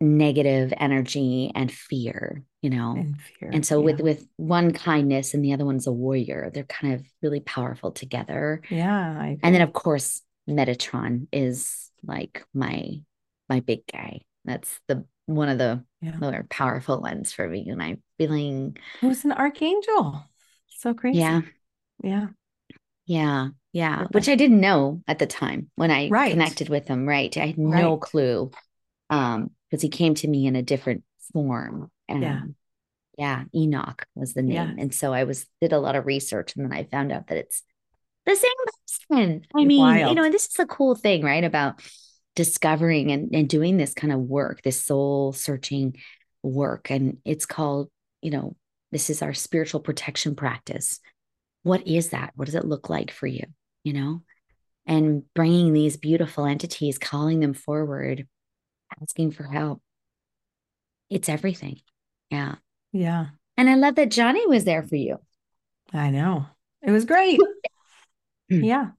negative 0.00 0.72
energy 0.76 1.50
and 1.54 1.70
fear, 1.72 2.42
you 2.62 2.70
know. 2.70 2.94
And 2.96 3.20
fear. 3.20 3.50
And 3.52 3.66
so 3.66 3.78
yeah. 3.78 3.84
with 3.84 4.00
with 4.00 4.26
one 4.36 4.72
kindness 4.72 5.34
and 5.34 5.44
the 5.44 5.52
other 5.52 5.64
one's 5.64 5.86
a 5.86 5.92
warrior, 5.92 6.50
they're 6.52 6.64
kind 6.64 6.94
of 6.94 7.06
really 7.22 7.40
powerful 7.40 7.92
together. 7.92 8.62
yeah. 8.70 9.16
I 9.18 9.38
And 9.42 9.54
then 9.54 9.62
of 9.62 9.72
course 9.72 10.22
Metatron 10.48 11.26
is 11.32 11.90
like 12.02 12.44
my 12.54 13.00
my 13.48 13.60
big 13.60 13.80
guy. 13.92 14.22
That's 14.44 14.80
the 14.88 15.04
one 15.26 15.48
of 15.48 15.58
the 15.58 15.84
Yeah. 16.00 16.16
more 16.16 16.46
powerful 16.48 17.00
ones 17.00 17.32
for 17.32 17.48
me. 17.48 17.68
And 17.68 17.82
I'm 17.82 18.02
feeling 18.18 18.76
Who's 19.00 19.24
an 19.24 19.32
archangel? 19.32 20.24
So 20.68 20.94
crazy. 20.94 21.18
yeah, 21.18 21.40
Yeah. 22.02 22.28
yeah, 23.06 23.48
yeah. 23.72 24.04
Which. 24.12 24.28
I 24.28 24.36
didn't 24.36 24.60
know 24.60 25.02
at 25.08 25.18
the 25.18 25.26
time 25.26 25.70
when 25.74 25.90
I 25.90 26.08
Right. 26.08 26.32
connected 26.32 26.68
with 26.68 26.86
him, 26.86 27.06
right? 27.06 27.36
I 27.36 27.46
had 27.46 27.58
no 27.58 27.92
Right. 27.92 28.00
clue. 28.00 28.50
Um, 29.10 29.50
because 29.70 29.82
he 29.82 29.88
came 29.88 30.14
to 30.14 30.28
me 30.28 30.46
in 30.46 30.56
a 30.56 30.62
different 30.62 31.04
form. 31.32 31.90
And 32.08 32.22
Yeah. 32.22 32.40
yeah, 33.18 33.44
Enoch 33.54 34.06
was 34.14 34.34
the 34.34 34.42
Yeah. 34.42 34.66
name. 34.66 34.78
And 34.78 34.94
so 34.94 35.12
I 35.12 35.24
was 35.24 35.46
did 35.60 35.72
a 35.72 35.78
lot 35.78 35.96
of 35.96 36.06
research 36.06 36.54
and 36.56 36.64
then 36.64 36.72
I 36.72 36.84
found 36.84 37.12
out 37.12 37.26
that 37.26 37.38
it's 37.38 37.62
the 38.24 38.36
same 38.36 38.52
person. 39.10 39.46
I 39.54 39.64
mean, 39.64 40.08
you 40.08 40.14
know, 40.14 40.24
and 40.24 40.32
this 40.32 40.46
is 40.46 40.58
a 40.58 40.66
cool 40.66 40.94
thing, 40.94 41.22
right? 41.22 41.44
About 41.44 41.82
discovering 42.38 43.10
and, 43.10 43.34
and 43.34 43.48
doing 43.48 43.76
this 43.76 43.94
kind 43.94 44.12
of 44.12 44.20
work, 44.20 44.62
this 44.62 44.84
soul 44.84 45.32
searching 45.32 45.96
work. 46.44 46.88
And 46.88 47.18
it's 47.24 47.46
called, 47.46 47.90
you 48.22 48.30
know, 48.30 48.54
this 48.92 49.10
is 49.10 49.22
our 49.22 49.34
spiritual 49.34 49.80
protection 49.80 50.36
practice. 50.36 51.00
What 51.64 51.88
is 51.88 52.10
that? 52.10 52.30
What 52.36 52.44
does 52.44 52.54
it 52.54 52.64
look 52.64 52.88
like 52.88 53.10
for 53.10 53.26
you? 53.26 53.42
You 53.82 53.92
know, 53.92 54.22
and 54.86 55.24
bringing 55.34 55.72
these 55.72 55.96
beautiful 55.96 56.46
entities, 56.46 56.96
calling 56.96 57.40
them 57.40 57.54
forward, 57.54 58.28
asking 59.02 59.32
for 59.32 59.42
help. 59.42 59.82
It's 61.10 61.28
everything. 61.28 61.80
Yeah. 62.30 62.54
Yeah. 62.92 63.26
And 63.56 63.68
I 63.68 63.74
love 63.74 63.96
that 63.96 64.12
Johnny 64.12 64.46
was 64.46 64.62
there 64.62 64.84
for 64.84 64.94
you. 64.94 65.18
I 65.92 66.10
know. 66.10 66.46
It 66.82 66.92
was 66.92 67.04
great. 67.04 67.40
Yeah. 68.50 68.92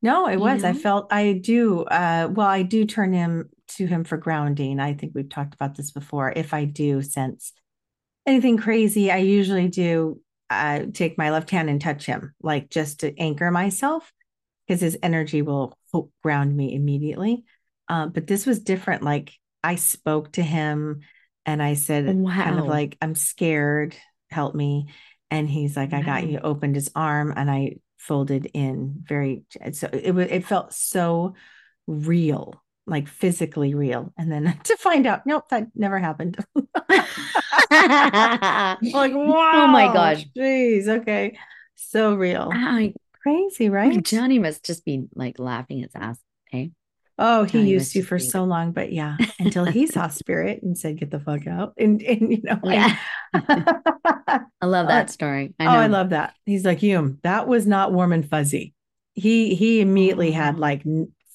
No, 0.00 0.28
it 0.28 0.34
You 0.34 0.40
was. 0.40 0.64
I 0.64 0.72
felt 0.72 1.12
I 1.12 1.32
do 1.32 1.82
uh 1.84 2.28
well, 2.30 2.46
I 2.46 2.62
do 2.62 2.84
turn 2.84 3.12
him 3.12 3.50
to 3.76 3.86
him 3.86 4.04
for 4.04 4.16
grounding. 4.16 4.80
I 4.80 4.94
think 4.94 5.12
we've 5.14 5.28
talked 5.28 5.54
about 5.54 5.76
this 5.76 5.90
before. 5.90 6.32
If 6.34 6.54
I 6.54 6.64
do 6.64 7.02
sense 7.02 7.52
anything 8.26 8.58
crazy, 8.58 9.10
I 9.10 9.18
usually 9.18 9.68
do 9.68 10.20
uh 10.50 10.86
take 10.92 11.18
my 11.18 11.30
left 11.30 11.50
hand 11.50 11.68
and 11.68 11.80
touch 11.80 12.06
him, 12.06 12.34
like 12.42 12.70
just 12.70 13.00
to 13.00 13.18
anchor 13.18 13.50
myself, 13.50 14.12
because 14.66 14.80
his 14.80 14.98
energy 15.02 15.42
will 15.42 15.76
ground 16.22 16.56
me 16.56 16.74
immediately. 16.74 17.44
Uh, 17.88 18.06
but 18.06 18.26
this 18.26 18.46
was 18.46 18.60
different. 18.60 19.02
Like 19.02 19.32
I 19.64 19.76
spoke 19.76 20.32
to 20.32 20.42
him 20.42 21.00
and 21.46 21.62
I 21.62 21.74
said 21.74 22.04
kind 22.38 22.58
of 22.58 22.66
like, 22.66 22.96
I'm 23.00 23.14
scared, 23.14 23.96
help 24.30 24.54
me. 24.54 24.88
And 25.30 25.48
he's 25.48 25.76
like, 25.76 25.92
I 25.92 26.02
got 26.02 26.26
you, 26.26 26.38
opened 26.38 26.74
his 26.74 26.90
arm 26.94 27.32
and 27.36 27.50
I 27.50 27.76
folded 27.98 28.50
in 28.54 28.94
very 29.02 29.42
so 29.72 29.88
it 29.92 30.12
was 30.12 30.28
it 30.30 30.46
felt 30.46 30.72
so 30.72 31.34
real, 31.86 32.62
like 32.86 33.08
physically 33.08 33.74
real. 33.74 34.12
And 34.16 34.30
then 34.30 34.58
to 34.64 34.76
find 34.76 35.06
out, 35.06 35.26
nope, 35.26 35.48
that 35.50 35.68
never 35.74 35.98
happened. 35.98 36.36
like, 36.54 36.68
wow. 37.70 39.50
Oh 39.54 39.68
my 39.68 39.90
gosh. 39.92 40.24
Jeez. 40.36 40.88
Okay. 40.88 41.36
So 41.74 42.14
real. 42.14 42.50
I, 42.52 42.94
Crazy, 43.22 43.68
right? 43.68 44.02
Johnny 44.04 44.38
must 44.38 44.64
just 44.64 44.84
be 44.84 45.06
like 45.14 45.38
laughing 45.38 45.80
his 45.80 45.90
ass. 45.94 46.18
Okay. 46.48 46.70
Oh, 47.18 47.44
he 47.44 47.62
used 47.62 47.92
to 47.94 48.02
for 48.02 48.18
so 48.18 48.44
long, 48.44 48.72
but 48.72 48.92
yeah, 48.92 49.16
until 49.40 49.64
he 49.64 49.86
saw 49.86 50.08
spirit 50.08 50.62
and 50.62 50.78
said, 50.78 50.98
"Get 50.98 51.10
the 51.10 51.18
fuck 51.20 51.46
out," 51.46 51.74
and 51.76 52.00
and 52.02 52.30
you 52.32 52.40
know, 52.42 52.60
Yeah. 52.64 52.96
I, 53.34 53.70
I 54.62 54.66
love 54.66 54.86
Uh, 54.86 54.90
that 54.90 55.10
story. 55.10 55.54
I 55.58 55.66
oh. 55.66 55.80
I 55.80 55.86
love 55.88 56.10
that. 56.10 56.34
He's 56.46 56.64
like, 56.64 56.78
"Hume, 56.78 57.18
that 57.24 57.48
was 57.48 57.66
not 57.66 57.92
warm 57.92 58.12
and 58.12 58.28
fuzzy." 58.28 58.74
He 59.14 59.54
he 59.56 59.80
immediately 59.80 60.30
had 60.30 60.58
like 60.58 60.84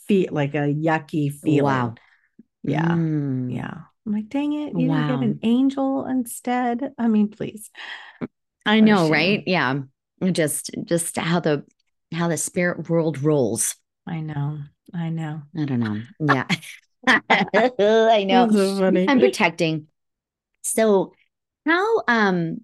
feet 0.08 0.32
like 0.32 0.54
a 0.56 0.74
yucky 0.74 1.32
feeling. 1.34 1.64
Wow. 1.66 1.96
Yeah, 2.64 2.88
Mm. 2.88 3.54
yeah. 3.54 3.74
I'm 4.06 4.12
like, 4.14 4.30
dang 4.30 4.54
it, 4.54 4.78
you 4.78 4.88
didn't 4.88 5.08
get 5.08 5.24
an 5.24 5.40
angel 5.44 6.06
instead. 6.06 6.92
I 6.98 7.08
mean, 7.08 7.30
please. 7.30 7.70
I 8.66 8.80
know, 8.80 9.10
right? 9.10 9.44
Yeah. 9.46 9.80
Just 10.32 10.72
just 10.86 11.18
how 11.18 11.42
the 11.42 11.66
how 12.14 12.30
the 12.30 12.38
spirit 12.38 12.90
world 12.90 13.22
rolls. 13.22 13.76
I 14.08 14.22
know, 14.22 14.60
I 14.94 15.10
know. 15.10 15.44
I 15.58 15.66
don't 15.66 15.80
know. 15.80 16.02
Yeah. 16.20 16.46
I 17.08 18.24
know. 18.24 18.50
So. 18.52 18.88
I'm 18.88 19.20
protecting. 19.20 19.88
So 20.62 21.14
how 21.66 22.04
um 22.08 22.62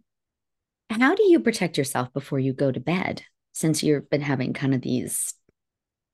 how 0.89 1.15
do 1.15 1.23
you 1.23 1.39
protect 1.39 1.77
yourself 1.77 2.11
before 2.13 2.39
you 2.39 2.53
go 2.53 2.71
to 2.71 2.79
bed 2.79 3.23
since 3.53 3.83
you've 3.83 4.09
been 4.09 4.21
having 4.21 4.53
kind 4.53 4.73
of 4.73 4.81
these 4.81 5.33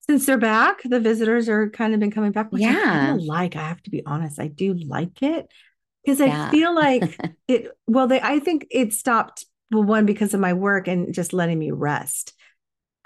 Since 0.01 0.25
they're 0.25 0.37
back, 0.37 0.81
the 0.83 0.99
visitors 0.99 1.49
are 1.49 1.69
kind 1.69 1.93
of 1.93 1.99
been 1.99 2.11
coming 2.11 2.31
back, 2.31 2.49
I 2.53 2.59
Yeah. 2.59 3.15
of 3.15 3.21
like. 3.23 3.55
I 3.55 3.67
have 3.67 3.81
to 3.83 3.89
be 3.89 4.05
honest, 4.05 4.39
I 4.39 4.47
do 4.47 4.73
like 4.73 5.23
it 5.23 5.47
because 6.03 6.21
I 6.21 6.27
Yeah. 6.27 6.49
feel 6.51 6.75
like 6.75 7.21
it. 7.47 7.67
Well, 7.87 8.07
they, 8.07 8.21
I 8.21 8.39
think 8.39 8.67
it 8.69 8.93
stopped. 8.93 9.45
Well, 9.71 9.83
one 9.83 10.05
because 10.05 10.33
of 10.35 10.39
my 10.39 10.53
work 10.53 10.87
and 10.87 11.13
just 11.13 11.33
letting 11.33 11.57
me 11.57 11.71
rest. 11.71 12.33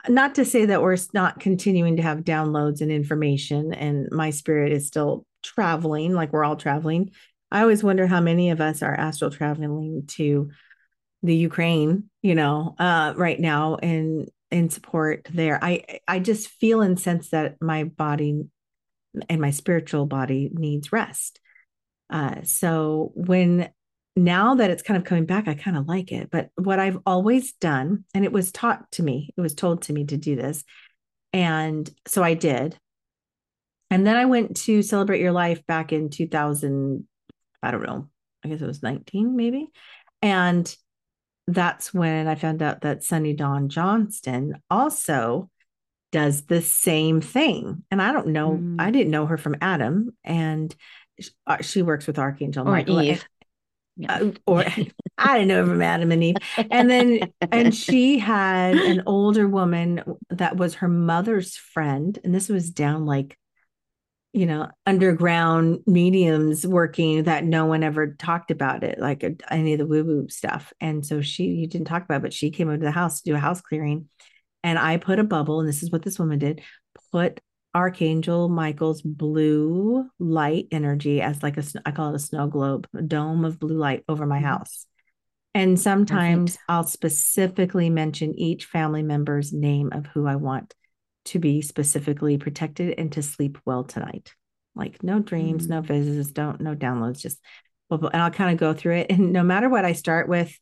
Not 0.07 0.35
to 0.35 0.45
say 0.45 0.65
that 0.65 0.81
we're 0.81 0.97
not 1.13 1.39
continuing 1.39 1.97
to 1.97 2.03
have 2.03 2.19
downloads 2.19 2.81
and 2.81 2.91
information, 2.91 3.73
and 3.73 4.07
my 4.11 4.29
spirit 4.29 4.71
is 4.71 4.87
still 4.87 5.25
traveling, 5.43 6.13
like 6.13 6.31
we're 6.31 6.43
all 6.43 6.55
traveling. 6.55 7.11
I 7.51 7.61
always 7.61 7.83
wonder 7.83 8.07
how 8.07 8.21
many 8.21 8.51
of 8.51 8.61
us 8.61 8.81
are 8.81 8.93
astral 8.93 9.31
traveling 9.31 10.03
to 10.09 10.51
the 11.23 11.35
Ukraine, 11.35 12.09
you 12.21 12.35
know, 12.35 12.75
uh, 12.79 13.13
right 13.17 13.39
now 13.39 13.75
and 13.75 14.29
in 14.51 14.69
support 14.69 15.27
there. 15.31 15.59
I 15.61 15.83
I 16.07 16.19
just 16.19 16.47
feel 16.47 16.81
and 16.81 16.99
sense 16.99 17.29
that 17.29 17.61
my 17.61 17.83
body 17.83 18.45
and 19.27 19.41
my 19.41 19.51
spiritual 19.51 20.05
body 20.05 20.49
needs 20.51 20.91
rest. 20.91 21.39
Uh, 22.09 22.43
so 22.43 23.11
when 23.15 23.69
now 24.23 24.55
that 24.55 24.71
it's 24.71 24.83
kind 24.83 24.97
of 24.97 25.03
coming 25.03 25.25
back, 25.25 25.47
I 25.47 25.53
kind 25.53 25.77
of 25.77 25.87
like 25.87 26.11
it. 26.11 26.29
But 26.31 26.49
what 26.55 26.79
I've 26.79 26.99
always 27.05 27.53
done, 27.53 28.05
and 28.13 28.25
it 28.25 28.31
was 28.31 28.51
taught 28.51 28.91
to 28.93 29.03
me, 29.03 29.33
it 29.35 29.41
was 29.41 29.53
told 29.53 29.83
to 29.83 29.93
me 29.93 30.05
to 30.05 30.17
do 30.17 30.35
this. 30.35 30.63
And 31.33 31.89
so 32.07 32.23
I 32.23 32.33
did. 32.33 32.77
And 33.91 34.05
then 34.05 34.15
I 34.15 34.25
went 34.25 34.55
to 34.57 34.81
celebrate 34.81 35.21
your 35.21 35.31
life 35.31 35.65
back 35.65 35.91
in 35.91 36.09
2000, 36.09 37.07
I 37.63 37.71
don't 37.71 37.85
know, 37.85 38.07
I 38.43 38.49
guess 38.49 38.61
it 38.61 38.67
was 38.67 38.83
19 38.83 39.35
maybe. 39.35 39.69
And 40.21 40.73
that's 41.47 41.93
when 41.93 42.27
I 42.27 42.35
found 42.35 42.61
out 42.61 42.81
that 42.81 43.03
Sunny 43.03 43.33
Dawn 43.33 43.69
Johnston 43.69 44.61
also 44.69 45.49
does 46.11 46.43
the 46.45 46.61
same 46.61 47.21
thing. 47.21 47.83
And 47.89 48.01
I 48.01 48.11
don't 48.11 48.27
know, 48.27 48.51
mm. 48.51 48.75
I 48.79 48.91
didn't 48.91 49.11
know 49.11 49.25
her 49.25 49.37
from 49.37 49.55
Adam. 49.61 50.15
And 50.23 50.75
uh, 51.47 51.61
she 51.61 51.81
works 51.81 52.07
with 52.07 52.19
Archangel 52.19 52.67
or 52.67 52.71
Michael. 52.71 53.01
Eve. 53.01 53.25
Uh, 54.07 54.31
or 54.45 54.63
I 55.17 55.37
don't 55.37 55.47
know 55.47 55.65
from 55.65 55.81
Adam 55.81 56.11
and 56.11 56.23
Eve. 56.23 56.35
And 56.71 56.89
then, 56.89 57.31
and 57.51 57.75
she 57.75 58.19
had 58.19 58.75
an 58.75 59.03
older 59.05 59.47
woman 59.47 60.03
that 60.29 60.57
was 60.57 60.75
her 60.75 60.87
mother's 60.87 61.57
friend. 61.57 62.17
And 62.23 62.33
this 62.33 62.49
was 62.49 62.69
down 62.69 63.05
like, 63.05 63.37
you 64.31 64.45
know, 64.45 64.69
underground 64.85 65.79
mediums 65.87 66.65
working 66.65 67.23
that 67.23 67.43
no 67.43 67.65
one 67.65 67.83
ever 67.83 68.13
talked 68.13 68.51
about 68.51 68.83
it, 68.83 68.99
like 68.99 69.23
a, 69.23 69.35
any 69.49 69.73
of 69.73 69.79
the 69.79 69.87
woo 69.87 70.03
woo 70.03 70.29
stuff. 70.29 70.71
And 70.79 71.05
so 71.05 71.21
she, 71.21 71.45
you 71.45 71.67
didn't 71.67 71.87
talk 71.87 72.03
about 72.03 72.17
it, 72.17 72.23
but 72.23 72.33
she 72.33 72.51
came 72.51 72.67
over 72.67 72.77
to 72.77 72.83
the 72.83 72.91
house 72.91 73.21
to 73.21 73.31
do 73.31 73.35
a 73.35 73.39
house 73.39 73.61
clearing. 73.61 74.07
And 74.63 74.77
I 74.77 74.97
put 74.97 75.19
a 75.19 75.23
bubble, 75.23 75.61
and 75.61 75.69
this 75.69 75.83
is 75.83 75.89
what 75.89 76.03
this 76.03 76.19
woman 76.19 76.37
did 76.37 76.61
put 77.11 77.39
Archangel 77.73 78.49
Michael's 78.49 79.01
blue 79.01 80.09
light 80.17 80.67
energy 80.71 81.21
as 81.21 81.43
like 81.43 81.57
a 81.57 81.63
I 81.85 81.91
call 81.91 82.09
it 82.09 82.15
a 82.15 82.19
snow 82.19 82.47
globe, 82.47 82.87
a 82.95 83.01
dome 83.01 83.45
of 83.45 83.59
blue 83.59 83.77
light 83.77 84.03
over 84.07 84.25
my 84.25 84.37
mm-hmm. 84.37 84.45
house. 84.45 84.85
And 85.55 85.79
sometimes 85.79 86.53
Perfect. 86.53 86.63
I'll 86.69 86.83
specifically 86.83 87.89
mention 87.89 88.37
each 88.37 88.65
family 88.65 89.03
member's 89.03 89.51
name 89.51 89.91
of 89.91 90.05
who 90.07 90.27
I 90.27 90.35
want 90.35 90.73
to 91.25 91.39
be 91.39 91.61
specifically 91.61 92.37
protected 92.37 92.95
and 92.97 93.11
to 93.13 93.21
sleep 93.21 93.57
well 93.65 93.83
tonight. 93.83 94.33
Like 94.75 95.03
no 95.03 95.19
dreams, 95.19 95.63
mm-hmm. 95.63 95.73
no 95.73 95.81
visits, 95.81 96.31
don't 96.31 96.61
no 96.61 96.75
downloads, 96.75 97.19
just 97.19 97.39
and 97.91 98.15
I'll 98.15 98.31
kind 98.31 98.51
of 98.51 98.59
go 98.59 98.73
through 98.73 98.97
it. 98.97 99.07
And 99.09 99.33
no 99.33 99.43
matter 99.43 99.69
what 99.69 99.85
I 99.85 99.93
start 99.93 100.29
with, 100.29 100.55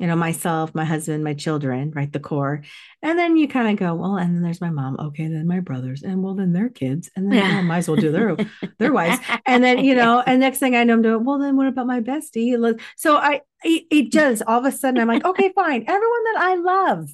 you 0.00 0.06
know, 0.06 0.16
myself, 0.16 0.74
my 0.74 0.84
husband, 0.84 1.22
my 1.22 1.34
children, 1.34 1.92
right? 1.94 2.10
The 2.10 2.20
core. 2.20 2.62
And 3.02 3.18
then 3.18 3.36
you 3.36 3.46
kind 3.46 3.68
of 3.68 3.76
go, 3.76 3.94
well, 3.94 4.16
and 4.16 4.34
then 4.34 4.42
there's 4.42 4.60
my 4.60 4.70
mom. 4.70 4.96
Okay, 4.98 5.28
then 5.28 5.46
my 5.46 5.60
brothers, 5.60 6.02
and 6.02 6.22
well, 6.22 6.34
then 6.34 6.54
their 6.54 6.70
kids, 6.70 7.10
and 7.14 7.30
then 7.30 7.38
yeah. 7.38 7.54
well, 7.56 7.62
might 7.62 7.78
as 7.78 7.88
well 7.88 8.00
do 8.00 8.10
their 8.10 8.36
their 8.78 8.92
wives. 8.92 9.20
And 9.46 9.62
then, 9.64 9.84
you 9.84 9.94
know, 9.94 10.22
and 10.26 10.40
next 10.40 10.58
thing 10.58 10.74
I 10.74 10.84
know, 10.84 10.94
I'm 10.94 11.02
doing, 11.02 11.24
well, 11.24 11.38
then 11.38 11.56
what 11.56 11.66
about 11.66 11.86
my 11.86 12.00
bestie? 12.00 12.80
So 12.96 13.16
I 13.16 13.42
it, 13.62 13.84
it 13.90 14.12
just 14.12 14.42
all 14.46 14.60
of 14.60 14.64
a 14.64 14.72
sudden 14.72 15.00
I'm 15.00 15.08
like, 15.08 15.24
okay, 15.24 15.52
fine. 15.54 15.84
Everyone 15.86 16.24
that 16.24 16.36
I 16.38 16.54
love 16.56 17.10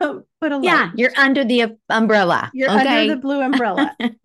Put 0.40 0.52
a 0.52 0.60
yeah, 0.62 0.90
you're 0.94 1.12
under 1.16 1.44
the 1.44 1.76
umbrella. 1.88 2.50
You're 2.54 2.70
okay? 2.70 3.02
under 3.02 3.14
the 3.14 3.20
blue 3.20 3.40
umbrella. 3.40 3.96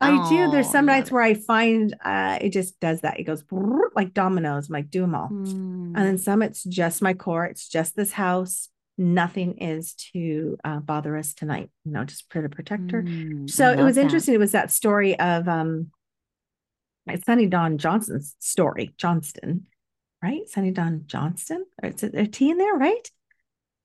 I 0.00 0.28
do. 0.28 0.50
There's 0.50 0.70
some 0.70 0.86
nights 0.86 1.10
where 1.10 1.22
I 1.22 1.34
find 1.34 1.94
uh, 2.04 2.38
it 2.40 2.50
just 2.50 2.78
does 2.80 3.00
that. 3.00 3.18
It 3.18 3.24
goes 3.24 3.44
like 3.94 4.14
dominoes. 4.14 4.68
I'm 4.68 4.74
like, 4.74 4.90
do 4.90 5.00
them 5.00 5.14
all. 5.14 5.28
Mm. 5.28 5.48
And 5.48 5.96
then 5.96 6.16
hmm. 6.16 6.22
some, 6.22 6.42
it's 6.42 6.64
just 6.64 7.02
my 7.02 7.14
core. 7.14 7.46
It's 7.46 7.68
just 7.68 7.96
this 7.96 8.12
house. 8.12 8.68
Nothing 8.96 9.58
is 9.58 9.94
to 10.12 10.58
uh, 10.64 10.80
bother 10.80 11.16
us 11.16 11.32
tonight. 11.32 11.70
You 11.84 11.92
know, 11.92 12.04
just 12.04 12.28
put 12.30 12.44
a 12.44 12.48
protector. 12.48 13.02
Mm, 13.02 13.48
so 13.48 13.70
it 13.70 13.82
was 13.82 13.94
that. 13.94 14.02
interesting. 14.02 14.34
It 14.34 14.38
was 14.38 14.52
that 14.52 14.72
story 14.72 15.16
of 15.20 15.46
um, 15.46 15.92
my 17.06 17.16
Sunny 17.16 17.46
Don 17.46 17.78
Johnson's 17.78 18.34
story, 18.40 18.92
Johnston, 18.98 19.66
right? 20.22 20.48
Sunny 20.48 20.72
Dawn 20.72 21.04
Johnston. 21.06 21.64
It's 21.82 22.02
a, 22.02 22.10
a 22.22 22.26
T 22.26 22.50
in 22.50 22.58
there, 22.58 22.74
right? 22.74 23.08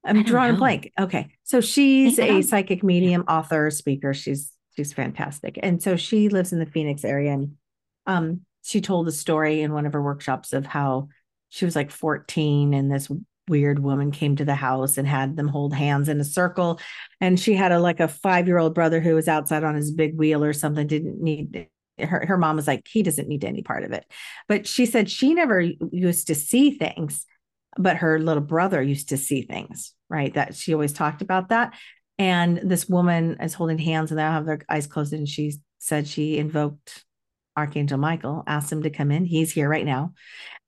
I'm 0.03 0.23
drawing 0.23 0.55
a 0.55 0.57
blank. 0.57 0.91
Okay. 0.99 1.29
So 1.43 1.61
she's 1.61 2.19
a 2.19 2.41
psychic 2.41 2.83
medium, 2.83 3.23
author, 3.27 3.69
speaker. 3.69 4.13
She's 4.13 4.51
she's 4.75 4.93
fantastic. 4.93 5.59
And 5.61 5.81
so 5.81 5.95
she 5.95 6.29
lives 6.29 6.51
in 6.51 6.59
the 6.59 6.65
Phoenix 6.65 7.05
area 7.05 7.33
and 7.33 7.55
um 8.05 8.41
she 8.63 8.81
told 8.81 9.07
a 9.07 9.11
story 9.11 9.61
in 9.61 9.73
one 9.73 9.85
of 9.85 9.93
her 9.93 10.01
workshops 10.01 10.53
of 10.53 10.65
how 10.65 11.09
she 11.49 11.65
was 11.65 11.75
like 11.75 11.91
14 11.91 12.73
and 12.73 12.91
this 12.91 13.09
weird 13.47 13.79
woman 13.79 14.11
came 14.11 14.35
to 14.37 14.45
the 14.45 14.55
house 14.55 14.97
and 14.97 15.07
had 15.07 15.35
them 15.35 15.49
hold 15.49 15.73
hands 15.73 16.07
in 16.07 16.19
a 16.19 16.23
circle 16.23 16.79
and 17.19 17.37
she 17.37 17.53
had 17.53 17.73
a 17.73 17.79
like 17.79 17.99
a 17.99 18.07
5-year-old 18.07 18.73
brother 18.73 19.01
who 19.01 19.15
was 19.15 19.27
outside 19.27 19.65
on 19.65 19.75
his 19.75 19.91
big 19.91 20.17
wheel 20.17 20.43
or 20.43 20.53
something 20.53 20.87
didn't 20.87 21.21
need 21.21 21.67
her 21.99 22.25
her 22.25 22.37
mom 22.37 22.55
was 22.55 22.67
like 22.67 22.87
he 22.87 23.03
doesn't 23.03 23.27
need 23.27 23.45
any 23.45 23.61
part 23.61 23.83
of 23.83 23.91
it. 23.91 24.05
But 24.47 24.67
she 24.67 24.85
said 24.85 25.09
she 25.09 25.33
never 25.33 25.61
used 25.61 26.27
to 26.27 26.35
see 26.35 26.71
things 26.71 27.25
but 27.77 27.97
her 27.97 28.19
little 28.19 28.43
brother 28.43 28.81
used 28.81 29.09
to 29.09 29.17
see 29.17 29.43
things, 29.43 29.93
right? 30.09 30.33
That 30.33 30.55
she 30.55 30.73
always 30.73 30.93
talked 30.93 31.21
about 31.21 31.49
that. 31.49 31.73
And 32.19 32.59
this 32.63 32.87
woman 32.87 33.37
is 33.41 33.53
holding 33.53 33.79
hands 33.79 34.11
and 34.11 34.19
they 34.19 34.23
have 34.23 34.45
their 34.45 34.59
eyes 34.69 34.87
closed. 34.87 35.13
And 35.13 35.27
she 35.27 35.53
said 35.79 36.07
she 36.07 36.37
invoked 36.37 37.03
Archangel 37.57 37.97
Michael, 37.97 38.43
asked 38.47 38.71
him 38.71 38.83
to 38.83 38.89
come 38.89 39.11
in. 39.11 39.25
He's 39.25 39.51
here 39.51 39.69
right 39.69 39.85
now. 39.85 40.13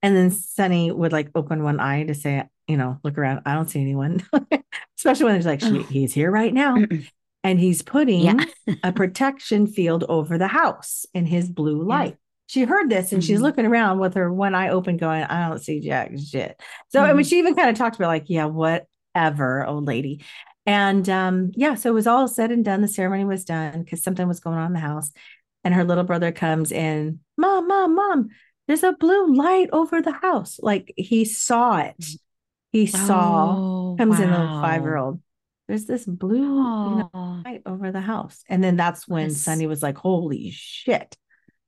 And 0.02 0.16
then 0.16 0.32
Sunny 0.32 0.92
would 0.92 1.12
like 1.12 1.30
open 1.36 1.64
one 1.64 1.80
eye 1.80 2.04
to 2.04 2.14
say, 2.14 2.44
you 2.68 2.78
know, 2.78 3.00
look 3.04 3.18
around. 3.18 3.42
I 3.46 3.54
don't 3.54 3.70
see 3.70 3.82
anyone, 3.82 4.24
especially 4.98 5.26
when 5.26 5.36
it's 5.36 5.46
like, 5.46 5.62
she, 5.62 5.84
he's 5.84 6.14
here 6.14 6.32
right 6.32 6.54
now. 6.54 6.78
and 7.44 7.60
he's 7.60 7.82
putting 7.82 8.22
yeah. 8.22 8.46
a 8.84 8.92
protection 8.92 9.68
field 9.68 10.04
over 10.10 10.38
the 10.38 10.48
house 10.48 11.06
in 11.14 11.26
his 11.26 11.50
blue 11.50 11.84
light 11.84 12.18
she 12.48 12.64
heard 12.64 12.90
this 12.90 13.12
and 13.12 13.22
mm-hmm. 13.22 13.28
she's 13.28 13.42
looking 13.42 13.66
around 13.66 14.00
with 14.00 14.14
her 14.16 14.32
one 14.32 14.54
eye 14.54 14.70
open, 14.70 14.98
going, 14.98 15.24
I 15.24 15.50
don't 15.50 15.62
see 15.62 15.80
jack 15.80 16.12
shit. 16.18 16.60
So, 16.90 17.00
mm-hmm. 17.00 17.10
I 17.10 17.14
mean, 17.14 17.24
mm-hmm. 17.24 17.30
she 17.30 17.40
even 17.40 17.56
kind 17.56 17.70
of 17.70 17.76
talked 17.76 17.96
about, 17.96 18.08
like, 18.08 18.26
yeah, 18.28 18.46
whatever, 18.46 19.66
old 19.66 19.86
lady. 19.86 20.24
And 20.66 21.08
um, 21.10 21.52
yeah, 21.56 21.76
so 21.76 21.90
it 21.90 21.94
was 21.94 22.08
all 22.08 22.28
said 22.28 22.52
and 22.52 22.66
done. 22.66 22.82
The 22.82 22.88
ceremony 22.88 23.26
was 23.26 23.46
done 23.46 23.84
because 23.84 24.04
something 24.04 24.28
was 24.28 24.40
going 24.40 24.58
on 24.58 24.68
in 24.68 24.74
the 24.74 24.80
house. 24.80 25.12
And 25.64 25.74
her 25.74 25.84
little 25.84 26.04
brother 26.04 26.32
comes 26.32 26.72
in, 26.72 27.20
Mom, 27.38 27.68
Mom, 27.68 27.96
Mom, 27.96 28.30
there's 28.68 28.84
a 28.84 28.94
blue 28.94 29.36
light 29.36 29.70
over 29.72 30.02
the 30.02 30.12
house. 30.12 30.60
Like 30.62 30.94
he 30.96 31.26
saw 31.26 31.80
it. 31.80 32.06
He 32.72 32.88
saw, 32.88 33.56
oh, 33.58 33.96
comes 33.98 34.20
wow. 34.20 34.24
in, 34.24 34.32
little 34.32 34.62
five 34.62 34.84
year 34.84 34.98
old. 34.98 35.22
There's 35.68 35.86
this 35.86 36.06
blue 36.06 36.62
oh. 36.62 36.90
you 36.90 36.96
know, 36.98 37.42
light 37.44 37.62
over 37.66 37.92
the 37.92 38.02
house. 38.02 38.44
And 38.48 38.64
then 38.64 38.76
that's 38.76 39.08
when 39.08 39.30
yes. 39.30 39.38
Sunny 39.38 39.66
was 39.66 39.82
like, 39.82 39.98
Holy 39.98 40.52
shit 40.52 41.16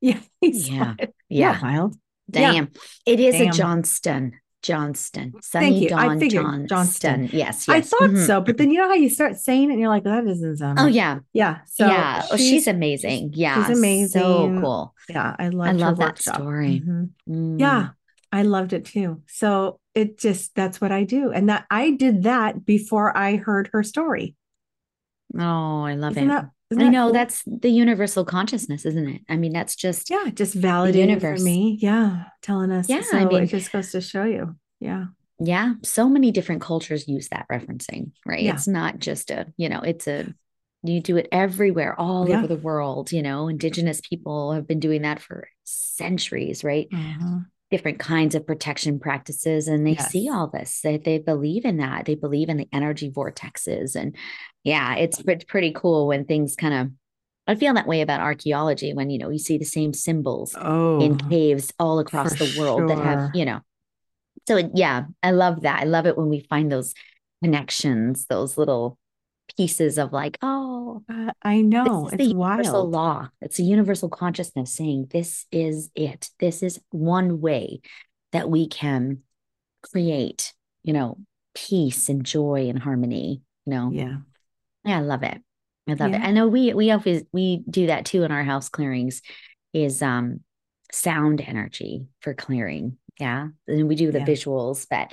Yeah. 0.00 0.20
Yeah. 0.40 0.94
Yeah. 1.28 1.60
Wild. 1.60 1.96
Damn. 2.30 2.54
Yeah. 2.54 2.80
It 3.06 3.20
is 3.20 3.34
Damn. 3.34 3.48
a 3.48 3.52
Johnston. 3.52 4.32
Johnston. 4.62 5.34
Sunny 5.40 5.70
Thank 5.70 5.82
you. 5.82 5.88
Dawn 5.88 6.10
I 6.10 6.18
figured 6.18 6.44
Johnston. 6.44 6.68
Johnston. 6.68 7.22
Yes, 7.32 7.66
yes. 7.66 7.68
I 7.68 7.80
thought 7.80 8.10
mm-hmm. 8.10 8.24
so, 8.24 8.40
but 8.40 8.56
then 8.56 8.70
you 8.70 8.78
know 8.78 8.88
how 8.88 8.94
you 8.94 9.08
start 9.08 9.36
saying 9.36 9.70
it 9.70 9.72
and 9.72 9.80
you're 9.80 9.88
like, 9.88 10.04
that 10.04 10.24
doesn't 10.24 10.56
sound. 10.56 10.78
Oh 10.80 10.86
yeah, 10.86 11.20
yeah. 11.32 11.60
So 11.66 11.86
yeah, 11.86 12.22
she's, 12.22 12.32
oh, 12.32 12.36
she's 12.36 12.66
amazing. 12.66 13.32
Yeah, 13.34 13.66
she's 13.66 13.78
amazing. 13.78 14.20
So 14.20 14.60
cool. 14.60 14.94
Yeah, 15.08 15.36
I 15.38 15.48
love. 15.48 15.68
I 15.68 15.72
love 15.72 15.98
that 15.98 16.18
story. 16.18 16.82
Mm-hmm. 16.84 17.32
Mm. 17.32 17.60
Yeah, 17.60 17.90
I 18.32 18.42
loved 18.42 18.72
it 18.72 18.84
too. 18.84 19.22
So 19.26 19.80
it 19.94 20.18
just 20.18 20.54
that's 20.54 20.80
what 20.80 20.92
I 20.92 21.04
do, 21.04 21.30
and 21.30 21.48
that 21.48 21.66
I 21.70 21.92
did 21.92 22.24
that 22.24 22.64
before 22.64 23.16
I 23.16 23.36
heard 23.36 23.70
her 23.72 23.82
story. 23.82 24.34
Oh, 25.38 25.84
I 25.84 25.94
love 25.94 26.12
Isn't 26.12 26.24
it. 26.24 26.28
That, 26.28 26.50
I 26.76 26.88
know 26.88 27.06
cool? 27.06 27.12
that's 27.12 27.42
the 27.46 27.70
universal 27.70 28.24
consciousness, 28.24 28.84
isn't 28.84 29.08
it? 29.08 29.22
I 29.28 29.36
mean, 29.36 29.52
that's 29.52 29.74
just 29.74 30.10
yeah, 30.10 30.28
just 30.34 30.58
validating 30.58 31.20
for 31.20 31.36
me. 31.42 31.78
Yeah, 31.80 32.24
telling 32.42 32.70
us. 32.70 32.88
Yeah, 32.88 33.00
so 33.02 33.16
I 33.16 33.24
mean, 33.24 33.44
it 33.44 33.46
just 33.46 33.72
goes 33.72 33.90
to 33.92 34.00
show 34.02 34.24
you. 34.24 34.54
Yeah, 34.78 35.06
yeah. 35.38 35.74
So 35.82 36.08
many 36.08 36.30
different 36.30 36.60
cultures 36.60 37.08
use 37.08 37.28
that 37.28 37.46
referencing, 37.50 38.12
right? 38.26 38.42
Yeah. 38.42 38.52
It's 38.52 38.68
not 38.68 38.98
just 38.98 39.30
a 39.30 39.46
you 39.56 39.70
know, 39.70 39.80
it's 39.80 40.06
a 40.06 40.34
you 40.82 41.00
do 41.00 41.16
it 41.16 41.28
everywhere, 41.32 41.98
all 41.98 42.28
yeah. 42.28 42.38
over 42.38 42.46
the 42.46 42.56
world. 42.56 43.12
You 43.12 43.22
know, 43.22 43.48
indigenous 43.48 44.02
people 44.02 44.52
have 44.52 44.66
been 44.66 44.80
doing 44.80 45.02
that 45.02 45.20
for 45.20 45.48
centuries, 45.64 46.64
right? 46.64 46.88
Mm-hmm 46.90 47.38
different 47.70 47.98
kinds 47.98 48.34
of 48.34 48.46
protection 48.46 48.98
practices 48.98 49.68
and 49.68 49.86
they 49.86 49.92
yes. 49.92 50.10
see 50.10 50.28
all 50.30 50.46
this 50.46 50.80
they, 50.82 50.96
they 50.96 51.18
believe 51.18 51.64
in 51.64 51.76
that 51.76 52.06
they 52.06 52.14
believe 52.14 52.48
in 52.48 52.56
the 52.56 52.68
energy 52.72 53.10
vortexes 53.10 53.94
and 53.94 54.16
yeah 54.64 54.94
it's, 54.94 55.18
it's 55.20 55.44
pretty 55.44 55.72
cool 55.72 56.06
when 56.06 56.24
things 56.24 56.56
kind 56.56 56.74
of 56.74 56.88
I 57.48 57.54
feel 57.54 57.72
that 57.74 57.86
way 57.86 58.02
about 58.02 58.20
archaeology 58.20 58.92
when 58.92 59.08
you 59.08 59.18
know 59.18 59.30
you 59.30 59.38
see 59.38 59.56
the 59.56 59.64
same 59.64 59.94
symbols 59.94 60.54
oh, 60.58 61.00
in 61.00 61.16
caves 61.16 61.72
all 61.78 61.98
across 61.98 62.38
the 62.38 62.54
world 62.58 62.80
sure. 62.80 62.88
that 62.88 62.98
have 62.98 63.30
you 63.34 63.46
know. 63.46 63.60
So 64.46 64.70
yeah, 64.74 65.04
I 65.22 65.30
love 65.30 65.62
that. 65.62 65.80
I 65.80 65.84
love 65.84 66.06
it 66.06 66.16
when 66.18 66.28
we 66.28 66.40
find 66.40 66.70
those 66.70 66.92
connections, 67.42 68.26
those 68.26 68.58
little 68.58 68.98
pieces 69.56 69.98
of 69.98 70.12
like, 70.12 70.38
oh, 70.42 71.02
uh, 71.08 71.32
I 71.42 71.60
know 71.60 72.08
it's 72.08 72.16
the 72.16 72.24
universal 72.24 72.90
wild. 72.90 72.90
law. 72.90 73.28
It's 73.40 73.58
a 73.58 73.62
universal 73.62 74.08
consciousness 74.08 74.74
saying 74.74 75.08
this 75.10 75.46
is 75.50 75.90
it. 75.94 76.30
This 76.38 76.62
is 76.62 76.80
one 76.90 77.40
way 77.40 77.80
that 78.32 78.50
we 78.50 78.68
can 78.68 79.22
create, 79.82 80.52
you 80.82 80.92
know, 80.92 81.18
peace 81.54 82.08
and 82.08 82.24
joy 82.24 82.68
and 82.68 82.78
harmony. 82.78 83.42
You 83.66 83.70
know, 83.70 83.90
yeah, 83.92 84.16
yeah, 84.84 84.98
I 84.98 85.00
love 85.02 85.22
it. 85.22 85.40
I 85.88 85.94
love 85.94 86.10
yeah. 86.10 86.16
it. 86.16 86.26
I 86.26 86.30
know 86.30 86.48
we 86.48 86.72
we 86.74 86.90
always 86.90 87.24
we 87.32 87.62
do 87.68 87.86
that 87.86 88.04
too 88.04 88.22
in 88.22 88.32
our 88.32 88.44
house 88.44 88.68
clearings. 88.68 89.22
Is 89.74 90.02
um 90.02 90.40
sound 90.92 91.40
energy 91.40 92.06
for 92.20 92.34
clearing. 92.34 92.96
Yeah, 93.20 93.48
and 93.66 93.88
we 93.88 93.94
do 93.94 94.12
the 94.12 94.20
yeah. 94.20 94.26
visuals, 94.26 94.86
but 94.88 95.12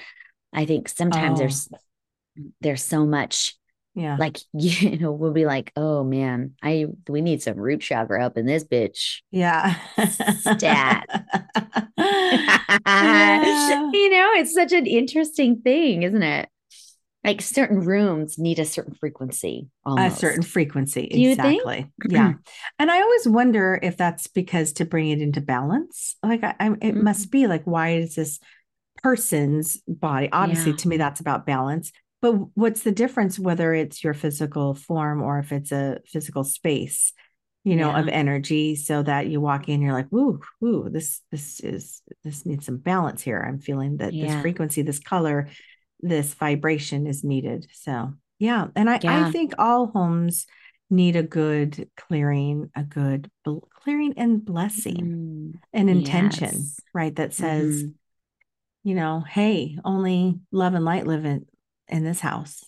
I 0.54 0.66
think 0.66 0.88
sometimes 0.88 1.40
oh. 1.40 1.42
there's 1.42 1.70
there's 2.62 2.84
so 2.84 3.06
much 3.06 3.56
yeah 3.96 4.18
like 4.20 4.38
you 4.54 4.98
know 5.00 5.12
we'll 5.12 5.32
be 5.32 5.46
like 5.46 5.72
oh 5.76 6.04
man 6.04 6.52
i 6.62 6.86
we 7.08 7.22
need 7.22 7.42
some 7.42 7.58
root 7.58 7.82
chakra 7.82 8.24
up 8.24 8.38
in 8.38 8.46
this 8.46 8.64
bitch 8.64 9.22
yeah 9.32 9.76
stat 10.40 11.06
yeah. 11.08 11.20
you 13.94 14.10
know 14.10 14.32
it's 14.36 14.54
such 14.54 14.74
an 14.74 14.86
interesting 14.86 15.62
thing 15.62 16.04
isn't 16.04 16.24
it 16.24 16.50
like 17.24 17.42
certain 17.42 17.80
rooms 17.80 18.38
need 18.38 18.60
a 18.60 18.66
certain 18.66 18.94
frequency 18.94 19.68
almost. 19.84 20.18
a 20.18 20.20
certain 20.20 20.44
frequency 20.44 21.08
Do 21.08 21.32
exactly 21.32 21.90
yeah 22.08 22.34
and 22.80 22.92
i 22.92 23.02
always 23.02 23.28
wonder 23.28 23.80
if 23.82 23.98
that's 23.98 24.28
because 24.28 24.74
to 24.74 24.86
bring 24.86 25.10
it 25.10 25.22
into 25.22 25.42
balance 25.42 26.16
like 26.22 26.44
I, 26.44 26.54
I 26.60 26.68
it 26.68 26.80
mm-hmm. 26.80 27.04
must 27.04 27.32
be 27.32 27.48
like 27.48 27.64
why 27.64 27.96
is 27.96 28.16
this 28.16 28.40
person's 29.02 29.78
body 29.88 30.30
obviously 30.32 30.72
yeah. 30.72 30.78
to 30.78 30.88
me 30.88 30.98
that's 30.98 31.20
about 31.20 31.46
balance 31.46 31.92
but 32.22 32.34
what's 32.56 32.84
the 32.84 32.92
difference 32.92 33.38
whether 33.38 33.74
it's 33.74 34.04
your 34.04 34.14
physical 34.14 34.74
form 34.74 35.22
or 35.22 35.40
if 35.40 35.52
it's 35.52 35.72
a 35.72 36.00
physical 36.06 36.44
space 36.44 37.14
you 37.66 37.76
know 37.76 37.90
yeah. 37.90 38.00
of 38.00 38.08
energy 38.08 38.76
so 38.76 39.04
that 39.04 39.28
you 39.28 39.42
walk 39.42 39.68
in 39.68 39.82
you're 39.82 39.94
like 39.94 40.12
woo 40.12 40.40
woo 40.62 40.88
this 40.90 41.22
this 41.32 41.60
is 41.60 42.02
this 42.24 42.46
needs 42.46 42.66
some 42.66 42.78
balance 42.78 43.22
here 43.22 43.44
i'm 43.46 43.60
feeling 43.60 43.98
that 43.98 44.14
yeah. 44.14 44.28
this 44.28 44.42
frequency 44.42 44.82
this 44.84 45.00
color 45.00 45.50
this 46.00 46.34
vibration 46.36 47.08
is 47.08 47.24
needed 47.24 47.68
so 47.74 48.14
yeah 48.40 48.68
and 48.76 48.90
i 48.90 49.00
yeah. 49.02 49.28
i 49.28 49.32
think 49.32 49.54
all 49.58 49.88
homes 49.88 50.46
need 50.90 51.16
a 51.16 51.24
good 51.24 51.90
clearing 51.98 52.70
a 52.76 52.84
good 52.84 53.30
bl- 53.44 53.68
clearing 53.84 54.14
and 54.18 54.46
blessing 54.46 55.54
mm. 55.56 55.60
an 55.74 55.90
intention 55.90 56.52
yes. 56.52 56.80
right 56.94 57.16
that 57.16 57.34
says 57.34 57.84
mm. 57.84 57.94
you 58.84 58.94
know 58.94 59.24
hey 59.28 59.78
only 59.84 60.40
love 60.52 60.76
and 60.76 60.86
light 60.86 61.08
live 61.08 61.26
in 61.26 61.46
in 61.88 62.04
this 62.04 62.20
house. 62.20 62.64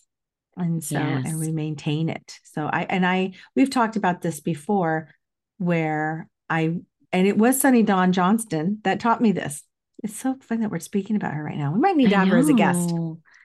And 0.55 0.83
so 0.83 0.97
yes. 0.97 1.23
and 1.27 1.39
we 1.39 1.51
maintain 1.51 2.09
it. 2.09 2.39
So 2.43 2.65
i 2.65 2.83
and 2.89 3.05
i 3.05 3.33
we've 3.55 3.69
talked 3.69 3.95
about 3.95 4.21
this 4.21 4.39
before 4.39 5.09
where 5.59 6.27
i 6.49 6.77
and 7.11 7.27
it 7.27 7.37
was 7.37 7.61
sunny 7.61 7.83
dawn 7.83 8.11
johnston 8.11 8.79
that 8.83 8.99
taught 8.99 9.21
me 9.21 9.31
this. 9.31 9.63
It's 10.03 10.15
so 10.15 10.35
fun 10.41 10.61
that 10.61 10.71
we're 10.71 10.79
speaking 10.79 11.15
about 11.15 11.33
her 11.33 11.43
right 11.43 11.57
now. 11.57 11.73
We 11.73 11.79
might 11.79 11.95
need 11.97 12.09
to 12.09 12.17
have 12.17 12.27
her 12.29 12.37
as 12.37 12.49
a 12.49 12.53
guest. 12.53 12.91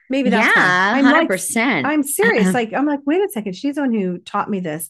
maybe 0.09 0.29
that's 0.29 0.55
yeah 0.55 0.93
I'm 0.95 1.27
100% 1.27 1.55
like, 1.55 1.85
i'm 1.85 2.03
serious. 2.03 2.43
Uh-huh. 2.45 2.53
like 2.53 2.73
i'm 2.73 2.85
like 2.85 3.01
wait 3.05 3.21
a 3.23 3.29
second. 3.29 3.55
She's 3.55 3.75
the 3.75 3.81
one 3.81 3.93
who 3.93 4.17
taught 4.19 4.49
me 4.49 4.59
this 4.59 4.89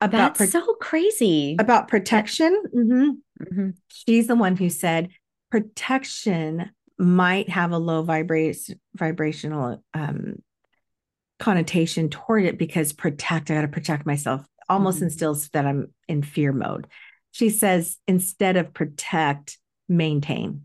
about 0.00 0.34
that's 0.34 0.50
pro- 0.52 0.60
so 0.60 0.74
crazy. 0.74 1.56
about 1.58 1.88
protection. 1.88 2.62
Mm-hmm. 2.74 3.10
Mm-hmm. 3.42 3.70
she's 3.88 4.26
the 4.26 4.36
one 4.36 4.56
who 4.56 4.68
said 4.68 5.08
protection 5.50 6.70
might 6.98 7.48
have 7.48 7.72
a 7.72 7.78
low 7.78 8.02
vibration 8.02 8.80
vibrational 8.94 9.82
um, 9.94 10.36
connotation 11.38 12.08
toward 12.08 12.44
it 12.44 12.58
because 12.58 12.92
protect 12.92 13.50
i 13.50 13.54
got 13.54 13.62
to 13.62 13.68
protect 13.68 14.06
myself 14.06 14.46
almost 14.68 14.96
mm-hmm. 14.98 15.06
instills 15.06 15.48
that 15.50 15.66
i'm 15.66 15.92
in 16.08 16.22
fear 16.22 16.52
mode 16.52 16.86
she 17.32 17.50
says 17.50 17.98
instead 18.06 18.56
of 18.56 18.72
protect 18.72 19.58
maintain 19.88 20.62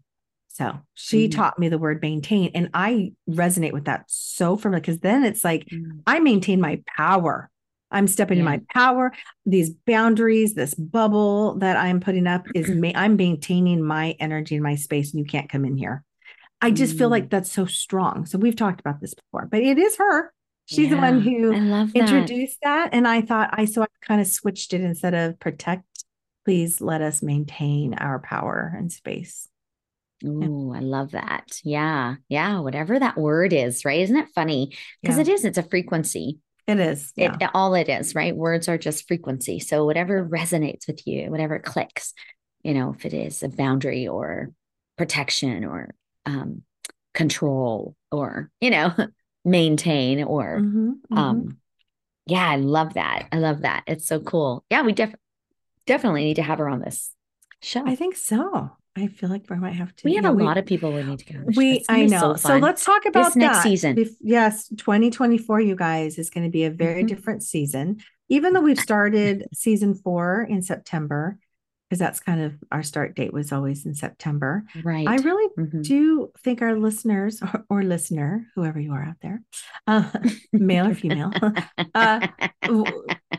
so 0.47 0.80
she 0.93 1.27
mm-hmm. 1.27 1.38
taught 1.38 1.57
me 1.57 1.69
the 1.69 1.80
word 1.80 2.01
maintain 2.01 2.51
and 2.53 2.69
i 2.73 3.11
resonate 3.27 3.73
with 3.73 3.86
that 3.86 4.03
so 4.07 4.55
firmly 4.55 4.80
because 4.80 4.99
then 4.99 5.23
it's 5.23 5.43
like 5.43 5.65
mm-hmm. 5.65 5.99
i 6.05 6.19
maintain 6.19 6.61
my 6.61 6.80
power 6.86 7.49
i'm 7.89 8.07
stepping 8.07 8.38
yeah. 8.38 8.41
in 8.41 8.45
my 8.45 8.61
power 8.71 9.11
these 9.47 9.71
boundaries 9.71 10.53
this 10.53 10.75
bubble 10.75 11.55
that 11.55 11.75
i'm 11.77 11.99
putting 11.99 12.27
up 12.27 12.45
is 12.53 12.69
ma- 12.75 12.91
i'm 12.93 13.15
maintaining 13.15 13.84
my 13.84 14.15
energy 14.19 14.55
in 14.55 14.61
my 14.61 14.75
space 14.75 15.11
and 15.11 15.19
you 15.19 15.25
can't 15.25 15.49
come 15.49 15.65
in 15.65 15.75
here 15.75 16.03
I 16.62 16.72
just 16.72 16.95
mm. 16.95 16.99
feel 16.99 17.10
like 17.10 17.30
that's 17.30 17.51
so 17.51 17.66
strong. 17.66 18.26
So 18.26 18.38
we've 18.38 18.55
talked 18.55 18.80
about 18.80 19.01
this 19.01 19.14
before, 19.14 19.47
but 19.49 19.62
it 19.62 19.78
is 19.78 19.97
her. 19.97 20.34
She's 20.66 20.89
yeah, 20.89 20.95
the 20.95 20.97
one 20.97 21.22
who 21.22 21.51
that. 21.51 21.91
introduced 21.95 22.57
that. 22.62 22.89
And 22.93 23.07
I 23.07 23.22
thought 23.22 23.49
I 23.53 23.66
so 23.66 23.82
I 23.82 23.88
kind 24.01 24.22
of 24.22 24.28
switched 24.28 24.74
it 24.74 24.82
instead 24.82 25.14
of 25.16 25.39
protect, 25.39 26.03
please 26.45 26.80
let 26.80 27.01
us 27.01 27.24
maintain 27.24 27.95
our 27.95 28.20
power 28.20 28.74
and 28.78 28.91
space. 28.91 29.47
Oh, 30.24 30.74
yeah. 30.74 30.78
I 30.78 30.82
love 30.82 31.12
that. 31.12 31.60
Yeah. 31.64 32.16
Yeah. 32.28 32.60
Whatever 32.60 32.99
that 32.99 33.18
word 33.18 33.53
is, 33.53 33.86
right? 33.86 34.01
Isn't 34.01 34.18
it 34.18 34.28
funny? 34.36 34.78
Because 35.01 35.16
yeah. 35.16 35.22
it 35.22 35.28
is, 35.30 35.45
it's 35.45 35.57
a 35.57 35.64
frequency. 35.64 36.39
It 36.68 36.80
is. 36.80 37.14
Yeah. 37.16 37.36
It, 37.39 37.49
all 37.53 37.74
it 37.74 37.89
is, 37.89 38.14
right? 38.14 38.36
Words 38.36 38.68
are 38.68 38.78
just 38.78 39.07
frequency. 39.07 39.60
So 39.60 39.86
whatever 39.86 40.28
resonates 40.28 40.88
with 40.88 41.07
you, 41.07 41.32
whatever 41.32 41.57
clicks, 41.57 42.14
you 42.64 42.74
know, 42.74 42.93
if 42.95 43.05
it 43.05 43.14
is 43.14 43.41
a 43.41 43.49
boundary 43.49 44.07
or 44.07 44.51
protection 44.97 45.66
or 45.66 45.95
um, 46.30 46.63
control 47.13 47.95
or 48.11 48.51
you 48.61 48.69
know 48.69 48.93
maintain 49.45 50.23
or 50.23 50.59
mm-hmm, 50.59 50.89
mm-hmm. 50.89 51.17
um 51.17 51.57
yeah 52.25 52.47
i 52.47 52.57
love 52.57 52.93
that. 52.93 53.27
I 53.32 53.38
love 53.38 53.61
that. 53.61 53.84
It's 53.88 54.07
so 54.07 54.19
cool. 54.19 54.63
Yeah 54.69 54.84
we 54.84 54.93
def- 54.93 55.15
definitely 55.88 56.25
need 56.25 56.36
to 56.36 56.43
have 56.43 56.59
her 56.59 56.69
on 56.69 56.82
this 56.82 57.11
show. 57.61 57.84
I 57.86 57.95
think 57.95 58.15
so. 58.15 58.71
I 58.95 59.07
feel 59.07 59.30
like 59.30 59.49
we 59.49 59.55
might 59.55 59.73
have 59.73 59.95
to 59.95 60.01
we 60.05 60.15
have 60.15 60.25
a 60.25 60.32
we, 60.32 60.43
lot 60.43 60.57
of 60.57 60.65
people 60.65 60.91
we 60.91 61.03
need 61.03 61.19
to 61.19 61.34
go 61.34 61.39
we 61.55 61.84
i 61.89 62.05
know. 62.05 62.36
So, 62.36 62.49
so, 62.49 62.57
let's 62.57 62.86
talk 62.86 63.05
about 63.05 63.25
this 63.25 63.36
next 63.36 63.63
season. 63.63 63.97
Yes 64.21 64.67
2024 64.67 65.61
you 65.61 65.75
guys 65.75 66.19
is 66.19 66.30
going 66.30 66.43
to 66.43 66.51
be 66.51 66.65
a 66.65 66.69
very 66.69 67.01
mm-hmm. 67.01 67.07
different 67.07 67.43
season. 67.43 67.97
Even 68.27 68.53
though 68.53 68.61
we've 68.61 68.80
started 68.89 69.47
season 69.53 69.95
four 69.95 70.45
in 70.47 70.61
september 70.61 71.39
because 71.90 72.00
that's 72.00 72.20
kind 72.20 72.42
of 72.42 72.54
our 72.72 72.84
start 72.84 73.16
date 73.16 73.34
was 73.34 73.52
always 73.52 73.86
in 73.86 73.96
September. 73.96 74.64
Right. 74.84 75.08
I 75.08 75.16
really 75.16 75.52
mm-hmm. 75.58 75.82
do 75.82 76.32
think 76.44 76.62
our 76.62 76.78
listeners 76.78 77.42
or, 77.42 77.66
or, 77.70 77.84
listener, 77.84 78.46
whoever 78.56 78.80
you 78.80 78.94
are 78.94 79.04
out 79.04 79.16
there, 79.24 79.42
uh, 79.88 80.10
male 80.54 80.88
or 80.88 80.94
female, 80.94 81.32
uh, 81.96 82.28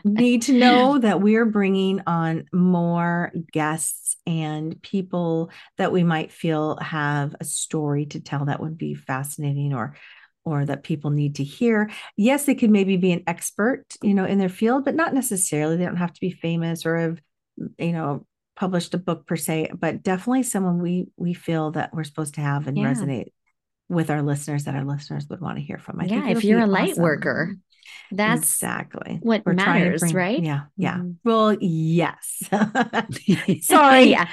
need 0.03 0.41
to 0.43 0.53
know 0.53 0.97
that 0.97 1.21
we're 1.21 1.45
bringing 1.45 2.01
on 2.05 2.45
more 2.51 3.31
guests 3.53 4.17
and 4.27 4.81
people 4.81 5.49
that 5.77 5.93
we 5.93 6.03
might 6.03 6.33
feel 6.33 6.77
have 6.77 7.33
a 7.39 7.45
story 7.45 8.05
to 8.07 8.19
tell 8.19 8.45
that 8.45 8.59
would 8.59 8.77
be 8.77 8.95
fascinating 8.95 9.73
or 9.73 9.95
or 10.43 10.65
that 10.65 10.83
people 10.83 11.11
need 11.11 11.35
to 11.35 11.43
hear. 11.43 11.91
Yes, 12.17 12.45
they 12.45 12.55
could 12.55 12.71
maybe 12.71 12.97
be 12.97 13.11
an 13.11 13.23
expert, 13.27 13.85
you 14.01 14.15
know, 14.15 14.25
in 14.25 14.39
their 14.39 14.49
field, 14.49 14.85
but 14.85 14.95
not 14.95 15.13
necessarily. 15.13 15.77
They 15.77 15.85
don't 15.85 15.97
have 15.97 16.13
to 16.13 16.19
be 16.19 16.31
famous 16.31 16.83
or 16.83 16.97
have, 16.97 17.21
you 17.77 17.91
know, 17.91 18.25
published 18.55 18.93
a 18.93 18.97
book 18.97 19.25
per 19.25 19.35
se, 19.35 19.71
but 19.73 20.03
definitely 20.03 20.43
someone 20.43 20.81
we 20.81 21.07
we 21.17 21.33
feel 21.33 21.71
that 21.71 21.93
we're 21.93 22.03
supposed 22.03 22.35
to 22.35 22.41
have 22.41 22.67
and 22.67 22.77
yeah. 22.77 22.91
resonate 22.91 23.31
with 23.89 24.09
our 24.09 24.21
listeners 24.21 24.63
that 24.63 24.75
our 24.75 24.85
listeners 24.85 25.27
would 25.29 25.41
want 25.41 25.57
to 25.57 25.63
hear 25.63 25.77
from. 25.77 25.99
I 25.99 26.05
yeah, 26.05 26.29
if 26.29 26.43
you're 26.43 26.59
a 26.59 26.63
awesome. 26.63 26.71
light 26.71 26.95
worker, 26.97 27.55
that's 28.11 28.41
exactly 28.41 29.19
what 29.21 29.45
we're 29.45 29.53
matters, 29.53 30.01
bring, 30.01 30.15
right? 30.15 30.43
Yeah, 30.43 30.61
yeah. 30.77 30.97
Mm-hmm. 30.97 31.11
Well, 31.23 31.57
yes. 31.59 32.43
Sorry, 33.65 34.03
yeah. 34.03 34.27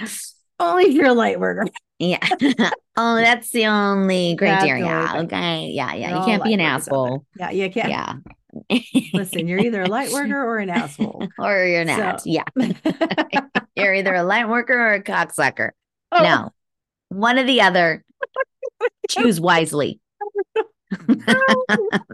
only 0.60 0.84
if 0.84 0.94
you're 0.94 1.06
a 1.06 1.14
light 1.14 1.40
worker. 1.40 1.66
Yeah. 1.98 2.24
oh, 2.96 3.16
that's 3.16 3.50
the 3.50 3.66
only 3.66 4.36
criteria. 4.36 4.84
The 4.84 5.18
okay. 5.24 5.70
Yeah, 5.72 5.94
yeah. 5.94 6.18
you 6.18 6.24
can't 6.24 6.44
be 6.44 6.54
an 6.54 6.60
asshole. 6.60 7.24
Yeah, 7.36 7.50
you 7.50 7.70
can't. 7.70 7.90
Yeah. 7.90 8.14
Listen, 9.12 9.46
you're 9.48 9.58
either 9.58 9.82
a 9.82 9.88
light 9.88 10.12
worker 10.12 10.42
or 10.42 10.58
an 10.58 10.70
asshole. 10.70 11.28
or 11.38 11.64
you're 11.64 11.84
not. 11.84 12.22
So. 12.22 12.30
Yeah. 12.30 12.44
you're 13.76 13.94
either 13.94 14.14
a 14.14 14.22
light 14.22 14.48
worker 14.48 14.74
or 14.74 14.94
a 14.94 15.02
cocksucker. 15.02 15.70
Oh. 16.12 16.22
No. 16.22 16.52
One 17.08 17.38
or 17.38 17.44
the 17.44 17.60
other. 17.62 18.04
Choose 19.08 19.40
wisely. 19.40 20.00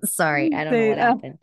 Sorry, 0.04 0.52
I 0.52 0.64
don't 0.64 0.72
know 0.72 0.88
what 0.88 0.98
happened. 0.98 1.38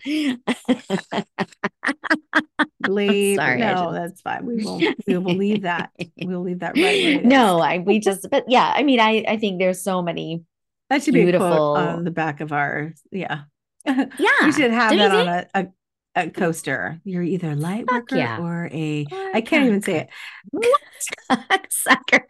Leave. 2.88 3.38
Sorry, 3.38 3.60
no, 3.60 3.94
that's 3.94 4.20
fine. 4.22 4.46
We 4.46 4.64
won't. 4.64 4.84
We 5.08 5.18
will 5.18 5.36
leave 5.36 5.62
that. 5.62 5.92
We'll 6.18 6.42
leave 6.42 6.60
that 6.60 6.78
right. 6.78 7.24
no, 7.24 7.60
I 7.62 7.80
we 7.80 8.00
just. 8.00 8.30
But 8.30 8.46
yeah, 8.50 8.74
I 8.76 8.84
mean, 8.84 9.00
I 9.00 9.24
I 9.28 9.38
think 9.38 9.60
there's 9.60 9.82
so 9.82 10.02
many. 10.02 10.44
That 10.90 11.04
should 11.04 11.14
be 11.14 11.32
quote 11.32 11.78
on 11.78 12.04
the 12.04 12.12
back 12.12 12.42
of 12.42 12.52
our. 12.52 12.94
Yeah. 13.12 13.44
Yeah. 13.86 14.06
you 14.46 14.52
should 14.52 14.72
have 14.72 14.96
that 14.96 15.12
on 15.12 15.28
a, 15.28 15.48
a, 15.54 16.24
a, 16.24 16.30
coaster. 16.30 17.00
You're 17.04 17.24
either 17.24 17.52
a 17.52 17.56
light 17.56 17.86
Fuck 17.90 18.12
worker 18.12 18.18
yeah. 18.18 18.40
or 18.40 18.70
a. 18.72 19.06
Oh, 19.12 19.32
I 19.34 19.42
can't 19.42 19.66
even 19.66 19.82
say 19.82 20.08
it. 20.54 21.64
Sucker. 21.72 22.26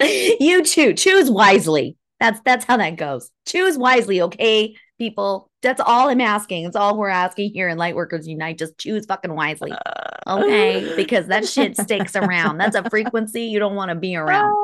you 0.40 0.62
choose. 0.64 1.00
Choose 1.00 1.30
wisely. 1.30 1.96
That's 2.20 2.40
that's 2.44 2.64
how 2.64 2.76
that 2.78 2.96
goes. 2.96 3.30
Choose 3.46 3.78
wisely, 3.78 4.22
okay, 4.22 4.74
people. 4.98 5.50
That's 5.62 5.80
all 5.80 6.08
I'm 6.08 6.20
asking. 6.20 6.64
It's 6.64 6.76
all 6.76 6.96
we're 6.96 7.08
asking 7.08 7.52
here 7.52 7.68
in 7.68 7.78
Lightworkers 7.78 8.26
Unite. 8.26 8.58
Just 8.58 8.78
choose 8.78 9.06
fucking 9.06 9.34
wisely. 9.34 9.72
Uh. 9.72 10.08
Okay. 10.40 10.94
Because 10.94 11.26
that 11.28 11.46
shit 11.46 11.76
sticks 11.76 12.14
around. 12.14 12.58
That's 12.58 12.76
a 12.76 12.88
frequency 12.90 13.44
you 13.44 13.58
don't 13.58 13.74
want 13.74 13.88
to 13.90 13.94
be 13.94 14.14
around. 14.14 14.54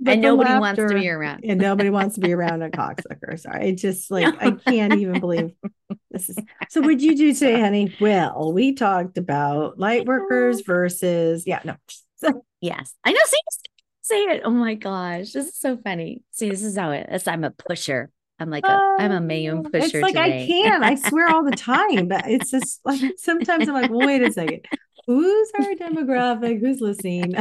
Oh, 0.00 0.04
but 0.04 0.12
and 0.14 0.22
nobody 0.22 0.58
wants 0.58 0.78
to 0.78 0.88
be 0.94 1.08
around. 1.08 1.44
And 1.44 1.60
nobody 1.60 1.90
wants 1.90 2.14
to 2.14 2.20
be 2.20 2.32
around 2.32 2.62
a 2.62 2.70
cocksucker. 2.70 3.38
Sorry. 3.38 3.68
I 3.68 3.72
just 3.74 4.10
like 4.10 4.34
I 4.40 4.52
can't 4.52 4.94
even 4.94 5.20
believe 5.20 5.52
this 6.10 6.30
is 6.30 6.36
so 6.70 6.80
what'd 6.80 7.02
you 7.02 7.16
do 7.16 7.34
today, 7.34 7.60
honey? 7.60 7.94
Well, 8.00 8.52
we 8.52 8.74
talked 8.74 9.18
about 9.18 9.78
light 9.78 10.06
workers 10.06 10.62
versus 10.62 11.46
yeah, 11.46 11.60
no. 11.64 11.76
Yes. 12.62 12.94
I 13.04 13.12
know. 13.12 13.20
See, 13.24 13.38
say 14.02 14.22
it. 14.24 14.42
Oh 14.44 14.50
my 14.50 14.74
gosh. 14.74 15.32
This 15.32 15.48
is 15.48 15.56
so 15.58 15.78
funny. 15.78 16.22
See, 16.30 16.50
this 16.50 16.62
is 16.62 16.76
how 16.76 16.90
it 16.90 17.08
is. 17.10 17.26
I'm 17.26 17.44
a 17.44 17.50
pusher. 17.50 18.10
I'm 18.38 18.50
like 18.50 18.64
a 18.64 18.96
I'm 18.98 19.12
a 19.12 19.20
Mayum 19.20 19.66
Oh, 19.66 19.70
pusher. 19.70 19.98
It's 19.98 20.02
like 20.02 20.14
today. 20.14 20.44
I 20.44 20.46
can. 20.46 20.82
I 20.82 20.94
swear 20.94 21.28
all 21.28 21.44
the 21.44 21.50
time, 21.56 22.08
but 22.08 22.26
it's 22.26 22.50
just 22.50 22.80
like 22.84 23.00
sometimes 23.16 23.68
I'm 23.68 23.74
like, 23.74 23.90
well, 23.90 24.06
wait 24.06 24.22
a 24.22 24.32
second. 24.32 24.66
Who's 25.10 25.50
our 25.58 25.74
demographic? 25.74 26.60
Who's 26.60 26.80
listening? 26.80 27.34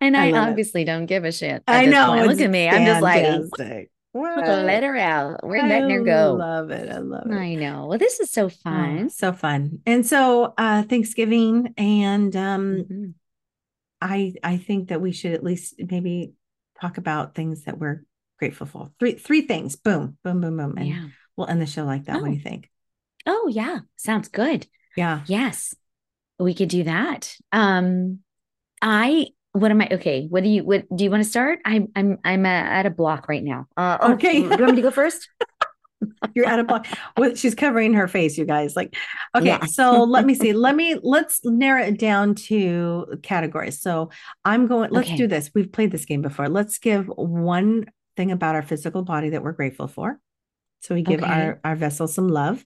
and 0.00 0.16
I 0.16 0.26
I, 0.26 0.30
love 0.30 0.48
it. 0.48 0.50
obviously 0.50 0.84
don't 0.84 1.06
give 1.06 1.24
a 1.24 1.32
shit. 1.32 1.62
I 1.66 1.86
know. 1.86 2.22
Look 2.26 2.38
at 2.40 2.50
me. 2.50 2.68
I'm 2.68 2.84
just 2.84 3.00
like. 3.00 3.88
What? 4.12 4.46
let 4.46 4.82
her 4.82 4.94
out. 4.94 5.40
We're 5.42 5.62
letting 5.62 5.88
her 5.88 6.02
I 6.02 6.04
go. 6.04 6.34
love 6.34 6.70
it. 6.70 6.90
I 6.90 6.98
love 6.98 7.30
it. 7.30 7.34
I 7.34 7.54
know. 7.54 7.86
Well, 7.86 7.98
this 7.98 8.20
is 8.20 8.30
so 8.30 8.44
Oh, 8.44 8.48
fun. 8.50 9.08
so 9.08 9.32
fun. 9.32 9.78
And 9.86 10.06
so 10.06 10.52
uh 10.58 10.82
Thanksgiving 10.82 11.72
and 11.78 12.36
um 12.36 12.84
Mhm. 12.90 13.14
I 14.02 14.34
I 14.44 14.58
think 14.58 14.88
that 14.88 15.00
we 15.00 15.12
should 15.12 15.32
at 15.32 15.42
least 15.42 15.76
maybe 15.78 16.34
talk 16.78 16.98
about 16.98 17.34
things 17.34 17.64
that 17.64 17.78
we're 17.78 18.04
grateful 18.38 18.66
for. 18.66 18.90
Three 19.00 19.14
three 19.14 19.40
things. 19.42 19.76
Boom, 19.76 20.18
boom, 20.22 20.42
boom, 20.42 20.58
boom. 20.58 20.76
And 20.76 20.88
Yeah. 20.88 21.06
we'll 21.34 21.48
end 21.48 21.62
the 21.62 21.66
show 21.66 21.84
like 21.86 22.04
that. 22.04 22.16
What 22.16 22.24
do 22.26 22.32
Oh. 22.32 22.34
you 22.34 22.40
think? 22.42 22.68
Oh, 23.24 23.48
yeah. 23.50 23.78
Sounds 23.96 24.28
good. 24.28 24.66
Yeah. 24.96 25.22
Yes. 25.26 25.74
We 26.38 26.54
could 26.54 26.68
do 26.68 26.84
that. 26.84 27.34
Um, 27.52 28.20
I 28.80 29.28
what 29.52 29.70
am 29.70 29.80
I 29.82 29.88
okay? 29.92 30.26
What 30.28 30.42
do 30.42 30.48
you 30.48 30.64
what 30.64 30.84
do 30.94 31.04
you 31.04 31.10
want 31.10 31.22
to 31.22 31.28
start? 31.28 31.60
I'm 31.64 31.88
I'm 31.94 32.18
I'm 32.24 32.46
at 32.46 32.86
a 32.86 32.90
block 32.90 33.28
right 33.28 33.44
now. 33.44 33.66
Uh, 33.76 33.98
oh, 34.00 34.12
Okay. 34.14 34.40
Do 34.40 34.44
you 34.44 34.50
want 34.50 34.70
me 34.70 34.76
to 34.76 34.82
go 34.82 34.90
first? 34.90 35.28
You're 36.34 36.46
at 36.46 36.58
a 36.58 36.64
block. 36.64 36.86
Well, 37.16 37.34
she's 37.36 37.54
covering 37.54 37.94
her 37.94 38.08
face, 38.08 38.36
you 38.36 38.44
guys. 38.44 38.74
Like, 38.74 38.96
okay, 39.36 39.46
Yeah. 39.46 39.64
so 39.66 40.02
let 40.02 40.24
me 40.26 40.34
see. 40.42 40.52
Let 40.52 40.74
me 40.74 40.96
let's 41.02 41.44
narrow 41.44 41.82
it 41.84 41.98
down 41.98 42.34
to 42.46 43.06
categories. 43.22 43.80
So 43.80 44.10
I'm 44.44 44.66
going, 44.66 44.90
let's 44.90 45.06
Okay. 45.08 45.16
do 45.16 45.26
this. 45.28 45.50
We've 45.54 45.70
played 45.70 45.92
this 45.92 46.06
game 46.06 46.22
before. 46.22 46.48
Let's 46.48 46.78
give 46.78 47.06
one 47.06 47.84
thing 48.16 48.32
about 48.32 48.54
our 48.56 48.62
physical 48.62 49.02
body 49.02 49.28
that 49.30 49.42
we're 49.44 49.52
grateful 49.52 49.86
for. 49.86 50.18
So 50.80 50.94
we 50.96 51.02
give 51.02 51.22
Okay. 51.22 51.30
our 51.32 51.60
our 51.62 51.76
vessel 51.76 52.08
some 52.08 52.26
love. 52.28 52.64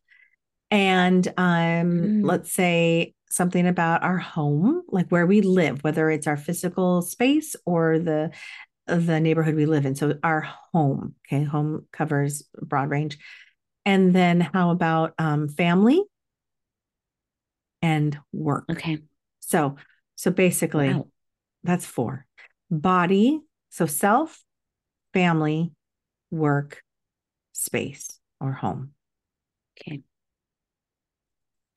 And 0.71 1.27
um, 1.29 1.35
Mm. 1.37 2.25
let's 2.25 2.53
say 2.53 3.15
something 3.31 3.67
about 3.67 4.03
our 4.03 4.19
home, 4.19 4.83
like 4.89 5.09
where 5.09 5.27
we 5.27 5.41
live, 5.41 5.85
whether 5.85 6.11
it's 6.11 6.27
our 6.27 6.37
physical 6.37 7.03
space 7.03 7.57
or 7.65 7.99
the 7.99 8.31
the 8.87 9.19
neighborhood 9.19 9.57
we 9.57 9.67
live 9.67 9.85
in. 9.85 9.97
So 9.97 10.15
our 10.23 10.43
home, 10.73 11.17
okay, 11.27 11.43
home 11.43 11.87
covers 11.93 12.45
broad 12.61 12.89
range. 12.91 13.19
And 13.85 14.15
then 14.15 14.41
how 14.41 14.71
about 14.71 15.15
um, 15.19 15.49
family 15.49 16.03
and 17.83 18.19
work? 18.33 18.65
Okay. 18.71 18.99
So 19.41 19.77
so 20.15 20.31
basically 20.31 20.93
Wow. 20.93 21.09
that's 21.65 21.85
four. 21.85 22.27
Body, 22.71 23.41
so 23.71 23.87
self, 23.87 24.43
family, 25.13 25.73
work, 26.31 26.83
space 27.53 28.19
or 28.41 28.53
home. 28.53 28.93
Okay. 29.81 30.03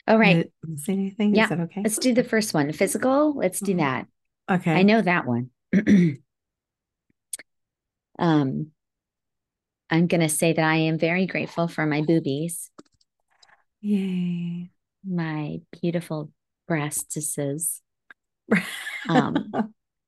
All 0.10 0.18
right. 0.18 0.52
Did 0.66 0.80
Say 0.80 0.94
anything? 0.94 1.36
Yeah, 1.36 1.44
Is 1.44 1.50
that 1.50 1.60
okay? 1.62 1.82
Let's 1.84 2.00
do 2.00 2.14
the 2.16 2.24
first 2.24 2.54
one. 2.54 2.72
Physical. 2.74 3.36
Let's 3.36 3.60
do 3.60 3.74
Mhm. 3.76 3.78
that. 3.78 4.08
Okay. 4.50 4.74
I 4.74 4.82
know 4.82 5.02
that 5.02 5.28
one. 5.28 5.52
um, 8.20 8.72
I'm 9.92 10.08
gonna 10.08 10.30
say 10.30 10.54
that 10.54 10.66
I 10.66 10.78
am 10.78 10.98
very 10.98 11.28
grateful 11.28 11.68
for 11.68 11.86
my 11.86 12.02
boobies, 12.02 12.72
Yay. 13.82 14.72
my 15.06 15.62
beautiful 15.82 16.32
breastises. 16.70 17.82
Um, 19.08 19.54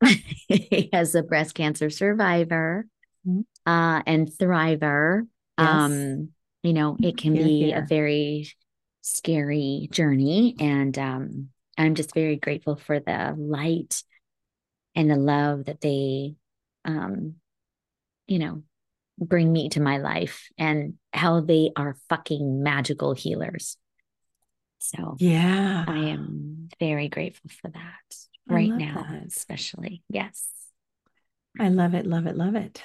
as 0.93 1.15
a 1.15 1.23
breast 1.23 1.55
cancer 1.55 1.89
survivor 1.89 2.85
Mhm. 3.25 3.45
uh, 3.65 4.03
and 4.05 4.27
thriver, 4.27 5.27
Yes. 5.57 5.67
um, 5.69 6.29
you 6.61 6.73
know, 6.73 6.97
it 7.01 7.17
can 7.17 7.33
be 7.33 7.71
a 7.71 7.81
very 7.81 8.47
scary 9.01 9.87
journey. 9.91 10.55
And 10.59 10.97
um, 10.97 11.49
I'm 11.77 11.95
just 11.95 12.13
very 12.13 12.35
grateful 12.35 12.75
for 12.75 12.99
the 12.99 13.35
light 13.37 14.03
and 14.95 15.09
the 15.09 15.15
love 15.15 15.65
that 15.65 15.81
they, 15.81 16.35
um, 16.85 17.35
you 18.27 18.39
know, 18.39 18.63
bring 19.17 19.51
me 19.51 19.69
to 19.69 19.81
my 19.81 19.97
life 19.97 20.49
and 20.57 20.95
how 21.13 21.41
they 21.41 21.71
are 21.75 21.95
fucking 22.09 22.63
magical 22.63 23.13
healers. 23.13 23.77
So 24.79 25.15
yeah. 25.19 25.85
I 25.87 25.97
am 26.09 26.69
very 26.79 27.07
grateful 27.07 27.51
for 27.61 27.69
that 27.69 28.15
I 28.49 28.53
right 28.53 28.71
now, 28.71 29.05
that. 29.09 29.27
especially. 29.27 30.03
Yes. 30.09 30.49
I 31.59 31.69
love 31.69 31.93
it, 31.93 32.05
love 32.07 32.25
it, 32.25 32.35
love 32.35 32.55
it. 32.55 32.81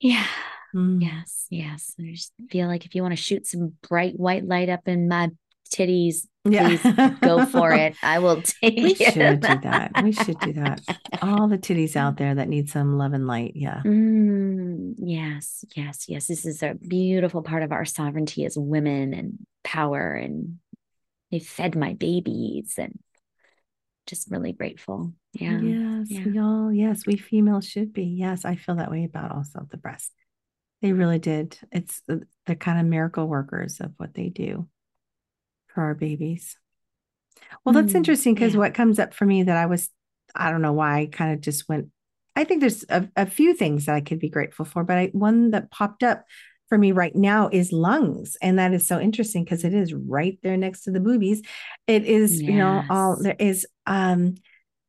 Yeah. 0.00 0.26
Mm. 0.74 1.02
Yes. 1.02 1.46
Yes. 1.50 1.94
I 2.00 2.12
just 2.12 2.32
feel 2.50 2.66
like 2.66 2.86
if 2.86 2.94
you 2.94 3.02
want 3.02 3.12
to 3.12 3.22
shoot 3.22 3.46
some 3.46 3.74
bright 3.88 4.18
white 4.18 4.44
light 4.46 4.68
up 4.68 4.86
in 4.88 5.08
my 5.08 5.30
titties, 5.74 6.26
Yeah. 6.44 6.68
please 6.68 7.18
go 7.20 7.44
for 7.46 7.72
it. 7.84 7.94
I 8.02 8.18
will 8.18 8.42
take 8.42 8.76
We 8.76 8.92
it. 8.94 9.12
should 9.14 9.40
do 9.40 9.58
that. 9.62 9.90
We 10.02 10.12
should 10.12 10.38
do 10.40 10.52
that. 10.54 10.80
All 11.22 11.48
the 11.48 11.58
titties 11.58 11.96
out 11.96 12.16
there 12.16 12.34
that 12.34 12.48
need 12.48 12.68
some 12.70 12.96
love 12.98 13.12
and 13.12 13.26
light. 13.26 13.52
Yeah. 13.54 13.82
Mm, 13.84 14.94
yes, 14.98 15.64
yes, 15.76 16.06
yes. 16.08 16.26
This 16.26 16.44
is 16.46 16.62
a 16.62 16.74
beautiful 16.74 17.42
part 17.42 17.62
of 17.62 17.72
our 17.72 17.84
sovereignty 17.84 18.44
as 18.44 18.56
women 18.58 19.14
and 19.14 19.38
power. 19.64 20.12
And 20.14 20.58
they 21.30 21.38
fed 21.38 21.76
my 21.76 21.94
babies 21.94 22.74
and 22.78 22.98
just 24.06 24.30
really 24.30 24.52
grateful. 24.52 25.12
Yeah. 25.32 25.58
Yes, 25.60 26.06
yeah. 26.10 26.24
we 26.26 26.38
all, 26.38 26.72
yes, 26.72 27.06
we 27.06 27.16
females 27.16 27.66
should 27.66 27.92
be. 27.94 28.04
Yes, 28.04 28.44
I 28.44 28.56
feel 28.56 28.74
that 28.76 28.90
way 28.90 29.04
about 29.04 29.32
also 29.32 29.66
the 29.70 29.78
breast. 29.78 30.12
They 30.82 30.92
really 30.92 31.18
did. 31.20 31.58
It's 31.70 32.02
the, 32.06 32.22
the 32.46 32.56
kind 32.56 32.80
of 32.80 32.86
miracle 32.86 33.26
workers 33.28 33.80
of 33.80 33.92
what 33.96 34.14
they 34.14 34.28
do 34.28 34.68
for 35.68 35.82
our 35.82 35.94
babies. 35.94 36.56
Well, 37.64 37.72
that's 37.72 37.92
Mm, 37.92 37.96
interesting 37.96 38.34
because 38.34 38.52
yeah. 38.52 38.58
what 38.58 38.74
comes 38.74 38.98
up 38.98 39.14
for 39.14 39.24
me 39.24 39.44
that 39.44 39.56
I 39.56 39.66
was, 39.66 39.88
I 40.34 40.50
don't 40.50 40.62
know 40.62 40.72
why 40.72 41.00
I 41.00 41.06
kind 41.06 41.32
of 41.32 41.40
just 41.40 41.68
went. 41.68 41.88
I 42.34 42.44
think 42.44 42.60
there's 42.60 42.84
a, 42.88 43.08
a 43.14 43.26
few 43.26 43.54
things 43.54 43.86
that 43.86 43.94
I 43.94 44.00
could 44.00 44.18
be 44.18 44.28
grateful 44.28 44.64
for, 44.64 44.84
but 44.84 44.98
I, 44.98 45.06
one 45.12 45.50
that 45.52 45.70
popped 45.70 46.02
up 46.02 46.24
for 46.68 46.78
me 46.78 46.92
right 46.92 47.14
now 47.14 47.48
is 47.52 47.72
lungs. 47.72 48.36
And 48.42 48.58
that 48.58 48.72
is 48.72 48.86
so 48.86 48.98
interesting 48.98 49.44
because 49.44 49.64
it 49.64 49.74
is 49.74 49.92
right 49.94 50.38
there 50.42 50.56
next 50.56 50.82
to 50.84 50.90
the 50.90 51.00
boobies. 51.00 51.42
It 51.86 52.04
is, 52.04 52.42
you 52.46 52.56
know, 52.56 52.86
all 52.88 53.22
there 53.22 53.36
is 53.38 53.66
um 53.86 54.34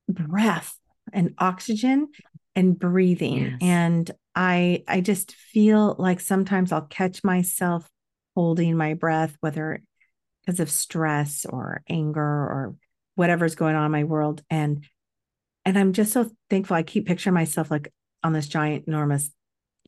breath 0.10 0.78
and 1.12 1.34
oxygen 1.38 2.10
and 2.56 2.78
breathing. 2.78 3.38
Yes. 3.38 3.58
And 3.62 4.12
I 4.36 4.84
I 4.88 5.02
just 5.02 5.34
feel 5.34 5.96
like 5.98 6.20
sometimes 6.20 6.72
I'll 6.72 6.82
catch 6.88 7.24
myself 7.24 7.90
holding 8.36 8.78
my 8.78 8.94
breath, 8.94 9.36
whether 9.40 9.82
because 10.46 10.60
of 10.60 10.70
stress 10.70 11.46
or 11.46 11.82
anger 11.90 12.22
or 12.22 12.76
whatever's 13.16 13.56
going 13.56 13.76
on 13.76 13.86
in 13.86 13.92
my 13.92 14.04
world. 14.04 14.44
And 14.50 14.86
and 15.66 15.78
I'm 15.78 15.94
just 15.94 16.12
so 16.12 16.30
thankful. 16.50 16.76
I 16.76 16.84
keep 16.84 17.08
picturing 17.08 17.34
myself 17.34 17.72
like 17.72 17.92
on 18.24 18.34
this 18.34 18.48
giant, 18.48 18.86
enormous 18.88 19.32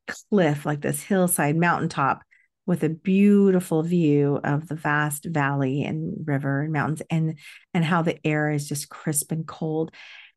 cliff, 0.08 0.66
like 0.66 0.82
this 0.82 1.02
hillside 1.02 1.58
mountaintop 1.58 2.22
with 2.66 2.84
a 2.84 2.90
beautiful 2.90 3.84
view 3.84 4.40
of 4.44 4.68
the 4.68 4.76
vast 4.76 5.26
valley 5.26 5.84
and 5.84 6.28
river 6.28 6.62
and 6.62 6.74
mountains 6.74 7.02
and 7.10 7.38
and 7.74 7.86
how 7.86 8.02
the 8.02 8.26
air 8.26 8.50
is 8.50 8.68
just 8.68 8.90
crisp 8.90 9.32
and 9.32 9.48
cold. 9.48 9.92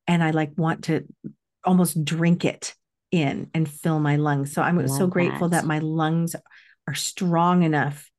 And 0.06 0.22
I 0.22 0.30
like 0.30 0.52
want 0.56 0.84
to 0.84 1.06
almost 1.68 2.04
drink 2.04 2.44
it 2.44 2.74
in 3.12 3.50
and 3.54 3.68
fill 3.68 4.00
my 4.00 4.16
lungs. 4.16 4.52
So 4.52 4.62
I'm 4.62 4.88
so 4.88 5.06
grateful 5.06 5.50
that 5.50 5.62
that. 5.62 5.66
my 5.66 5.78
lungs 5.78 6.34
are 6.86 6.94
strong 6.94 7.62
enough 7.62 8.10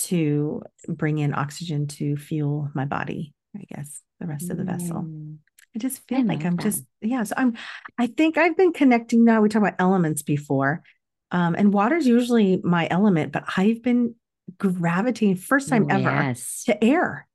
to 0.00 0.62
bring 0.86 1.18
in 1.18 1.34
oxygen 1.34 1.86
to 1.88 2.16
fuel 2.16 2.70
my 2.74 2.84
body, 2.84 3.34
I 3.56 3.64
guess, 3.74 4.02
the 4.20 4.26
rest 4.26 4.50
of 4.50 4.56
the 4.56 4.64
vessel. 4.64 5.02
Mm, 5.02 5.38
I 5.74 5.78
just 5.78 6.02
I 6.10 6.16
feel 6.16 6.26
like 6.26 6.44
I'm 6.44 6.56
that. 6.56 6.62
just, 6.62 6.84
yeah. 7.00 7.24
So 7.24 7.34
I'm, 7.36 7.56
I 7.98 8.06
think 8.06 8.38
I've 8.38 8.56
been 8.56 8.72
connecting 8.72 9.24
now. 9.24 9.40
We 9.40 9.48
talked 9.48 9.66
about 9.66 9.80
elements 9.80 10.22
before. 10.22 10.82
Um, 11.30 11.54
and 11.58 11.72
water's 11.72 12.06
usually 12.06 12.60
my 12.62 12.88
element, 12.90 13.32
but 13.32 13.44
I've 13.56 13.82
been 13.82 14.14
gravitating 14.56 15.36
first 15.36 15.68
time 15.68 15.86
ever 15.90 16.10
Yes. 16.10 16.64
to 16.64 16.82
air. 16.82 17.27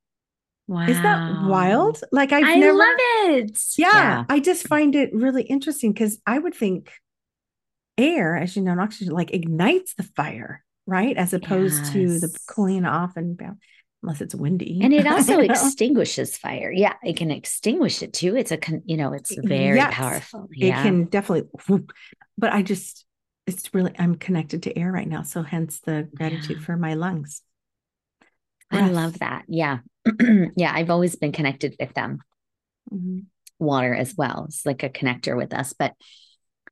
Wow. 0.68 0.88
Isn't 0.88 1.03
that 1.03 1.45
wild? 1.45 2.01
Like 2.11 2.32
I've 2.32 2.45
I 2.45 2.55
never, 2.55 2.78
love 2.78 2.95
it. 2.97 3.59
yeah, 3.78 4.24
I 4.30 4.39
just 4.39 4.68
find 4.68 4.95
it 4.95 5.14
really 5.14 5.43
interesting 5.43 5.91
because 5.91 6.20
I 6.26 6.39
would 6.39 6.55
think 6.55 6.91
air, 7.97 8.38
as 8.38 8.55
you 8.55 8.61
know, 8.61 8.72
and 8.72 8.82
oxygen 8.82 9.14
like 9.14 9.34
ignites 9.34 9.93
the 9.95 10.03
fire, 10.03 10.64
right? 10.86 11.18
As 11.18 11.34
opposed 11.34 11.84
yes. 11.84 11.93
to 11.93 12.20
the 12.20 12.39
cooling 12.47 12.86
off 12.86 13.18
and 13.18 13.39
unless 14.01 14.22
it's 14.22 14.36
windy. 14.36 14.82
And 14.84 14.93
it 14.93 15.07
also 15.07 15.39
extinguishes 15.39 16.38
fire. 16.38 16.72
Yeah, 16.72 16.93
it 17.03 17.18
can 17.18 17.32
extinguish 17.32 18.01
it 18.01 18.14
too. 18.14 18.36
It's 18.36 18.51
a 18.51 18.57
con- 18.57 18.84
you 18.86 18.97
know, 18.97 19.14
it's 19.14 19.36
very 19.36 19.78
yes, 19.78 19.93
powerful. 19.93 20.47
Yeah. 20.51 20.80
It 20.80 20.84
can 20.84 21.05
definitely 21.05 21.49
but 22.38 22.53
I 22.53 22.61
just 22.61 23.05
it's 23.47 23.74
really 23.74 23.93
I'm 23.99 24.16
connected 24.16 24.64
to 24.64 24.78
air 24.78 24.91
right 24.91 25.07
now, 25.07 25.24
so 25.24 25.41
hence 25.41 25.80
the 25.82 26.07
gratitude 26.16 26.57
yeah. 26.59 26.66
for 26.66 26.78
my 26.78 26.93
lungs. 26.93 27.41
I 28.72 28.89
love 28.89 29.20
that. 29.20 29.45
Yeah. 29.47 29.80
yeah, 30.56 30.72
I've 30.74 30.89
always 30.89 31.16
been 31.16 31.32
connected 31.32 31.76
with 31.80 31.93
them. 31.93 32.20
Mm-hmm. 32.91 33.20
Water 33.60 33.93
as 33.93 34.16
well. 34.16 34.45
It's 34.47 34.66
like 34.66 34.84
a 34.84 34.89
connector 34.89 35.38
with 35.38 35.54
us, 35.54 35.74
but 35.74 35.93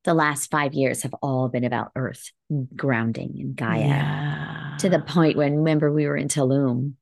the 0.03 0.13
last 0.13 0.49
five 0.49 0.73
years 0.73 1.03
have 1.03 1.13
all 1.21 1.47
been 1.47 1.63
about 1.63 1.91
earth 1.95 2.31
grounding 2.75 3.35
and 3.39 3.55
Gaia 3.55 3.79
yeah. 3.79 4.77
to 4.79 4.89
the 4.89 4.99
point 4.99 5.37
when 5.37 5.57
remember 5.57 5.91
we 5.91 6.07
were 6.07 6.17
in 6.17 6.27
Tulum. 6.27 6.93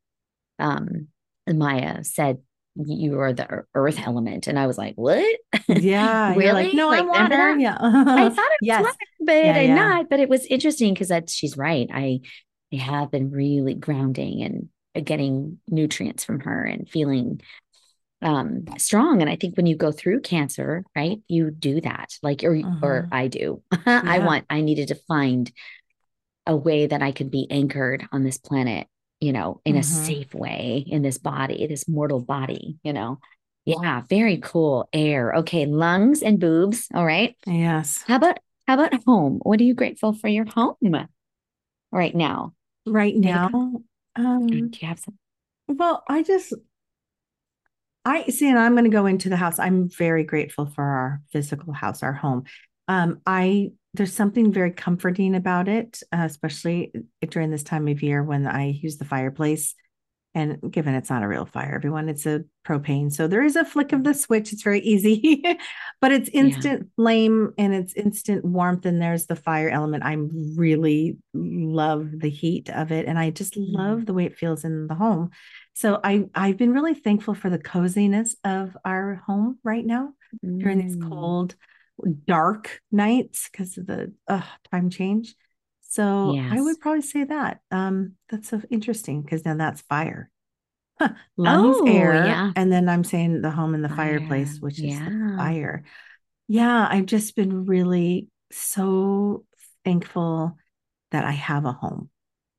Um, 0.59 1.07
Maya 1.47 2.03
said 2.03 2.39
you 2.75 3.19
are 3.19 3.34
the 3.34 3.65
earth 3.73 3.99
element. 4.05 4.47
And 4.47 4.57
I 4.57 4.67
was 4.67 4.77
like, 4.77 4.95
what? 4.95 5.39
Yeah. 5.67 6.34
really? 6.36 6.65
Like, 6.65 6.73
no, 6.73 6.89
like, 6.89 7.01
I'm 7.01 7.07
water. 7.07 7.57
Yeah. 7.57 7.77
I 7.80 8.30
thought 8.30 8.51
it 8.51 8.61
was 8.61 8.61
yes. 8.61 8.82
water, 8.84 8.95
but 9.19 9.34
yeah, 9.34 9.53
I'm 9.53 9.67
yeah. 9.69 9.75
not. 9.75 10.09
But 10.09 10.19
it 10.19 10.30
was 10.30 10.45
interesting 10.45 10.93
because 10.93 11.09
that 11.09 11.30
she's 11.30 11.57
right. 11.57 11.89
I, 11.93 12.21
I 12.73 12.75
have 12.77 13.11
been 13.11 13.32
really 13.32 13.73
grounding 13.73 14.43
and 14.43 14.69
getting 15.01 15.59
nutrients 15.67 16.23
from 16.23 16.39
her 16.41 16.63
and 16.63 16.89
feeling 16.89 17.41
um 18.21 18.65
strong 18.77 19.21
and 19.21 19.29
i 19.29 19.35
think 19.35 19.55
when 19.55 19.65
you 19.65 19.75
go 19.75 19.91
through 19.91 20.19
cancer 20.19 20.83
right 20.95 21.19
you 21.27 21.51
do 21.51 21.79
that 21.79 22.09
like 22.21 22.43
or 22.43 22.55
uh-huh. 22.55 22.85
or 22.85 23.09
i 23.11 23.27
do 23.27 23.61
yeah. 23.87 24.01
i 24.03 24.19
want 24.19 24.45
i 24.49 24.61
needed 24.61 24.89
to 24.89 24.95
find 24.95 25.51
a 26.45 26.55
way 26.55 26.87
that 26.87 27.01
i 27.01 27.11
could 27.11 27.31
be 27.31 27.47
anchored 27.49 28.05
on 28.11 28.23
this 28.23 28.37
planet 28.37 28.87
you 29.19 29.31
know 29.31 29.61
in 29.63 29.75
uh-huh. 29.75 29.79
a 29.79 29.83
mm-hmm. 29.83 30.05
safe 30.05 30.33
way 30.33 30.83
in 30.85 31.01
this 31.01 31.17
body 31.17 31.65
this 31.67 31.87
mortal 31.87 32.19
body 32.19 32.77
you 32.83 32.91
know 32.91 33.19
yeah 33.65 34.01
very 34.09 34.37
cool 34.37 34.89
air 34.91 35.35
okay 35.35 35.65
lungs 35.65 36.21
and 36.21 36.39
boobs 36.39 36.87
all 36.93 37.05
right 37.05 37.35
yes 37.45 38.03
how 38.07 38.15
about 38.15 38.39
how 38.67 38.73
about 38.73 38.93
home 39.05 39.39
what 39.43 39.59
are 39.59 39.63
you 39.63 39.73
grateful 39.73 40.13
for 40.13 40.27
your 40.27 40.45
home 40.45 41.07
right 41.91 42.15
now 42.15 42.53
right 42.85 43.15
now 43.15 43.81
um 44.16 44.47
do 44.47 44.57
you 44.57 44.88
have 44.88 44.99
some 44.99 45.18
well 45.68 46.03
i 46.10 46.24
just 46.24 46.53
I 48.05 48.24
see, 48.28 48.49
and 48.49 48.57
I'm 48.57 48.74
going 48.74 48.86
to 48.86 48.89
go 48.89 49.05
into 49.05 49.30
the 49.30 49.36
house. 49.36 49.60
I'm 49.60 49.89
very 49.89 50.24
grateful 50.24 50.66
for 50.66 50.84
our 50.84 51.22
physical 51.32 51.74
house, 51.74 52.01
our 52.01 52.14
home. 52.14 52.45
Um, 52.88 53.22
I 53.26 53.72
there's 53.93 54.14
something 54.14 54.51
very 54.53 54.72
comforting 54.72 55.36
about 55.36 55.68
it, 55.68 56.01
uh, 56.12 56.24
especially 56.24 56.91
during 57.28 57.51
this 57.51 57.64
time 57.64 57.88
of 57.88 58.01
year 58.03 58.24
when 58.24 58.47
I 58.47 58.72
use 58.82 58.97
the 58.97 59.05
fireplace. 59.05 59.76
And 60.36 60.71
given 60.71 60.93
it's 60.93 61.09
not 61.09 61.23
a 61.23 61.27
real 61.27 61.45
fire, 61.45 61.73
everyone, 61.73 62.07
it's 62.07 62.27
a 62.27 62.43
propane. 62.65 63.11
So 63.11 63.27
there 63.27 63.43
is 63.43 63.55
a 63.55 63.65
flick 63.65 63.93
of 63.93 64.03
the 64.03 64.13
switch. 64.13 64.53
It's 64.53 64.61
very 64.61 64.80
easy, 64.82 65.43
but 66.01 66.11
it's 66.11 66.30
instant 66.30 66.82
yeah. 66.82 66.88
flame 66.95 67.53
and 67.57 67.73
it's 67.73 67.93
instant 67.93 68.45
warmth. 68.45 68.86
And 68.86 69.01
there's 69.01 69.25
the 69.25 69.36
fire 69.36 69.69
element. 69.69 70.03
I 70.03 70.17
really 70.55 71.17
love 71.34 72.11
the 72.19 72.30
heat 72.30 72.69
of 72.69 72.91
it. 72.91 73.07
And 73.07 73.17
I 73.17 73.32
just 73.32 73.55
mm. 73.55 73.65
love 73.69 74.05
the 74.05 74.13
way 74.13 74.25
it 74.25 74.38
feels 74.38 74.63
in 74.63 74.88
the 74.88 74.95
home. 74.95 75.32
So 75.73 75.99
I 76.03 76.25
I've 76.36 76.57
been 76.57 76.73
really 76.73 76.93
thankful 76.93 77.34
for 77.34 77.49
the 77.49 77.57
coziness 77.57 78.36
of 78.43 78.77
our 78.86 79.15
home 79.25 79.57
right 79.63 79.86
now 79.86 80.13
mm. 80.45 80.59
during 80.59 80.77
these 80.77 80.97
mm. 80.97 81.09
cold, 81.09 81.55
dark 82.25 82.82
nights 82.91 83.49
because 83.51 83.77
of 83.77 83.88
the 83.88 84.13
uh, 84.27 84.43
time 84.71 84.89
change. 84.89 85.36
So 85.89 86.33
yes. 86.33 86.51
I 86.51 86.61
would 86.61 86.79
probably 86.79 87.01
say 87.01 87.23
that. 87.25 87.59
Um, 87.71 88.13
that's 88.29 88.49
so 88.49 88.61
interesting 88.69 89.21
because 89.21 89.43
now 89.43 89.55
that's 89.55 89.81
fire. 89.81 90.29
Huh. 90.99 91.09
Lungs, 91.37 91.77
oh, 91.79 91.87
air, 91.87 92.25
yeah. 92.25 92.51
and 92.55 92.71
then 92.71 92.89
I'm 92.89 93.03
saying 93.03 93.41
the 93.41 93.51
home 93.51 93.73
and 93.73 93.83
the 93.83 93.89
fire. 93.89 94.19
fireplace, 94.19 94.59
which 94.59 94.79
is 94.79 94.99
yeah. 94.99 95.37
fire. 95.37 95.83
Yeah, 96.47 96.87
I've 96.89 97.05
just 97.05 97.35
been 97.35 97.65
really 97.65 98.27
so 98.51 99.45
thankful 99.85 100.57
that 101.11 101.25
I 101.25 101.31
have 101.31 101.65
a 101.65 101.71
home 101.71 102.09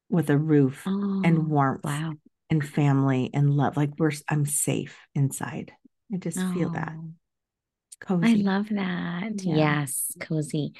with 0.08 0.30
a 0.30 0.38
roof 0.38 0.82
oh, 0.86 1.22
and 1.24 1.48
warmth 1.48 1.84
wow 1.84 2.14
and 2.50 2.66
family 2.66 3.30
and 3.32 3.54
love. 3.54 3.76
Like 3.76 3.90
we're, 3.98 4.12
I'm 4.28 4.44
safe 4.44 4.96
inside. 5.14 5.72
I 6.12 6.16
just 6.16 6.38
oh, 6.38 6.52
feel 6.52 6.70
that. 6.70 6.94
Cozy. 8.00 8.26
I 8.26 8.34
love 8.34 8.68
that. 8.70 9.44
Yeah. 9.44 9.54
Yes, 9.56 10.16
cozy. 10.18 10.72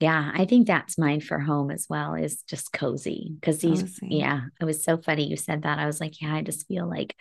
Yeah, 0.00 0.30
I 0.34 0.46
think 0.46 0.66
that's 0.66 0.98
mine 0.98 1.20
for 1.20 1.38
home 1.38 1.70
as 1.70 1.86
well 1.88 2.14
is 2.14 2.42
just 2.42 2.72
cozy. 2.72 3.32
Because 3.34 3.58
these, 3.58 3.98
yeah, 4.02 4.42
it 4.60 4.64
was 4.64 4.82
so 4.82 4.96
funny 4.96 5.28
you 5.28 5.36
said 5.36 5.62
that. 5.62 5.78
I 5.78 5.86
was 5.86 6.00
like, 6.00 6.20
yeah, 6.22 6.34
I 6.34 6.42
just 6.42 6.66
feel 6.66 6.88
like 6.88 7.14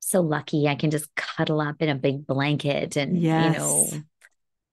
so 0.00 0.22
lucky. 0.22 0.68
I 0.68 0.74
can 0.74 0.90
just 0.90 1.14
cuddle 1.14 1.60
up 1.60 1.76
in 1.80 1.90
a 1.90 1.94
big 1.94 2.26
blanket 2.26 2.96
and, 2.96 3.20
yes. 3.20 3.52
you 3.52 3.58
know, 3.58 3.88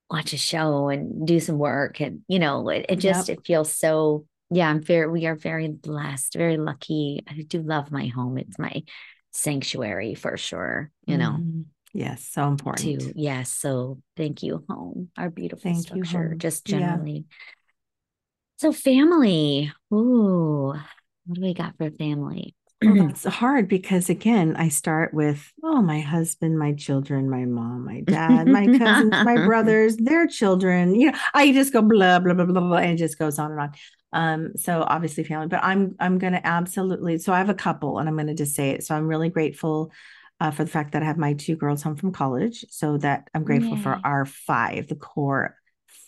watch 0.10 0.32
a 0.32 0.38
show 0.38 0.88
and 0.88 1.28
do 1.28 1.42
some 1.42 1.58
work. 1.58 2.00
And, 2.00 2.22
you 2.30 2.40
know, 2.40 2.70
it, 2.70 2.86
it 2.88 2.96
just, 2.98 3.28
yep. 3.28 3.40
it 3.40 3.46
feels 3.46 3.76
so 3.76 4.26
yeah, 4.56 4.70
I'm 4.70 4.82
very, 4.82 5.10
we 5.10 5.26
are 5.26 5.36
very 5.36 5.68
blessed, 5.68 6.36
very 6.36 6.58
lucky. 6.58 7.24
I 7.28 7.34
do 7.42 7.62
love 7.62 7.92
my 7.92 8.08
home. 8.08 8.38
It's 8.38 8.60
my 8.60 8.84
sanctuary 9.32 10.16
for 10.16 10.38
sure, 10.38 10.92
you 11.06 11.18
know. 11.18 11.32
Mm-hmm. 11.32 11.62
Yes, 11.94 12.28
so 12.32 12.48
important. 12.48 13.02
To, 13.02 13.14
yes. 13.16 13.52
So 13.52 14.02
thank 14.18 14.42
you, 14.42 14.66
home, 14.68 15.10
our 15.16 15.30
beautiful 15.30 15.62
thank 15.62 15.86
structure, 15.86 16.30
you, 16.32 16.38
just 16.38 16.66
generally. 16.66 17.26
Yeah. 17.30 17.36
So 18.58 18.74
family. 18.74 19.72
Ooh, 19.94 20.74
what 21.26 21.36
do 21.36 21.42
we 21.42 21.54
got 21.54 21.78
for 21.78 21.92
family? 21.92 22.56
Well, 22.84 23.08
that's 23.08 23.24
hard 23.24 23.70
because 23.70 24.10
again, 24.10 24.56
I 24.58 24.68
start 24.68 25.14
with 25.14 25.54
oh, 25.64 25.82
my 25.82 26.02
husband, 26.02 26.60
my 26.60 26.74
children, 26.74 27.30
my 27.30 27.46
mom, 27.46 27.86
my 27.86 28.02
dad, 28.02 28.48
my 28.48 28.66
cousins, 28.66 29.12
my 29.12 29.36
brothers, 29.46 29.96
their 29.96 30.28
children. 30.28 30.94
You 30.94 31.12
know, 31.12 31.18
I 31.34 31.54
just 31.54 31.72
go 31.72 31.82
blah 31.82 32.20
blah 32.20 32.34
blah 32.34 32.44
blah 32.44 32.60
blah, 32.60 32.78
and 32.78 32.92
it 32.92 32.98
just 32.98 33.18
goes 33.18 33.40
on 33.40 33.52
and 33.52 33.60
on. 33.60 33.72
Um, 34.12 34.52
so 34.58 34.84
obviously 34.86 35.24
family, 35.24 35.48
but 35.48 35.64
I'm 35.64 35.96
I'm 36.00 36.18
going 36.18 36.34
to 36.34 36.46
absolutely. 36.46 37.20
So 37.20 37.32
I 37.32 37.38
have 37.38 37.50
a 37.50 37.54
couple, 37.54 38.00
and 38.00 38.10
I'm 38.10 38.16
going 38.16 38.28
to 38.28 38.34
just 38.34 38.54
say 38.54 38.72
it. 38.72 38.84
So 38.84 38.96
I'm 38.96 39.08
really 39.08 39.30
grateful 39.30 39.92
uh, 40.44 40.52
for 40.52 40.66
the 40.66 40.70
fact 40.70 40.92
that 40.92 41.02
I 41.02 41.06
have 41.06 41.18
my 41.18 41.34
two 41.34 41.56
girls 41.56 41.82
home 41.82 41.96
from 41.96 42.12
college. 42.12 42.66
So 42.70 42.98
that 42.98 43.30
I'm 43.34 43.46
grateful 43.46 43.78
Yay. 43.78 43.82
for 43.82 44.00
our 44.04 44.26
five, 44.26 44.88
the 44.88 44.96
core 44.96 45.56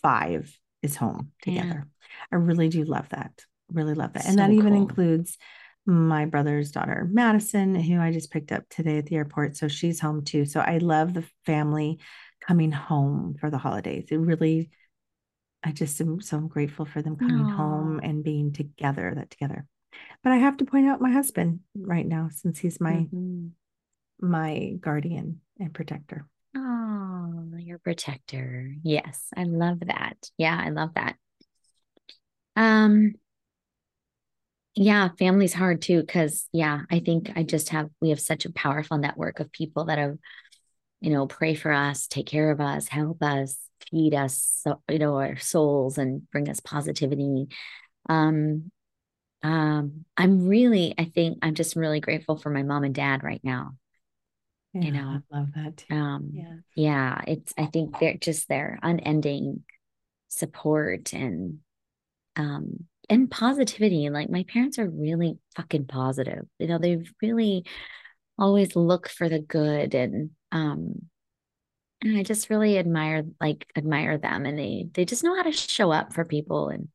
five 0.02 0.54
is 0.82 0.94
home 0.94 1.32
together. 1.40 1.86
Yeah. 1.88 2.08
I 2.30 2.36
really 2.36 2.68
do 2.68 2.84
love 2.84 3.08
that. 3.08 3.32
Really 3.72 3.94
love 3.94 4.12
that, 4.12 4.24
so 4.24 4.28
and 4.28 4.38
that 4.38 4.50
even 4.52 4.74
cool. 4.74 4.82
includes 4.82 5.38
my 5.86 6.26
brother's 6.26 6.70
daughter 6.70 7.08
Madison, 7.10 7.74
who 7.74 7.98
I 7.98 8.12
just 8.12 8.30
picked 8.30 8.52
up 8.52 8.62
today 8.68 8.98
at 8.98 9.06
the 9.06 9.16
airport. 9.16 9.56
So 9.56 9.68
she's 9.68 9.98
home 9.98 10.22
too. 10.22 10.44
So 10.44 10.60
I 10.60 10.78
love 10.78 11.14
the 11.14 11.24
family 11.46 11.98
coming 12.40 12.70
home 12.70 13.36
for 13.40 13.50
the 13.50 13.58
holidays. 13.58 14.08
It 14.10 14.18
really 14.18 14.70
I 15.64 15.72
just 15.72 16.00
am 16.00 16.20
so 16.20 16.40
grateful 16.40 16.84
for 16.84 17.02
them 17.02 17.16
coming 17.16 17.38
Aww. 17.38 17.56
home 17.56 18.00
and 18.02 18.22
being 18.22 18.52
together, 18.52 19.12
that 19.16 19.30
together. 19.30 19.66
But 20.22 20.32
I 20.32 20.36
have 20.36 20.58
to 20.58 20.64
point 20.64 20.86
out 20.86 21.00
my 21.00 21.10
husband 21.10 21.60
right 21.74 22.06
now, 22.06 22.28
since 22.30 22.58
he's 22.58 22.80
my 22.80 22.92
mm-hmm. 22.92 23.48
My 24.20 24.72
guardian 24.80 25.40
and 25.58 25.72
protector. 25.72 26.26
Oh, 26.56 27.50
your 27.58 27.78
protector. 27.78 28.72
Yes, 28.82 29.28
I 29.36 29.44
love 29.44 29.80
that. 29.80 30.16
Yeah, 30.38 30.58
I 30.62 30.70
love 30.70 30.94
that. 30.94 31.16
Um, 32.56 33.14
yeah, 34.74 35.08
family's 35.18 35.54
hard 35.54 35.82
too, 35.82 36.00
because 36.00 36.48
yeah, 36.52 36.82
I 36.90 37.00
think 37.00 37.32
I 37.34 37.42
just 37.42 37.70
have 37.70 37.90
we 38.00 38.10
have 38.10 38.20
such 38.20 38.44
a 38.44 38.52
powerful 38.52 38.98
network 38.98 39.40
of 39.40 39.52
people 39.52 39.86
that 39.86 39.98
have, 39.98 40.16
you 41.00 41.10
know, 41.10 41.26
pray 41.26 41.54
for 41.54 41.72
us, 41.72 42.06
take 42.06 42.26
care 42.26 42.50
of 42.50 42.60
us, 42.60 42.88
help 42.88 43.22
us, 43.22 43.58
feed 43.90 44.14
us, 44.14 44.64
you 44.90 44.98
know, 44.98 45.16
our 45.16 45.38
souls 45.38 45.98
and 45.98 46.30
bring 46.30 46.48
us 46.48 46.60
positivity. 46.60 47.48
Um, 48.08 48.70
um, 49.42 50.04
I'm 50.16 50.46
really, 50.46 50.94
I 50.98 51.04
think 51.04 51.38
I'm 51.42 51.54
just 51.54 51.76
really 51.76 52.00
grateful 52.00 52.36
for 52.36 52.50
my 52.50 52.62
mom 52.62 52.84
and 52.84 52.94
dad 52.94 53.22
right 53.22 53.40
now. 53.42 53.76
Yeah, 54.80 54.86
you 54.86 54.92
know, 54.92 55.20
I 55.32 55.36
love 55.36 55.48
that. 55.54 55.76
Too. 55.78 55.94
Um, 55.94 56.30
yeah. 56.32 56.54
yeah, 56.74 57.20
it's, 57.26 57.52
I 57.56 57.66
think 57.66 57.98
they're 57.98 58.16
just 58.16 58.48
their 58.48 58.78
unending 58.82 59.64
support 60.28 61.12
and, 61.12 61.60
um, 62.36 62.84
and 63.08 63.30
positivity. 63.30 64.10
Like 64.10 64.30
my 64.30 64.44
parents 64.44 64.78
are 64.78 64.88
really 64.88 65.38
fucking 65.56 65.86
positive. 65.86 66.46
You 66.58 66.66
know, 66.66 66.78
they've 66.78 67.10
really 67.22 67.64
always 68.38 68.76
look 68.76 69.08
for 69.08 69.28
the 69.28 69.38
good 69.38 69.94
and, 69.94 70.30
um, 70.52 71.06
and 72.02 72.18
I 72.18 72.22
just 72.22 72.50
really 72.50 72.78
admire 72.78 73.24
like 73.40 73.66
admire 73.76 74.18
them 74.18 74.46
and 74.46 74.58
they 74.58 74.88
they 74.92 75.04
just 75.04 75.24
know 75.24 75.34
how 75.34 75.42
to 75.42 75.52
show 75.52 75.90
up 75.90 76.12
for 76.12 76.24
people 76.24 76.68
and 76.68 76.88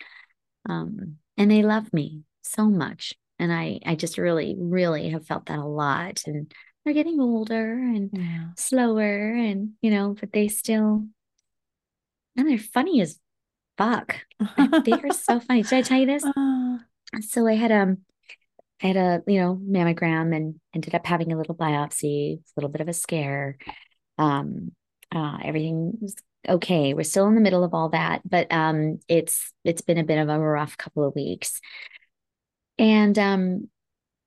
um 0.69 1.17
and 1.37 1.49
they 1.49 1.63
love 1.63 1.91
me 1.91 2.21
so 2.43 2.65
much 2.65 3.15
and 3.39 3.51
I 3.51 3.79
I 3.85 3.95
just 3.95 4.17
really 4.17 4.55
really 4.57 5.09
have 5.09 5.25
felt 5.25 5.47
that 5.47 5.59
a 5.59 5.65
lot 5.65 6.21
and 6.27 6.53
they're 6.83 6.93
getting 6.93 7.19
older 7.19 7.73
and 7.73 8.09
yeah. 8.13 8.45
slower 8.57 9.33
and 9.33 9.71
you 9.81 9.91
know 9.91 10.15
but 10.19 10.33
they 10.33 10.47
still 10.47 11.05
and 12.35 12.49
they're 12.49 12.57
funny 12.57 13.01
as 13.01 13.19
fuck. 13.77 14.15
they 14.85 14.91
are 14.91 15.11
so 15.11 15.39
funny. 15.47 15.63
Did 15.63 15.73
I 15.73 15.81
tell 15.81 15.99
you 15.99 16.05
this? 16.05 16.23
Uh, 16.23 16.77
So 17.21 17.47
I 17.47 17.55
had 17.55 17.71
um 17.71 17.97
I 18.81 18.87
had 18.87 18.97
a, 18.97 19.21
you 19.27 19.39
know, 19.39 19.55
mammogram 19.55 20.35
and 20.35 20.59
ended 20.73 20.95
up 20.95 21.05
having 21.05 21.31
a 21.31 21.37
little 21.37 21.55
biopsy, 21.55 22.37
a 22.39 22.41
little 22.57 22.69
bit 22.69 22.81
of 22.81 22.87
a 22.87 22.93
scare. 22.93 23.57
Um, 24.17 24.71
uh, 25.13 25.37
everything 25.43 25.99
was 26.01 26.15
okay. 26.49 26.95
We're 26.95 27.03
still 27.03 27.27
in 27.27 27.35
the 27.35 27.41
middle 27.41 27.63
of 27.63 27.75
all 27.75 27.89
that, 27.89 28.21
but 28.27 28.51
um, 28.51 28.99
it's 29.07 29.53
it's 29.63 29.81
been 29.81 29.99
a 29.99 30.03
bit 30.03 30.17
of 30.17 30.29
a 30.29 30.39
rough 30.39 30.77
couple 30.77 31.03
of 31.07 31.13
weeks. 31.13 31.59
And 32.79 33.19
um, 33.19 33.69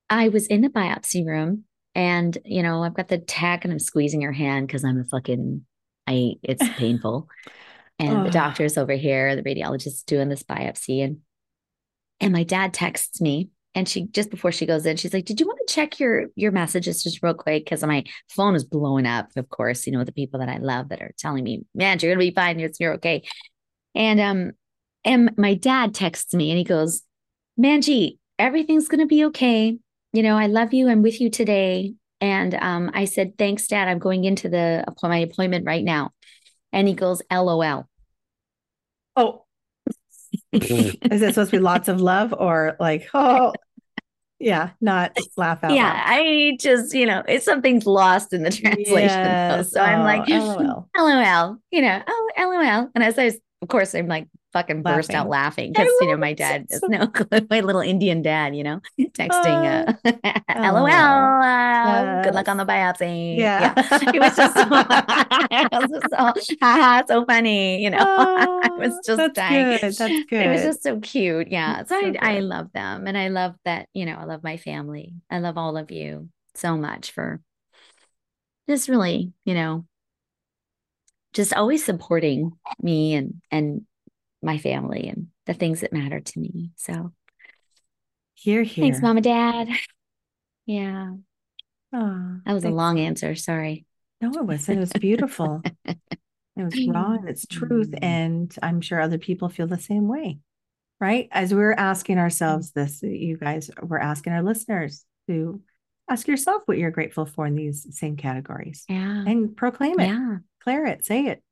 I 0.09 0.29
was 0.29 0.47
in 0.47 0.61
the 0.61 0.69
biopsy 0.69 1.25
room, 1.25 1.65
and 1.95 2.37
you 2.45 2.61
know, 2.61 2.83
I've 2.83 2.93
got 2.93 3.07
the 3.07 3.17
tack, 3.17 3.63
and 3.63 3.71
I'm 3.71 3.79
squeezing 3.79 4.21
her 4.21 4.33
hand 4.33 4.67
because 4.67 4.83
I'm 4.83 4.99
a 4.99 5.05
fucking, 5.05 5.65
I 6.05 6.35
it's 6.43 6.67
painful. 6.77 7.27
And 7.97 8.25
the 8.25 8.29
doctor's 8.29 8.77
over 8.77 8.91
here, 8.91 9.37
the 9.37 9.43
radiologist 9.43 10.05
doing 10.05 10.27
this 10.27 10.43
biopsy, 10.43 11.01
and 11.03 11.19
and 12.19 12.33
my 12.33 12.43
dad 12.43 12.73
texts 12.73 13.21
me 13.21 13.49
and 13.75 13.87
she 13.87 14.07
just 14.07 14.31
before 14.31 14.51
she 14.51 14.65
goes 14.65 14.85
in 14.85 14.95
she's 14.95 15.13
like 15.13 15.25
did 15.25 15.39
you 15.39 15.45
want 15.45 15.59
to 15.65 15.73
check 15.73 15.99
your 15.99 16.27
your 16.35 16.51
messages 16.51 17.03
just 17.03 17.21
real 17.21 17.33
quick? 17.33 17.65
Because 17.65 17.83
my 17.83 18.03
phone 18.29 18.55
is 18.55 18.63
blowing 18.63 19.05
up 19.05 19.29
of 19.35 19.49
course 19.49 19.85
you 19.85 19.93
know 19.93 20.03
the 20.03 20.11
people 20.11 20.39
that 20.39 20.49
i 20.49 20.57
love 20.57 20.89
that 20.89 21.01
are 21.01 21.13
telling 21.17 21.43
me 21.43 21.65
man 21.75 21.99
you're 22.01 22.11
gonna 22.11 22.19
be 22.19 22.31
fine. 22.31 22.57
You're, 22.57 22.71
you're 22.79 22.93
okay 22.93 23.23
and 23.93 24.19
um 24.19 24.51
and 25.03 25.37
my 25.37 25.53
dad 25.53 25.93
texts 25.93 26.33
me 26.33 26.49
and 26.49 26.57
he 26.57 26.63
goes 26.63 27.03
manji 27.59 28.17
everything's 28.39 28.87
gonna 28.87 29.05
be 29.05 29.25
okay 29.25 29.77
you 30.15 30.23
know 30.23 30.37
i 30.37 30.47
love 30.47 30.73
you 30.73 30.89
i'm 30.89 31.01
with 31.01 31.19
you 31.19 31.29
today 31.29 31.93
and 32.21 32.55
um 32.55 32.89
i 32.93 33.05
said 33.05 33.37
thanks 33.37 33.67
dad 33.67 33.87
i'm 33.87 33.99
going 33.99 34.23
into 34.23 34.49
the 34.49 34.83
my 35.03 35.17
appointment 35.17 35.65
right 35.65 35.83
now 35.83 36.11
and 36.71 36.87
he 36.87 36.93
goes 36.93 37.21
lol 37.31 37.87
oh, 39.15 39.45
is 40.51 41.21
it 41.21 41.33
supposed 41.33 41.51
to 41.51 41.57
be 41.57 41.61
lots 41.61 41.87
of 41.87 42.01
love 42.01 42.33
or 42.37 42.75
like, 42.79 43.09
oh, 43.13 43.53
yeah, 44.39 44.71
not 44.81 45.17
laugh 45.37 45.63
out 45.63 45.71
yeah, 45.71 45.93
loud? 45.93 46.03
I 46.05 46.57
just, 46.59 46.93
you 46.93 47.05
know, 47.05 47.23
it's 47.27 47.45
something's 47.45 47.85
lost 47.85 48.33
in 48.33 48.43
the 48.43 48.51
translation. 48.51 49.23
though. 49.23 49.57
Yes. 49.57 49.71
So 49.71 49.81
I'm 49.81 50.03
like, 50.03 50.29
Oh, 50.29 50.87
LOL. 50.95 51.07
LOL, 51.07 51.57
you 51.71 51.81
know, 51.81 52.01
oh, 52.05 52.29
LOL. 52.37 52.89
And 52.93 53.03
as 53.03 53.17
I 53.17 53.25
was, 53.25 53.37
of 53.61 53.67
course, 53.69 53.95
I'm 53.95 54.07
like 54.07 54.27
fucking 54.55 54.81
burst 54.83 55.11
out 55.11 55.27
laughing 55.27 55.73
because, 55.73 55.89
you 55.99 56.07
know, 56.07 56.15
my 56.17 56.31
dad 56.33 56.65
So- 56.71 56.87
no. 56.87 57.11
My 57.49 57.59
little 57.59 57.81
Indian 57.81 58.21
dad, 58.21 58.55
you 58.55 58.63
know, 58.63 58.79
texting, 58.99 59.35
uh, 60.05 60.11
LOL, 60.71 60.83
LOL. 60.83 60.91
uh, 61.43 62.23
good 62.23 62.33
luck 62.33 62.47
on 62.47 62.55
the 62.57 62.65
biopsy. 62.65 63.37
Yeah. 63.37 63.73
It 64.15 64.19
was 64.21 64.35
just, 64.35 64.55
it 64.57 65.71
was 65.71 65.89
just 65.91 66.09
so, 66.09 66.55
haha, 66.61 67.03
so 67.07 67.25
funny, 67.25 67.83
you 67.83 67.89
know. 67.89 67.97
I 67.99 68.69
was 68.77 68.93
Oh, 68.93 68.99
just 69.05 69.17
that's 69.17 69.33
dying. 69.33 69.71
good. 69.77 69.81
That's 69.81 69.97
good. 69.97 70.31
It 70.31 70.49
was 70.49 70.61
just 70.63 70.83
so 70.83 70.99
cute. 71.01 71.49
Yeah. 71.51 71.83
That's 71.83 71.89
So 71.89 71.99
so 71.99 72.13
I, 72.21 72.37
I 72.37 72.39
love 72.39 72.71
them. 72.73 73.07
And 73.07 73.17
I 73.17 73.27
love 73.27 73.55
that, 73.65 73.89
you 73.93 74.05
know, 74.05 74.15
I 74.15 74.23
love 74.23 74.41
my 74.43 74.55
family. 74.57 75.13
I 75.29 75.39
love 75.39 75.57
all 75.57 75.75
of 75.75 75.91
you 75.91 76.29
so 76.55 76.77
much 76.77 77.11
for 77.11 77.41
just 78.69 78.87
really, 78.87 79.33
you 79.43 79.53
know, 79.53 79.85
just 81.33 81.53
always 81.53 81.83
supporting 81.83 82.53
me 82.81 83.13
and 83.15 83.41
and 83.51 83.85
my 84.45 84.57
family 84.57 85.07
and 85.09 85.27
the 85.45 85.53
things 85.53 85.81
that 85.81 85.91
matter 85.93 86.19
to 86.19 86.39
me. 86.39 86.71
So 86.77 87.11
Here, 88.35 88.63
thanks, 88.65 88.97
here. 88.97 89.01
mom 89.01 89.17
and 89.17 89.23
dad. 89.23 89.67
Yeah. 90.67 91.11
Aw, 91.93 92.37
That 92.43 92.53
was 92.53 92.65
a 92.65 92.69
long 92.71 92.97
answer. 92.99 93.35
Sorry. 93.35 93.85
No, 94.19 94.31
it 94.31 94.45
wasn't. 94.45 94.77
It 94.77 94.79
was 94.79 94.93
beautiful. 94.93 95.61
It 95.85 95.97
was 96.55 96.87
raw 96.87 97.11
and 97.13 97.29
it's 97.29 97.45
truth. 97.45 97.91
Mm. 97.91 97.99
And 98.01 98.55
I'm 98.63 98.81
sure 98.81 98.99
other 98.99 99.19
people 99.19 99.47
feel 99.49 99.67
the 99.67 99.77
same 99.79 100.07
way, 100.07 100.39
right? 100.99 101.27
As 101.31 101.53
we're 101.53 101.73
asking 101.73 102.17
ourselves 102.17 102.71
this, 102.71 103.03
you 103.03 103.37
guys, 103.37 103.69
we're 103.79 103.99
asking 103.99 104.33
our 104.33 104.41
listeners 104.41 105.05
to 105.27 105.61
ask 106.09 106.27
yourself 106.27 106.63
what 106.65 106.79
you're 106.79 106.89
grateful 106.89 107.27
for 107.27 107.45
in 107.45 107.53
these 107.55 107.85
same 107.95 108.15
categories 108.17 108.85
Yeah. 108.89 109.23
and 109.27 109.55
proclaim 109.55 109.99
it, 109.99 110.07
Yeah. 110.07 110.37
declare 110.59 110.85
it, 110.87 111.05
say 111.05 111.27
it. 111.27 111.43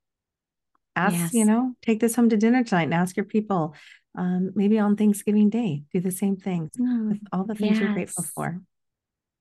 Ask, 0.95 1.33
you 1.33 1.45
know, 1.45 1.73
take 1.81 1.99
this 1.99 2.15
home 2.15 2.29
to 2.29 2.37
dinner 2.37 2.63
tonight 2.63 2.83
and 2.83 2.93
ask 2.93 3.17
your 3.17 3.25
people, 3.25 3.75
um, 4.15 4.51
maybe 4.55 4.77
on 4.77 4.95
Thanksgiving 4.95 5.49
Day, 5.49 5.83
do 5.91 5.99
the 5.99 6.11
same 6.11 6.37
things 6.37 6.71
Oh, 6.79 7.07
with 7.09 7.19
all 7.31 7.45
the 7.45 7.55
things 7.55 7.79
you're 7.79 7.93
grateful 7.93 8.23
for. 8.23 8.61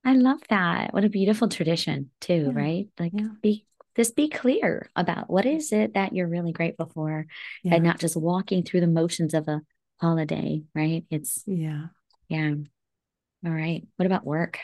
I 0.05 0.15
love 0.15 0.41
that. 0.49 0.93
What 0.95 1.05
a 1.05 1.09
beautiful 1.11 1.49
tradition, 1.49 2.11
too, 2.21 2.53
Yeah. 2.55 2.59
right? 2.61 2.89
Like 2.99 3.13
Yeah. 3.15 3.29
be 3.43 3.67
just 3.95 4.17
be 4.17 4.29
clear 4.31 4.89
about 4.97 5.29
what 5.29 5.45
is 5.45 5.71
it 5.71 5.93
that 5.95 6.15
you're 6.15 6.27
really 6.27 6.53
grateful 6.53 6.87
for 6.95 7.27
Yeah. 7.63 7.75
and 7.75 7.85
not 7.85 8.01
just 8.01 8.17
walking 8.17 8.63
through 8.63 8.81
the 8.81 8.87
motions 8.87 9.35
of 9.35 9.47
a 9.49 9.61
holiday, 10.01 10.63
right? 10.75 11.05
It's 11.11 11.45
yeah. 11.47 11.89
yeah. 12.29 12.55
All 13.45 13.53
right. 13.53 13.87
What 13.97 14.07
about 14.07 14.25
work? 14.25 14.59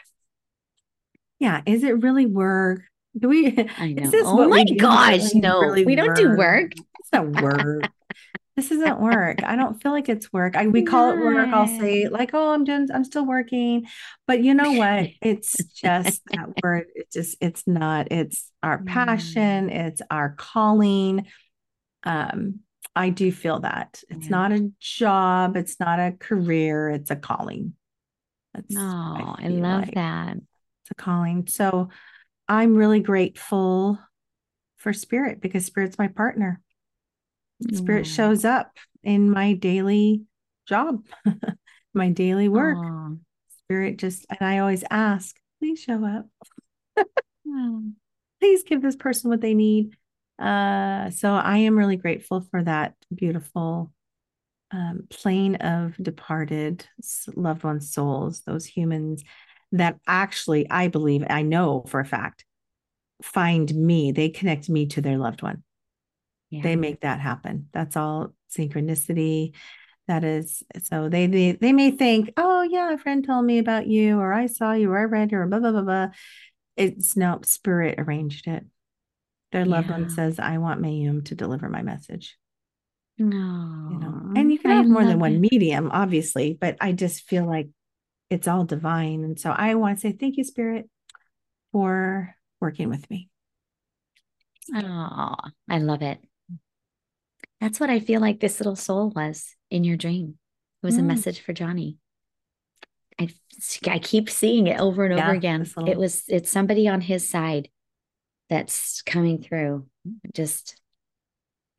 Yeah. 1.38 1.60
Is 1.66 1.84
it 1.84 2.02
really 2.02 2.26
work? 2.26 2.80
Do 3.18 3.28
we, 3.28 3.56
I 3.78 3.92
know. 3.92 4.10
Oh 4.24 4.48
my 4.48 4.58
we 4.58 4.64
do? 4.64 4.74
Is 4.74 4.76
it 4.76 4.78
gosh, 4.80 5.34
no. 5.34 5.60
really 5.60 5.84
We 5.84 5.94
don't 5.96 6.14
do 6.16 6.36
work. 6.36 6.72
It's 6.76 7.12
not 7.12 7.28
work. 7.42 7.88
this 8.56 8.70
isn't 8.70 9.00
work. 9.00 9.42
I 9.44 9.56
don't 9.56 9.80
feel 9.82 9.92
like 9.92 10.08
it's 10.08 10.32
work. 10.32 10.56
I, 10.56 10.66
we 10.66 10.82
call 10.82 11.10
it 11.12 11.18
work. 11.18 11.48
I'll 11.52 11.66
say 11.66 12.08
like, 12.08 12.30
oh, 12.34 12.52
I'm 12.52 12.64
doing, 12.64 12.88
I'm 12.92 13.04
still 13.04 13.24
working. 13.26 13.86
But 14.26 14.42
you 14.42 14.54
know 14.54 14.72
what? 14.72 15.08
It's 15.22 15.56
just 15.74 16.22
that 16.32 16.62
word. 16.62 16.86
It's 16.94 17.14
just, 17.14 17.36
it's 17.40 17.66
not, 17.66 18.08
it's 18.12 18.50
our 18.62 18.82
passion. 18.82 19.70
It's 19.70 20.02
our 20.10 20.34
calling. 20.36 21.26
Um, 22.04 22.60
I 22.94 23.10
do 23.10 23.30
feel 23.32 23.60
that 23.60 24.02
it's 24.08 24.24
Yeah. 24.26 24.30
not 24.30 24.52
a 24.52 24.70
job. 24.80 25.56
It's 25.56 25.78
not 25.80 25.98
a 26.00 26.12
career. 26.18 26.90
It's 26.90 27.10
a 27.10 27.16
calling. 27.16 27.74
That's 28.54 28.74
Oh, 28.76 29.34
I 29.38 29.44
feel 29.46 29.52
love 29.60 29.84
like. 29.86 29.94
that. 29.94 30.36
It's 30.36 30.90
a 30.90 30.94
calling. 30.94 31.46
So 31.46 31.90
I'm 32.48 32.74
really 32.74 33.00
grateful 33.00 33.98
for 34.76 34.92
spirit 34.92 35.40
because 35.40 35.64
spirit's 35.64 35.98
my 35.98 36.08
partner. 36.08 36.60
Spirit 37.72 38.06
Aw. 38.06 38.10
shows 38.10 38.44
up 38.44 38.76
in 39.02 39.30
my 39.30 39.52
daily 39.54 40.22
job, 40.66 41.04
my 41.94 42.10
daily 42.10 42.48
work. 42.48 42.78
Aw. 42.78 43.10
Spirit 43.64 43.98
just, 43.98 44.24
and 44.30 44.40
I 44.40 44.58
always 44.58 44.84
ask, 44.90 45.36
please 45.58 45.80
show 45.80 46.04
up. 46.04 46.26
Aw. 47.48 47.80
Please 48.40 48.62
give 48.62 48.80
this 48.80 48.96
person 48.96 49.30
what 49.30 49.40
they 49.40 49.54
need. 49.54 49.96
Uh, 50.38 51.10
so 51.10 51.34
I 51.34 51.58
am 51.58 51.76
really 51.76 51.96
grateful 51.96 52.40
for 52.40 52.62
that 52.62 52.94
beautiful 53.12 53.92
um, 54.70 55.06
plane 55.10 55.56
of 55.56 55.96
departed 56.00 56.86
loved 57.34 57.64
ones' 57.64 57.92
souls, 57.92 58.42
those 58.42 58.64
humans 58.64 59.24
that 59.72 59.98
actually, 60.06 60.68
I 60.70 60.88
believe, 60.88 61.24
I 61.28 61.42
know 61.42 61.84
for 61.88 62.00
a 62.00 62.04
fact, 62.04 62.44
find 63.22 63.72
me. 63.74 64.12
They 64.12 64.28
connect 64.28 64.68
me 64.68 64.86
to 64.86 65.00
their 65.00 65.18
loved 65.18 65.42
one. 65.42 65.62
Yeah. 66.50 66.62
They 66.62 66.76
make 66.76 67.00
that 67.02 67.20
happen. 67.20 67.68
That's 67.72 67.96
all 67.96 68.32
synchronicity. 68.56 69.54
That 70.06 70.24
is 70.24 70.62
so 70.84 71.10
they 71.10 71.26
they 71.26 71.52
they 71.52 71.74
may 71.74 71.90
think, 71.90 72.32
oh 72.38 72.62
yeah, 72.62 72.94
a 72.94 72.98
friend 72.98 73.22
told 73.22 73.44
me 73.44 73.58
about 73.58 73.86
you, 73.86 74.18
or 74.18 74.32
I 74.32 74.46
saw 74.46 74.72
you, 74.72 74.90
or 74.90 74.98
I 74.98 75.04
read 75.04 75.32
you, 75.32 75.38
or 75.38 75.46
blah 75.46 75.58
blah 75.58 75.72
blah 75.72 75.82
blah. 75.82 76.08
It's 76.76 77.14
no 77.14 77.40
spirit 77.44 77.96
arranged 77.98 78.46
it. 78.46 78.64
Their 79.52 79.66
loved 79.66 79.90
one 79.90 80.08
says, 80.10 80.38
I 80.38 80.58
want 80.58 80.80
Mayum 80.80 81.24
to 81.26 81.34
deliver 81.34 81.68
my 81.68 81.82
message. 81.82 82.36
No. 83.20 83.88
you 83.90 83.98
know 83.98 84.32
and 84.36 84.52
you 84.52 84.60
can 84.60 84.70
I 84.70 84.74
have 84.74 84.86
more 84.86 85.02
than 85.02 85.14
love 85.14 85.20
one 85.22 85.34
it. 85.34 85.50
medium 85.50 85.90
obviously 85.90 86.56
but 86.58 86.76
i 86.80 86.92
just 86.92 87.28
feel 87.28 87.46
like 87.46 87.68
it's 88.30 88.46
all 88.48 88.64
divine 88.64 89.24
and 89.24 89.38
so 89.40 89.50
i 89.50 89.74
want 89.74 89.96
to 89.96 90.00
say 90.00 90.12
thank 90.12 90.36
you 90.36 90.44
spirit 90.44 90.88
for 91.72 92.34
working 92.60 92.88
with 92.88 93.08
me 93.10 93.28
Oh, 94.74 95.34
I 95.70 95.78
love 95.78 96.02
it. 96.02 96.18
That's 97.58 97.80
what 97.80 97.88
I 97.88 98.00
feel 98.00 98.20
like 98.20 98.38
this 98.38 98.60
little 98.60 98.76
soul 98.76 99.08
was 99.16 99.54
in 99.70 99.82
your 99.82 99.96
dream. 99.96 100.38
It 100.82 100.86
was 100.86 100.98
a 100.98 101.00
Mm. 101.00 101.06
message 101.06 101.40
for 101.40 101.54
Johnny. 101.54 101.96
I, 103.18 103.30
I 103.86 103.98
keep 103.98 104.28
seeing 104.28 104.66
it 104.66 104.78
over 104.78 105.06
and 105.06 105.14
over 105.18 105.30
again. 105.32 105.60
little- 105.62 105.88
It 105.88 105.96
was 105.96 106.24
it's 106.28 106.50
somebody 106.50 106.86
on 106.86 107.00
his 107.00 107.26
side 107.28 107.70
that's 108.50 109.00
coming 109.00 109.42
through. 109.42 109.88
Just, 110.34 110.78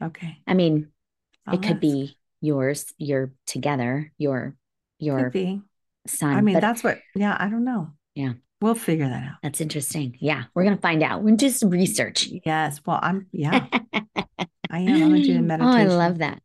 okay 0.04 0.42
I 0.48 0.56
mean, 0.56 0.92
I'll 1.46 1.54
it 1.56 1.62
could 1.62 1.74
ask. 1.74 1.82
be 1.82 2.18
yours. 2.42 2.92
You're 2.98 3.34
together. 3.46 4.12
Your 4.18 4.56
your 4.98 5.30
could 5.30 5.62
son. 6.18 6.34
i 6.36 6.42
mean 6.42 6.56
but 6.56 6.62
that's 6.62 6.84
what 6.84 7.00
yeah 7.16 7.36
i 7.40 7.48
don't 7.50 7.64
know 7.64 7.92
Yeah. 8.16 8.34
we'll 8.62 8.76
figure 8.76 9.08
that 9.08 9.24
out 9.24 9.36
that's 9.44 9.62
interesting. 9.62 10.18
Yeah, 10.20 10.44
we're 10.54 10.64
gonna 10.66 10.78
find 10.78 11.02
out. 11.04 11.24
We're 11.24 11.38
some 11.50 11.70
research. 11.70 12.28
yes 12.46 12.82
well 12.86 13.00
i'm 13.02 13.28
yeah 13.32 13.68
i 14.72 14.80
am 14.80 14.88
i'm 14.94 15.00
gonna 15.00 15.22
do 15.24 15.34
the 15.48 15.58
Oh, 15.64 15.68
I 15.68 15.86
love 15.86 16.18
that. 16.20 16.42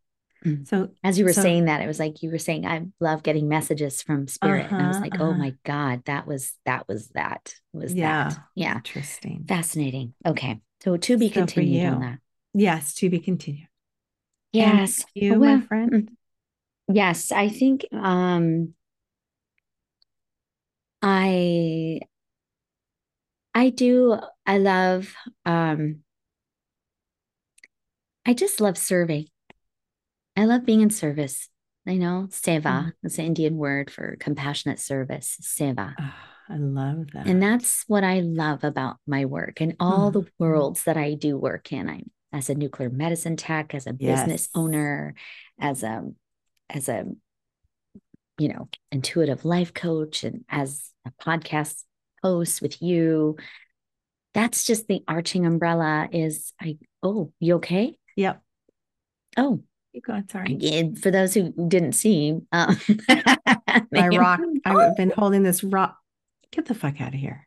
so 0.64 0.90
As 1.02 1.18
you 1.18 1.24
were 1.24 1.32
So- 1.32 1.42
saying 1.42 1.64
that, 1.66 1.80
it 1.80 1.86
was 1.86 1.98
like 1.98 2.22
you 2.22 2.30
were 2.30 2.38
saying, 2.38 2.66
I 2.66 2.82
love 3.00 3.22
getting 3.22 3.48
messages 3.48 4.02
from 4.02 4.28
spirit. 4.28 4.70
and 4.70 4.82
I 4.82 4.88
was 4.88 4.96
Uh-huh, 4.96 5.04
like, 5.08 5.20
oh 5.20 5.30
uh-huh. 5.30 5.38
my 5.38 5.54
God, 5.64 6.04
that 6.04 6.26
was 6.26 6.52
that 6.66 6.86
was 6.86 7.08
that. 7.14 7.54
Was 7.72 7.94
yeah 7.94 8.28
that. 8.30 8.38
Yeah. 8.54 8.74
interesting 8.76 9.44
Fascinating. 9.48 10.12
Okay. 10.26 10.60
So 10.82 10.96
to 10.98 11.16
be 11.16 11.28
So 11.28 11.34
continued 11.40 11.86
on 11.94 12.00
that. 12.02 12.18
yes 12.52 12.94
to 12.96 13.08
be 13.10 13.18
continued 13.20 13.68
Yes. 14.52 15.04
you, 15.14 15.40
Well, 15.40 15.56
my 15.58 15.66
friend. 15.66 16.10
Yes, 16.92 17.32
I 17.32 17.48
think 17.48 17.86
um 17.92 18.74
I 21.06 22.00
I 23.54 23.68
do 23.68 24.18
I 24.46 24.56
love 24.56 25.14
um 25.44 26.00
I 28.24 28.32
just 28.32 28.58
love 28.58 28.78
serving. 28.78 29.26
I 30.34 30.46
love 30.46 30.64
being 30.64 30.80
in 30.80 30.88
service. 30.88 31.50
I 31.86 31.96
know 31.96 32.28
seva 32.30 32.62
Mhm. 32.62 32.92
is 33.02 33.16
the 33.16 33.22
Indian 33.22 33.58
word 33.58 33.90
for 33.90 34.16
compassionate 34.18 34.80
service, 34.80 35.36
seva. 35.42 35.94
Ah, 35.98 36.38
I 36.48 36.56
love 36.56 37.08
that. 37.12 37.26
And 37.26 37.42
that's 37.42 37.84
what 37.86 38.02
I 38.02 38.20
love 38.20 38.64
about 38.64 38.96
my 39.06 39.26
work 39.26 39.60
and 39.60 39.76
all 39.78 40.10
the 40.10 40.22
Mhm. 40.22 40.32
worlds 40.38 40.84
that 40.84 40.96
I 40.96 41.12
do 41.14 41.36
work 41.36 41.70
in. 41.70 41.90
I'm 41.90 42.10
as 42.32 42.48
a 42.48 42.54
nuclear 42.54 42.88
medicine 42.88 43.36
tech, 43.36 43.74
as 43.74 43.86
a 43.86 43.92
business 43.92 44.44
Yes. 44.44 44.48
owner, 44.54 45.14
as 45.58 45.82
a 45.82 46.10
as 46.70 46.88
a 46.88 47.04
you 48.38 48.48
know, 48.48 48.68
intuitive 48.90 49.44
life 49.44 49.72
coach 49.74 50.24
and 50.24 50.44
as 50.48 50.90
podcast 51.12 51.82
host 52.22 52.62
with 52.62 52.80
you. 52.82 53.36
That's 54.32 54.64
just 54.64 54.88
the 54.88 55.02
arching 55.06 55.46
umbrella 55.46 56.08
is 56.10 56.52
I 56.60 56.78
oh, 57.02 57.32
you 57.38 57.56
okay? 57.56 57.96
Yep. 58.16 58.42
Oh, 59.36 59.62
Keep 59.92 60.06
going. 60.06 60.28
Sorry. 60.28 60.58
and 60.72 60.98
for 60.98 61.10
those 61.12 61.34
who 61.34 61.52
didn't 61.68 61.92
see, 61.92 62.40
um, 62.50 62.76
My 63.92 64.08
rock. 64.08 64.40
Oh, 64.66 64.78
I've 64.78 64.96
been 64.96 65.12
holding 65.16 65.42
this 65.44 65.62
rock. 65.62 65.98
Get 66.50 66.66
the 66.66 66.74
fuck 66.74 67.00
out 67.00 67.14
of 67.14 67.20
here. 67.20 67.46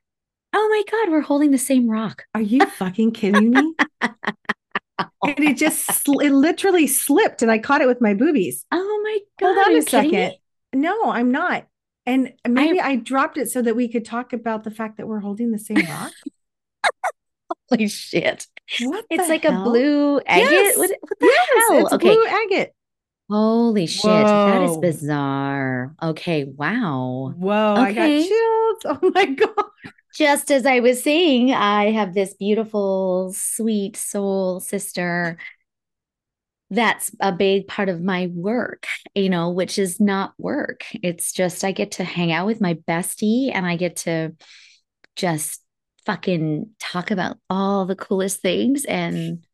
oh 0.54 0.68
my 0.70 0.84
God, 0.90 1.12
we're 1.12 1.22
holding 1.22 1.52
the 1.52 1.58
same 1.58 1.90
rock. 1.90 2.24
Are 2.34 2.42
you 2.42 2.66
fucking 2.66 3.12
kidding 3.12 3.52
me? 3.52 3.74
And 5.24 5.40
it 5.40 5.58
just, 5.58 6.08
it 6.08 6.32
literally 6.32 6.88
slipped 6.88 7.42
and 7.42 7.52
I 7.52 7.60
caught 7.60 7.82
it 7.82 7.88
with 7.88 8.02
my 8.02 8.14
boobies. 8.14 8.66
Oh 8.72 9.02
my 9.04 9.20
God. 9.40 9.56
Hold 9.56 9.68
on 9.68 9.76
a 9.76 9.82
second. 9.82 10.34
No, 10.74 11.12
I'm 11.12 11.32
not. 11.32 11.68
And 12.08 12.34
maybe 12.48 12.80
I, 12.80 12.96
dropped 12.96 13.38
it 13.38 13.52
so 13.52 13.62
that 13.62 13.76
we 13.76 13.90
could 13.90 14.06
talk 14.06 14.32
about 14.32 14.64
the 14.64 14.72
fact 14.72 14.96
that 14.98 15.08
we're 15.08 15.20
holding 15.20 15.52
the 15.52 15.60
same 15.60 15.78
rock. 15.86 16.14
Holy 17.70 17.90
shit. 17.90 18.48
What 18.86 19.06
It's 19.10 19.24
the 19.26 19.30
like 19.30 19.44
hell? 19.44 19.62
a 19.62 19.64
blue 19.66 20.22
agate. 20.26 20.52
Yes. 20.52 20.78
What, 20.78 20.90
what 21.02 21.20
the 21.20 21.26
Yes, 21.26 21.50
hell? 21.70 21.78
it's 21.86 21.94
okay. 21.94 22.14
blue 22.16 22.26
agate. 22.26 22.72
Holy 23.30 23.88
shit. 23.88 24.04
That 24.04 24.62
is 24.64 24.78
bizarre. 24.78 25.94
Okay. 26.02 26.46
Wow. 26.46 27.34
Whoa, 27.36 27.76
I 27.76 27.92
got 27.92 28.04
Okay. 28.06 28.26
chills. 28.26 28.78
Oh 28.86 29.12
my 29.14 29.26
God. 29.36 29.66
Just 30.16 30.50
as 30.50 30.66
I 30.66 30.80
was 30.80 31.04
saying, 31.04 31.54
I 31.54 31.92
have 31.92 32.14
this 32.14 32.34
beautiful, 32.36 33.34
sweet 33.36 33.98
soul 33.98 34.62
sister. 34.62 35.38
That's 36.70 37.12
a 37.22 37.32
big 37.32 37.68
part 37.68 37.88
of 37.90 38.02
my 38.02 38.28
work, 38.34 38.88
you 39.16 39.30
know, 39.30 39.52
which 39.52 39.80
is 39.80 40.00
not 40.02 40.34
work. 40.38 40.84
It's 41.02 41.32
just 41.32 41.64
I 41.64 41.72
get 41.72 41.92
to 41.94 42.04
hang 42.04 42.32
out 42.32 42.46
with 42.46 42.60
my 42.60 42.74
bestie 42.74 43.52
and 43.54 43.66
I 43.66 43.78
get 43.78 43.98
to 43.98 44.36
just 45.16 45.62
fucking 46.06 46.70
talk 46.80 47.12
about 47.12 47.38
all 47.50 47.86
the 47.86 47.96
coolest 47.96 48.42
things 48.42 48.86
and 48.86 49.46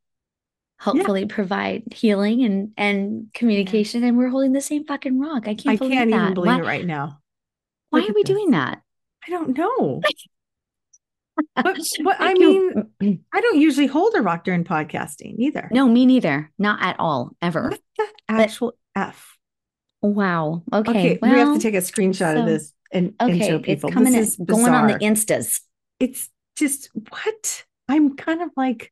hopefully 0.80 1.26
provide 1.26 1.84
healing 1.94 2.44
and 2.44 2.72
and 2.78 3.28
communication. 3.34 4.04
And 4.04 4.18
we're 4.18 4.30
holding 4.30 4.54
the 4.54 4.62
same 4.62 4.86
fucking 4.86 5.20
rock. 5.20 5.48
I 5.48 5.56
can't 5.56 5.76
I 5.76 5.76
believe 5.78 5.94
can't 5.94 6.12
that. 6.12 6.22
even 6.22 6.34
believe 6.34 6.48
why, 6.48 6.60
it 6.60 6.66
right 6.66 6.86
now. 6.86 7.20
why 7.90 8.00
Look 8.00 8.10
are 8.10 8.14
we 8.14 8.24
this. 8.24 8.36
doing 8.36 8.52
that? 8.52 8.82
I 9.28 9.30
don't 9.30 9.58
know. 9.58 10.02
But, 11.56 11.78
but 12.04 12.16
I 12.20 12.34
mean, 12.34 13.24
I 13.34 13.42
don't 13.42 13.60
usually 13.60 13.88
hold 13.88 14.14
a 14.16 14.22
rock 14.22 14.44
during 14.44 14.64
podcasting 14.64 15.36
either. 15.40 15.68
no, 15.72 15.88
me 15.88 16.06
neither. 16.06 16.52
Not 16.58 16.82
at 16.82 17.00
all, 17.00 17.32
ever. 17.42 17.70
What 17.70 17.82
the 18.28 18.34
actual 18.34 18.74
F? 18.96 19.38
Wow. 20.02 20.64
Okay. 20.72 20.90
Okay, 20.92 21.20
well, 21.22 21.32
we 21.32 21.40
have 21.40 21.54
to 21.56 21.60
take 21.62 21.76
a 21.76 21.78
screenshot 21.78 22.34
so- 22.34 22.42
of 22.42 22.46
this 22.46 22.74
and, 22.92 23.14
and 23.20 23.32
okay. 23.32 23.48
show 23.48 23.56
It's 23.56 23.66
people. 23.66 23.92
coming 23.92 24.14
this 24.14 24.32
is 24.32 24.36
going 24.38 24.74
on 24.74 24.88
the 24.88 24.96
instas. 24.96 25.62
It's 26.00 26.30
just 26.56 26.90
what? 27.10 27.66
I'm 27.90 28.16
kind 28.16 28.42
of 28.42 28.50
like, 28.56 28.92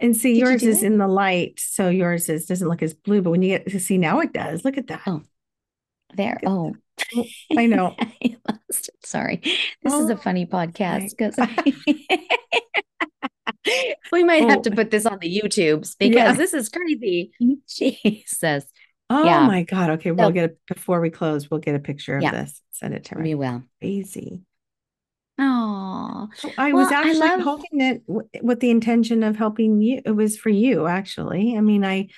and 0.00 0.16
see, 0.16 0.34
Did 0.34 0.40
yours 0.40 0.60
do 0.62 0.68
is 0.68 0.82
it? 0.82 0.86
in 0.86 0.98
the 0.98 1.08
light, 1.08 1.60
so 1.60 1.88
yours 1.88 2.28
is 2.28 2.46
doesn't 2.46 2.68
look 2.68 2.82
as 2.82 2.94
blue. 2.94 3.22
But 3.22 3.30
when 3.30 3.42
you 3.42 3.48
get 3.48 3.68
to 3.70 3.80
see 3.80 3.98
now, 3.98 4.20
it 4.20 4.32
does. 4.32 4.64
Look 4.64 4.78
at 4.78 4.86
that. 4.88 5.02
Oh. 5.06 5.22
There. 6.14 6.38
Oh, 6.46 6.74
Oh, 7.16 7.24
I 7.56 7.66
know. 7.66 7.94
I 8.00 8.36
lost 8.48 8.88
it. 8.88 8.94
Sorry. 9.06 9.40
This 9.82 9.92
is 9.94 10.10
a 10.10 10.14
Oh, 10.14 10.16
funny 10.16 10.46
podcast 10.46 11.10
because 11.16 11.36
we 14.12 14.22
might 14.24 14.48
have 14.48 14.58
Oh. 14.58 14.62
to 14.62 14.70
put 14.70 14.90
this 14.90 15.06
on 15.06 15.18
the 15.20 15.40
YouTubes 15.40 15.96
because 15.98 16.14
Yeah. 16.14 16.32
this 16.32 16.54
is 16.54 16.68
crazy. 16.68 17.32
Jesus. 17.68 18.64
Oh 19.10 19.24
Yeah. 19.24 19.46
my 19.46 19.62
God. 19.64 19.90
Okay, 19.90 20.12
we'll 20.12 20.30
get 20.30 20.50
a, 20.50 20.54
before 20.72 21.00
we 21.00 21.10
close. 21.10 21.50
We'll 21.50 21.60
get 21.60 21.74
a 21.74 21.78
picture 21.80 22.16
of 22.16 22.22
Yeah. 22.22 22.30
this. 22.32 22.60
Send 22.72 22.94
it 22.94 23.04
to 23.06 23.16
me. 23.18 23.30
We 23.30 23.34
will. 23.34 23.62
Crazy. 23.80 24.42
Oh, 25.38 26.28
I 26.56 26.72
was 26.72 26.90
Well, 26.90 26.94
I 26.94 27.08
actually 27.08 27.18
love- 27.28 27.40
holding 27.40 27.80
it 27.80 28.06
w- 28.06 28.28
with 28.42 28.60
the 28.60 28.70
intention 28.70 29.22
of 29.24 29.36
helping 29.36 29.80
you. 29.82 30.00
It 30.04 30.12
was 30.12 30.36
for 30.38 30.48
you, 30.50 30.86
actually. 30.86 31.56
I 31.56 31.60
mean, 31.60 31.84
I 31.84 32.08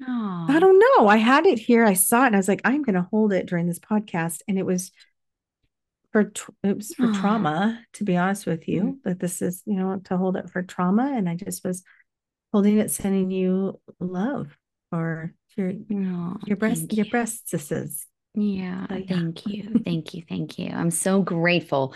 I 0.00 0.56
oh, 0.56 0.60
don't 0.60 0.78
know. 0.78 1.08
I 1.08 1.16
had 1.16 1.46
it 1.46 1.58
here. 1.58 1.84
I 1.84 1.94
saw 1.94 2.24
it, 2.24 2.26
and 2.28 2.36
I 2.36 2.38
was 2.38 2.48
like, 2.48 2.60
I'm 2.64 2.82
going 2.82 2.96
to 2.96 3.08
hold 3.10 3.32
it 3.32 3.46
during 3.46 3.66
this 3.66 3.78
podcast, 3.78 4.40
and 4.46 4.58
it 4.58 4.66
was 4.66 4.92
for 6.12 6.24
tr- 6.24 6.50
it 6.62 6.76
was 6.76 6.94
for 6.94 7.12
trauma. 7.12 7.82
To 7.94 8.04
be 8.04 8.16
honest 8.16 8.46
with 8.46 8.68
you, 8.68 9.00
that 9.04 9.20
this 9.20 9.42
is 9.42 9.62
you 9.66 9.76
know 9.76 10.00
to 10.04 10.16
hold 10.16 10.36
it 10.36 10.50
for 10.50 10.62
trauma, 10.62 11.12
and 11.14 11.28
I 11.28 11.34
just 11.34 11.64
was 11.64 11.82
holding 12.52 12.78
it, 12.78 12.90
sending 12.90 13.30
you 13.30 13.80
love 14.00 14.56
for 14.90 15.32
your 15.56 15.72
oh, 15.92 16.36
your 16.46 16.56
breast 16.56 16.92
your 16.92 17.06
you. 17.06 17.10
breast 17.10 17.48
cysts. 17.48 18.06
Yeah, 18.34 18.86
So, 18.88 18.96
yeah. 18.96 19.06
thank 19.08 19.46
you. 19.46 19.80
Thank 19.84 20.14
you. 20.14 20.22
Thank 20.28 20.58
you. 20.58 20.70
I'm 20.70 20.90
so 20.90 21.22
grateful. 21.22 21.94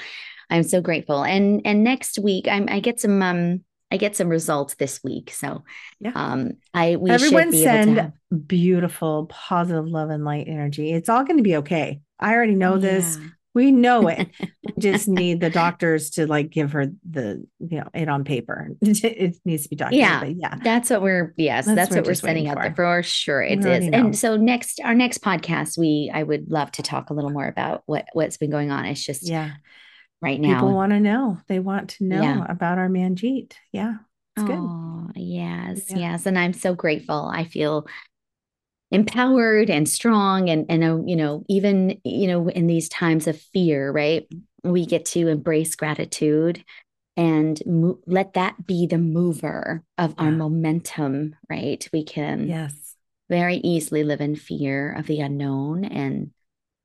I'm 0.48 0.62
so 0.62 0.80
grateful. 0.80 1.22
And 1.22 1.62
and 1.66 1.84
next 1.84 2.18
week 2.18 2.48
I'm 2.48 2.66
I 2.68 2.80
get 2.80 2.98
some 2.98 3.22
um 3.22 3.64
I 3.90 3.96
get 3.96 4.16
some 4.16 4.28
results 4.28 4.74
this 4.74 5.02
week. 5.02 5.32
So 5.32 5.64
Yeah. 6.00 6.12
um 6.14 6.52
I 6.72 6.96
we 6.96 7.10
Everyone 7.10 7.44
should 7.44 7.50
be 7.52 7.64
able 7.64 7.72
to 7.72 7.84
send 7.84 7.96
have 7.98 8.12
beautiful, 8.46 9.26
positive 9.26 9.86
love 9.88 10.10
and 10.10 10.24
light 10.24 10.46
energy. 10.48 10.92
It's 10.92 11.08
all 11.08 11.24
going 11.24 11.38
to 11.38 11.42
be 11.42 11.56
okay. 11.56 12.00
I 12.18 12.34
already 12.34 12.54
know 12.54 12.78
this. 12.78 13.18
We 13.52 13.72
know 13.72 14.06
it. 14.06 14.28
we 14.40 14.72
just 14.78 15.08
need 15.08 15.40
the 15.40 15.50
doctors 15.50 16.10
to 16.10 16.28
like 16.28 16.50
give 16.50 16.70
her 16.72 16.86
the 17.10 17.44
you 17.58 17.78
know 17.78 17.88
it 17.92 18.08
on 18.08 18.22
paper. 18.22 18.68
it 18.80 19.36
needs 19.44 19.64
to 19.64 19.68
be 19.70 19.76
documented. 19.76 20.36
Yeah. 20.38 20.50
Yeah. 20.52 20.58
That's 20.62 20.88
what 20.90 21.02
we're 21.02 21.34
yes, 21.36 21.66
That's 21.66 21.76
that's, 21.76 21.90
what 21.90 22.04
we're 22.04 22.10
we're 22.10 22.14
sending 22.14 22.46
out 22.46 22.58
there 22.60 22.72
for. 22.74 23.02
sure. 23.02 23.42
It 23.42 23.64
is. 23.64 23.88
And 23.92 24.16
so 24.16 24.36
next 24.36 24.80
our 24.84 24.94
next 24.94 25.22
podcast, 25.22 25.76
we 25.76 26.12
I 26.14 26.22
would 26.22 26.50
love 26.50 26.70
to 26.72 26.82
talk 26.82 27.10
a 27.10 27.14
little 27.14 27.30
more 27.30 27.48
about 27.48 27.82
what 27.86 28.06
what's 28.12 28.36
been 28.36 28.50
going 28.50 28.70
on. 28.70 28.84
It's 28.84 29.04
just 29.04 29.28
Yeah. 29.28 29.50
Right 30.22 30.40
now. 30.40 30.54
People 30.54 30.74
want 30.74 30.92
to 30.92 31.00
know. 31.00 31.38
They 31.48 31.58
want 31.60 31.90
to 31.90 32.04
know 32.04 32.20
Yeah. 32.20 32.44
about 32.48 32.78
our 32.78 32.88
Manjeet. 32.88 33.54
Yeah. 33.72 33.94
It's 34.36 34.44
good. 34.44 34.58
Oh, 34.58 35.10
yes, 35.14 35.86
Yeah. 35.90 35.96
yes. 35.98 36.26
And 36.26 36.38
I'm 36.38 36.52
so 36.52 36.74
grateful. 36.74 37.30
I 37.32 37.44
feel 37.44 37.86
empowered 38.90 39.70
and 39.70 39.88
strong 39.88 40.48
and 40.50 40.66
and 40.68 40.82
uh, 40.84 40.98
you 41.06 41.16
know, 41.16 41.44
even 41.48 42.00
you 42.04 42.26
know, 42.26 42.48
in 42.48 42.66
these 42.66 42.88
times 42.88 43.26
of 43.26 43.40
fear, 43.40 43.90
right? 43.92 44.26
We 44.62 44.84
get 44.84 45.04
to 45.06 45.28
embrace 45.28 45.74
gratitude 45.74 46.64
and 47.16 47.60
mo- 47.66 47.98
let 48.06 48.34
that 48.34 48.66
be 48.66 48.86
the 48.86 48.98
mover 48.98 49.84
of 49.96 50.14
our 50.18 50.30
momentum, 50.30 51.34
right? 51.48 51.86
We 51.92 52.04
can 52.04 52.48
Yes. 52.48 52.96
very 53.28 53.56
easily 53.56 54.04
live 54.04 54.20
in 54.20 54.36
fear 54.36 54.92
of 54.92 55.06
the 55.06 55.20
unknown 55.20 55.84
and 55.84 56.30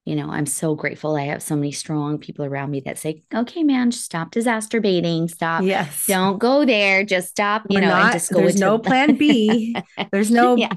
you 0.06 0.16
know, 0.16 0.30
I'm 0.30 0.46
so 0.46 0.76
grateful 0.76 1.16
I 1.16 1.24
have 1.24 1.42
so 1.42 1.56
many 1.56 1.72
strong 1.72 2.18
people 2.20 2.46
around 2.46 2.72
me 2.72 2.80
that 2.82 2.98
say, 2.98 3.24
"Okay, 3.34 3.64
man, 3.64 3.92
stop 3.92 4.32
disaster 4.32 4.80
baiting. 4.80 5.28
Stop 5.28 5.64
Yes. 5.64 6.06
don't 6.08 6.38
go 6.38 6.64
there. 6.66 7.04
Just 7.04 7.30
stop, 7.30 7.64
you 7.70 7.78
We're 7.78 7.82
know, 7.82 7.90
not, 7.90 8.14
just 8.14 8.32
go 8.32 8.40
there's 8.40 8.56
no 8.56 8.78
plan 8.78 9.16
B. 9.16 9.76
There's 10.12 10.32
no 10.32 10.56
Yeah. 10.58 10.74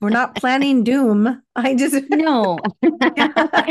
we're 0.00 0.10
not 0.10 0.34
planning 0.34 0.82
doom. 0.84 1.42
I 1.56 1.74
just 1.74 1.94
no, 2.10 2.62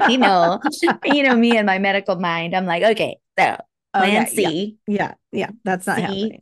you 0.07 0.17
know, 0.17 0.59
you 1.03 1.23
know 1.23 1.35
me 1.35 1.57
and 1.57 1.65
my 1.65 1.79
medical 1.79 2.15
mind. 2.15 2.55
I'm 2.55 2.65
like, 2.65 2.83
okay, 2.83 3.17
so 3.37 3.57
Oh, 3.93 3.99
plan 3.99 4.11
yeah, 4.13 4.25
C, 4.25 4.77
Yeah, 4.87 5.13
yeah, 5.31 5.49
that's 5.63 5.87
not 5.87 5.97
C, 5.97 6.01
happening. 6.03 6.41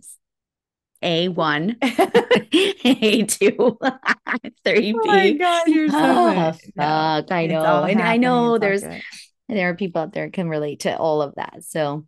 A 1.02 1.28
one, 1.28 1.78
A 1.82 3.24
two, 3.24 3.78
three 4.66 4.94
Oh 4.94 5.02
my. 5.06 5.32
God, 5.34 5.68
you're 5.68 5.90
so 5.90 5.98
Oh, 5.98 6.52
good. 6.52 6.76
No, 6.76 6.84
fuck, 6.84 7.32
I 7.32 7.46
know, 7.48 7.84
and 7.84 8.02
I 8.02 8.18
know 8.18 8.58
there's 8.58 8.82
good. 8.84 9.02
there 9.50 9.70
are 9.70 9.76
people 9.76 10.02
out 10.02 10.14
there 10.14 10.30
can 10.30 10.50
relate 10.50 10.82
to 10.82 10.98
all 10.98 11.22
of 11.22 11.36
that. 11.36 11.64
So 11.64 12.06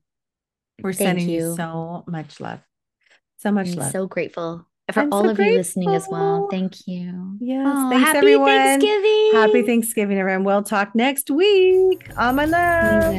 We're 0.81 0.93
sending 0.93 1.29
you 1.29 1.35
you. 1.35 1.55
so 1.55 2.03
much 2.07 2.39
love. 2.39 2.59
So 3.37 3.51
much 3.51 3.67
I'm 3.69 3.75
love. 3.75 3.91
so 3.91 4.07
grateful 4.07 4.65
for 4.91 5.01
I'm 5.01 5.13
all 5.13 5.23
so 5.23 5.29
of 5.29 5.39
you 5.39 5.53
listening 5.53 5.93
as 5.93 6.07
well. 6.09 6.47
Thank 6.49 6.87
you. 6.87 7.37
Yes, 7.39 7.65
Oh, 7.69 7.89
thanks 7.91 8.05
happy 8.07 8.17
everyone. 8.17 8.47
Thanksgiving. 8.47 9.31
Happy 9.33 9.61
Thanksgiving, 9.61 10.17
everyone. 10.17 10.43
We'll 10.43 10.63
talk 10.63 10.95
next 10.95 11.29
week. 11.29 12.09
All 12.17 12.33
my 12.33 12.45
love. 12.45 13.13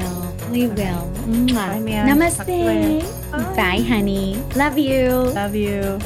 We 0.51 0.67
will. 0.67 0.75
We 0.75 0.75
will. 0.75 1.55
Bye, 1.55 1.79
man. 1.79 2.19
Talk 2.19 2.47
to 2.47 2.53
you 2.53 2.65
later. 2.65 3.07
Namaste. 3.07 3.20
Bye, 3.31 3.85
honey. 3.87 4.37
Love 4.57 4.77
you. 4.79 5.09
Love 5.11 5.55
you. 5.55 5.99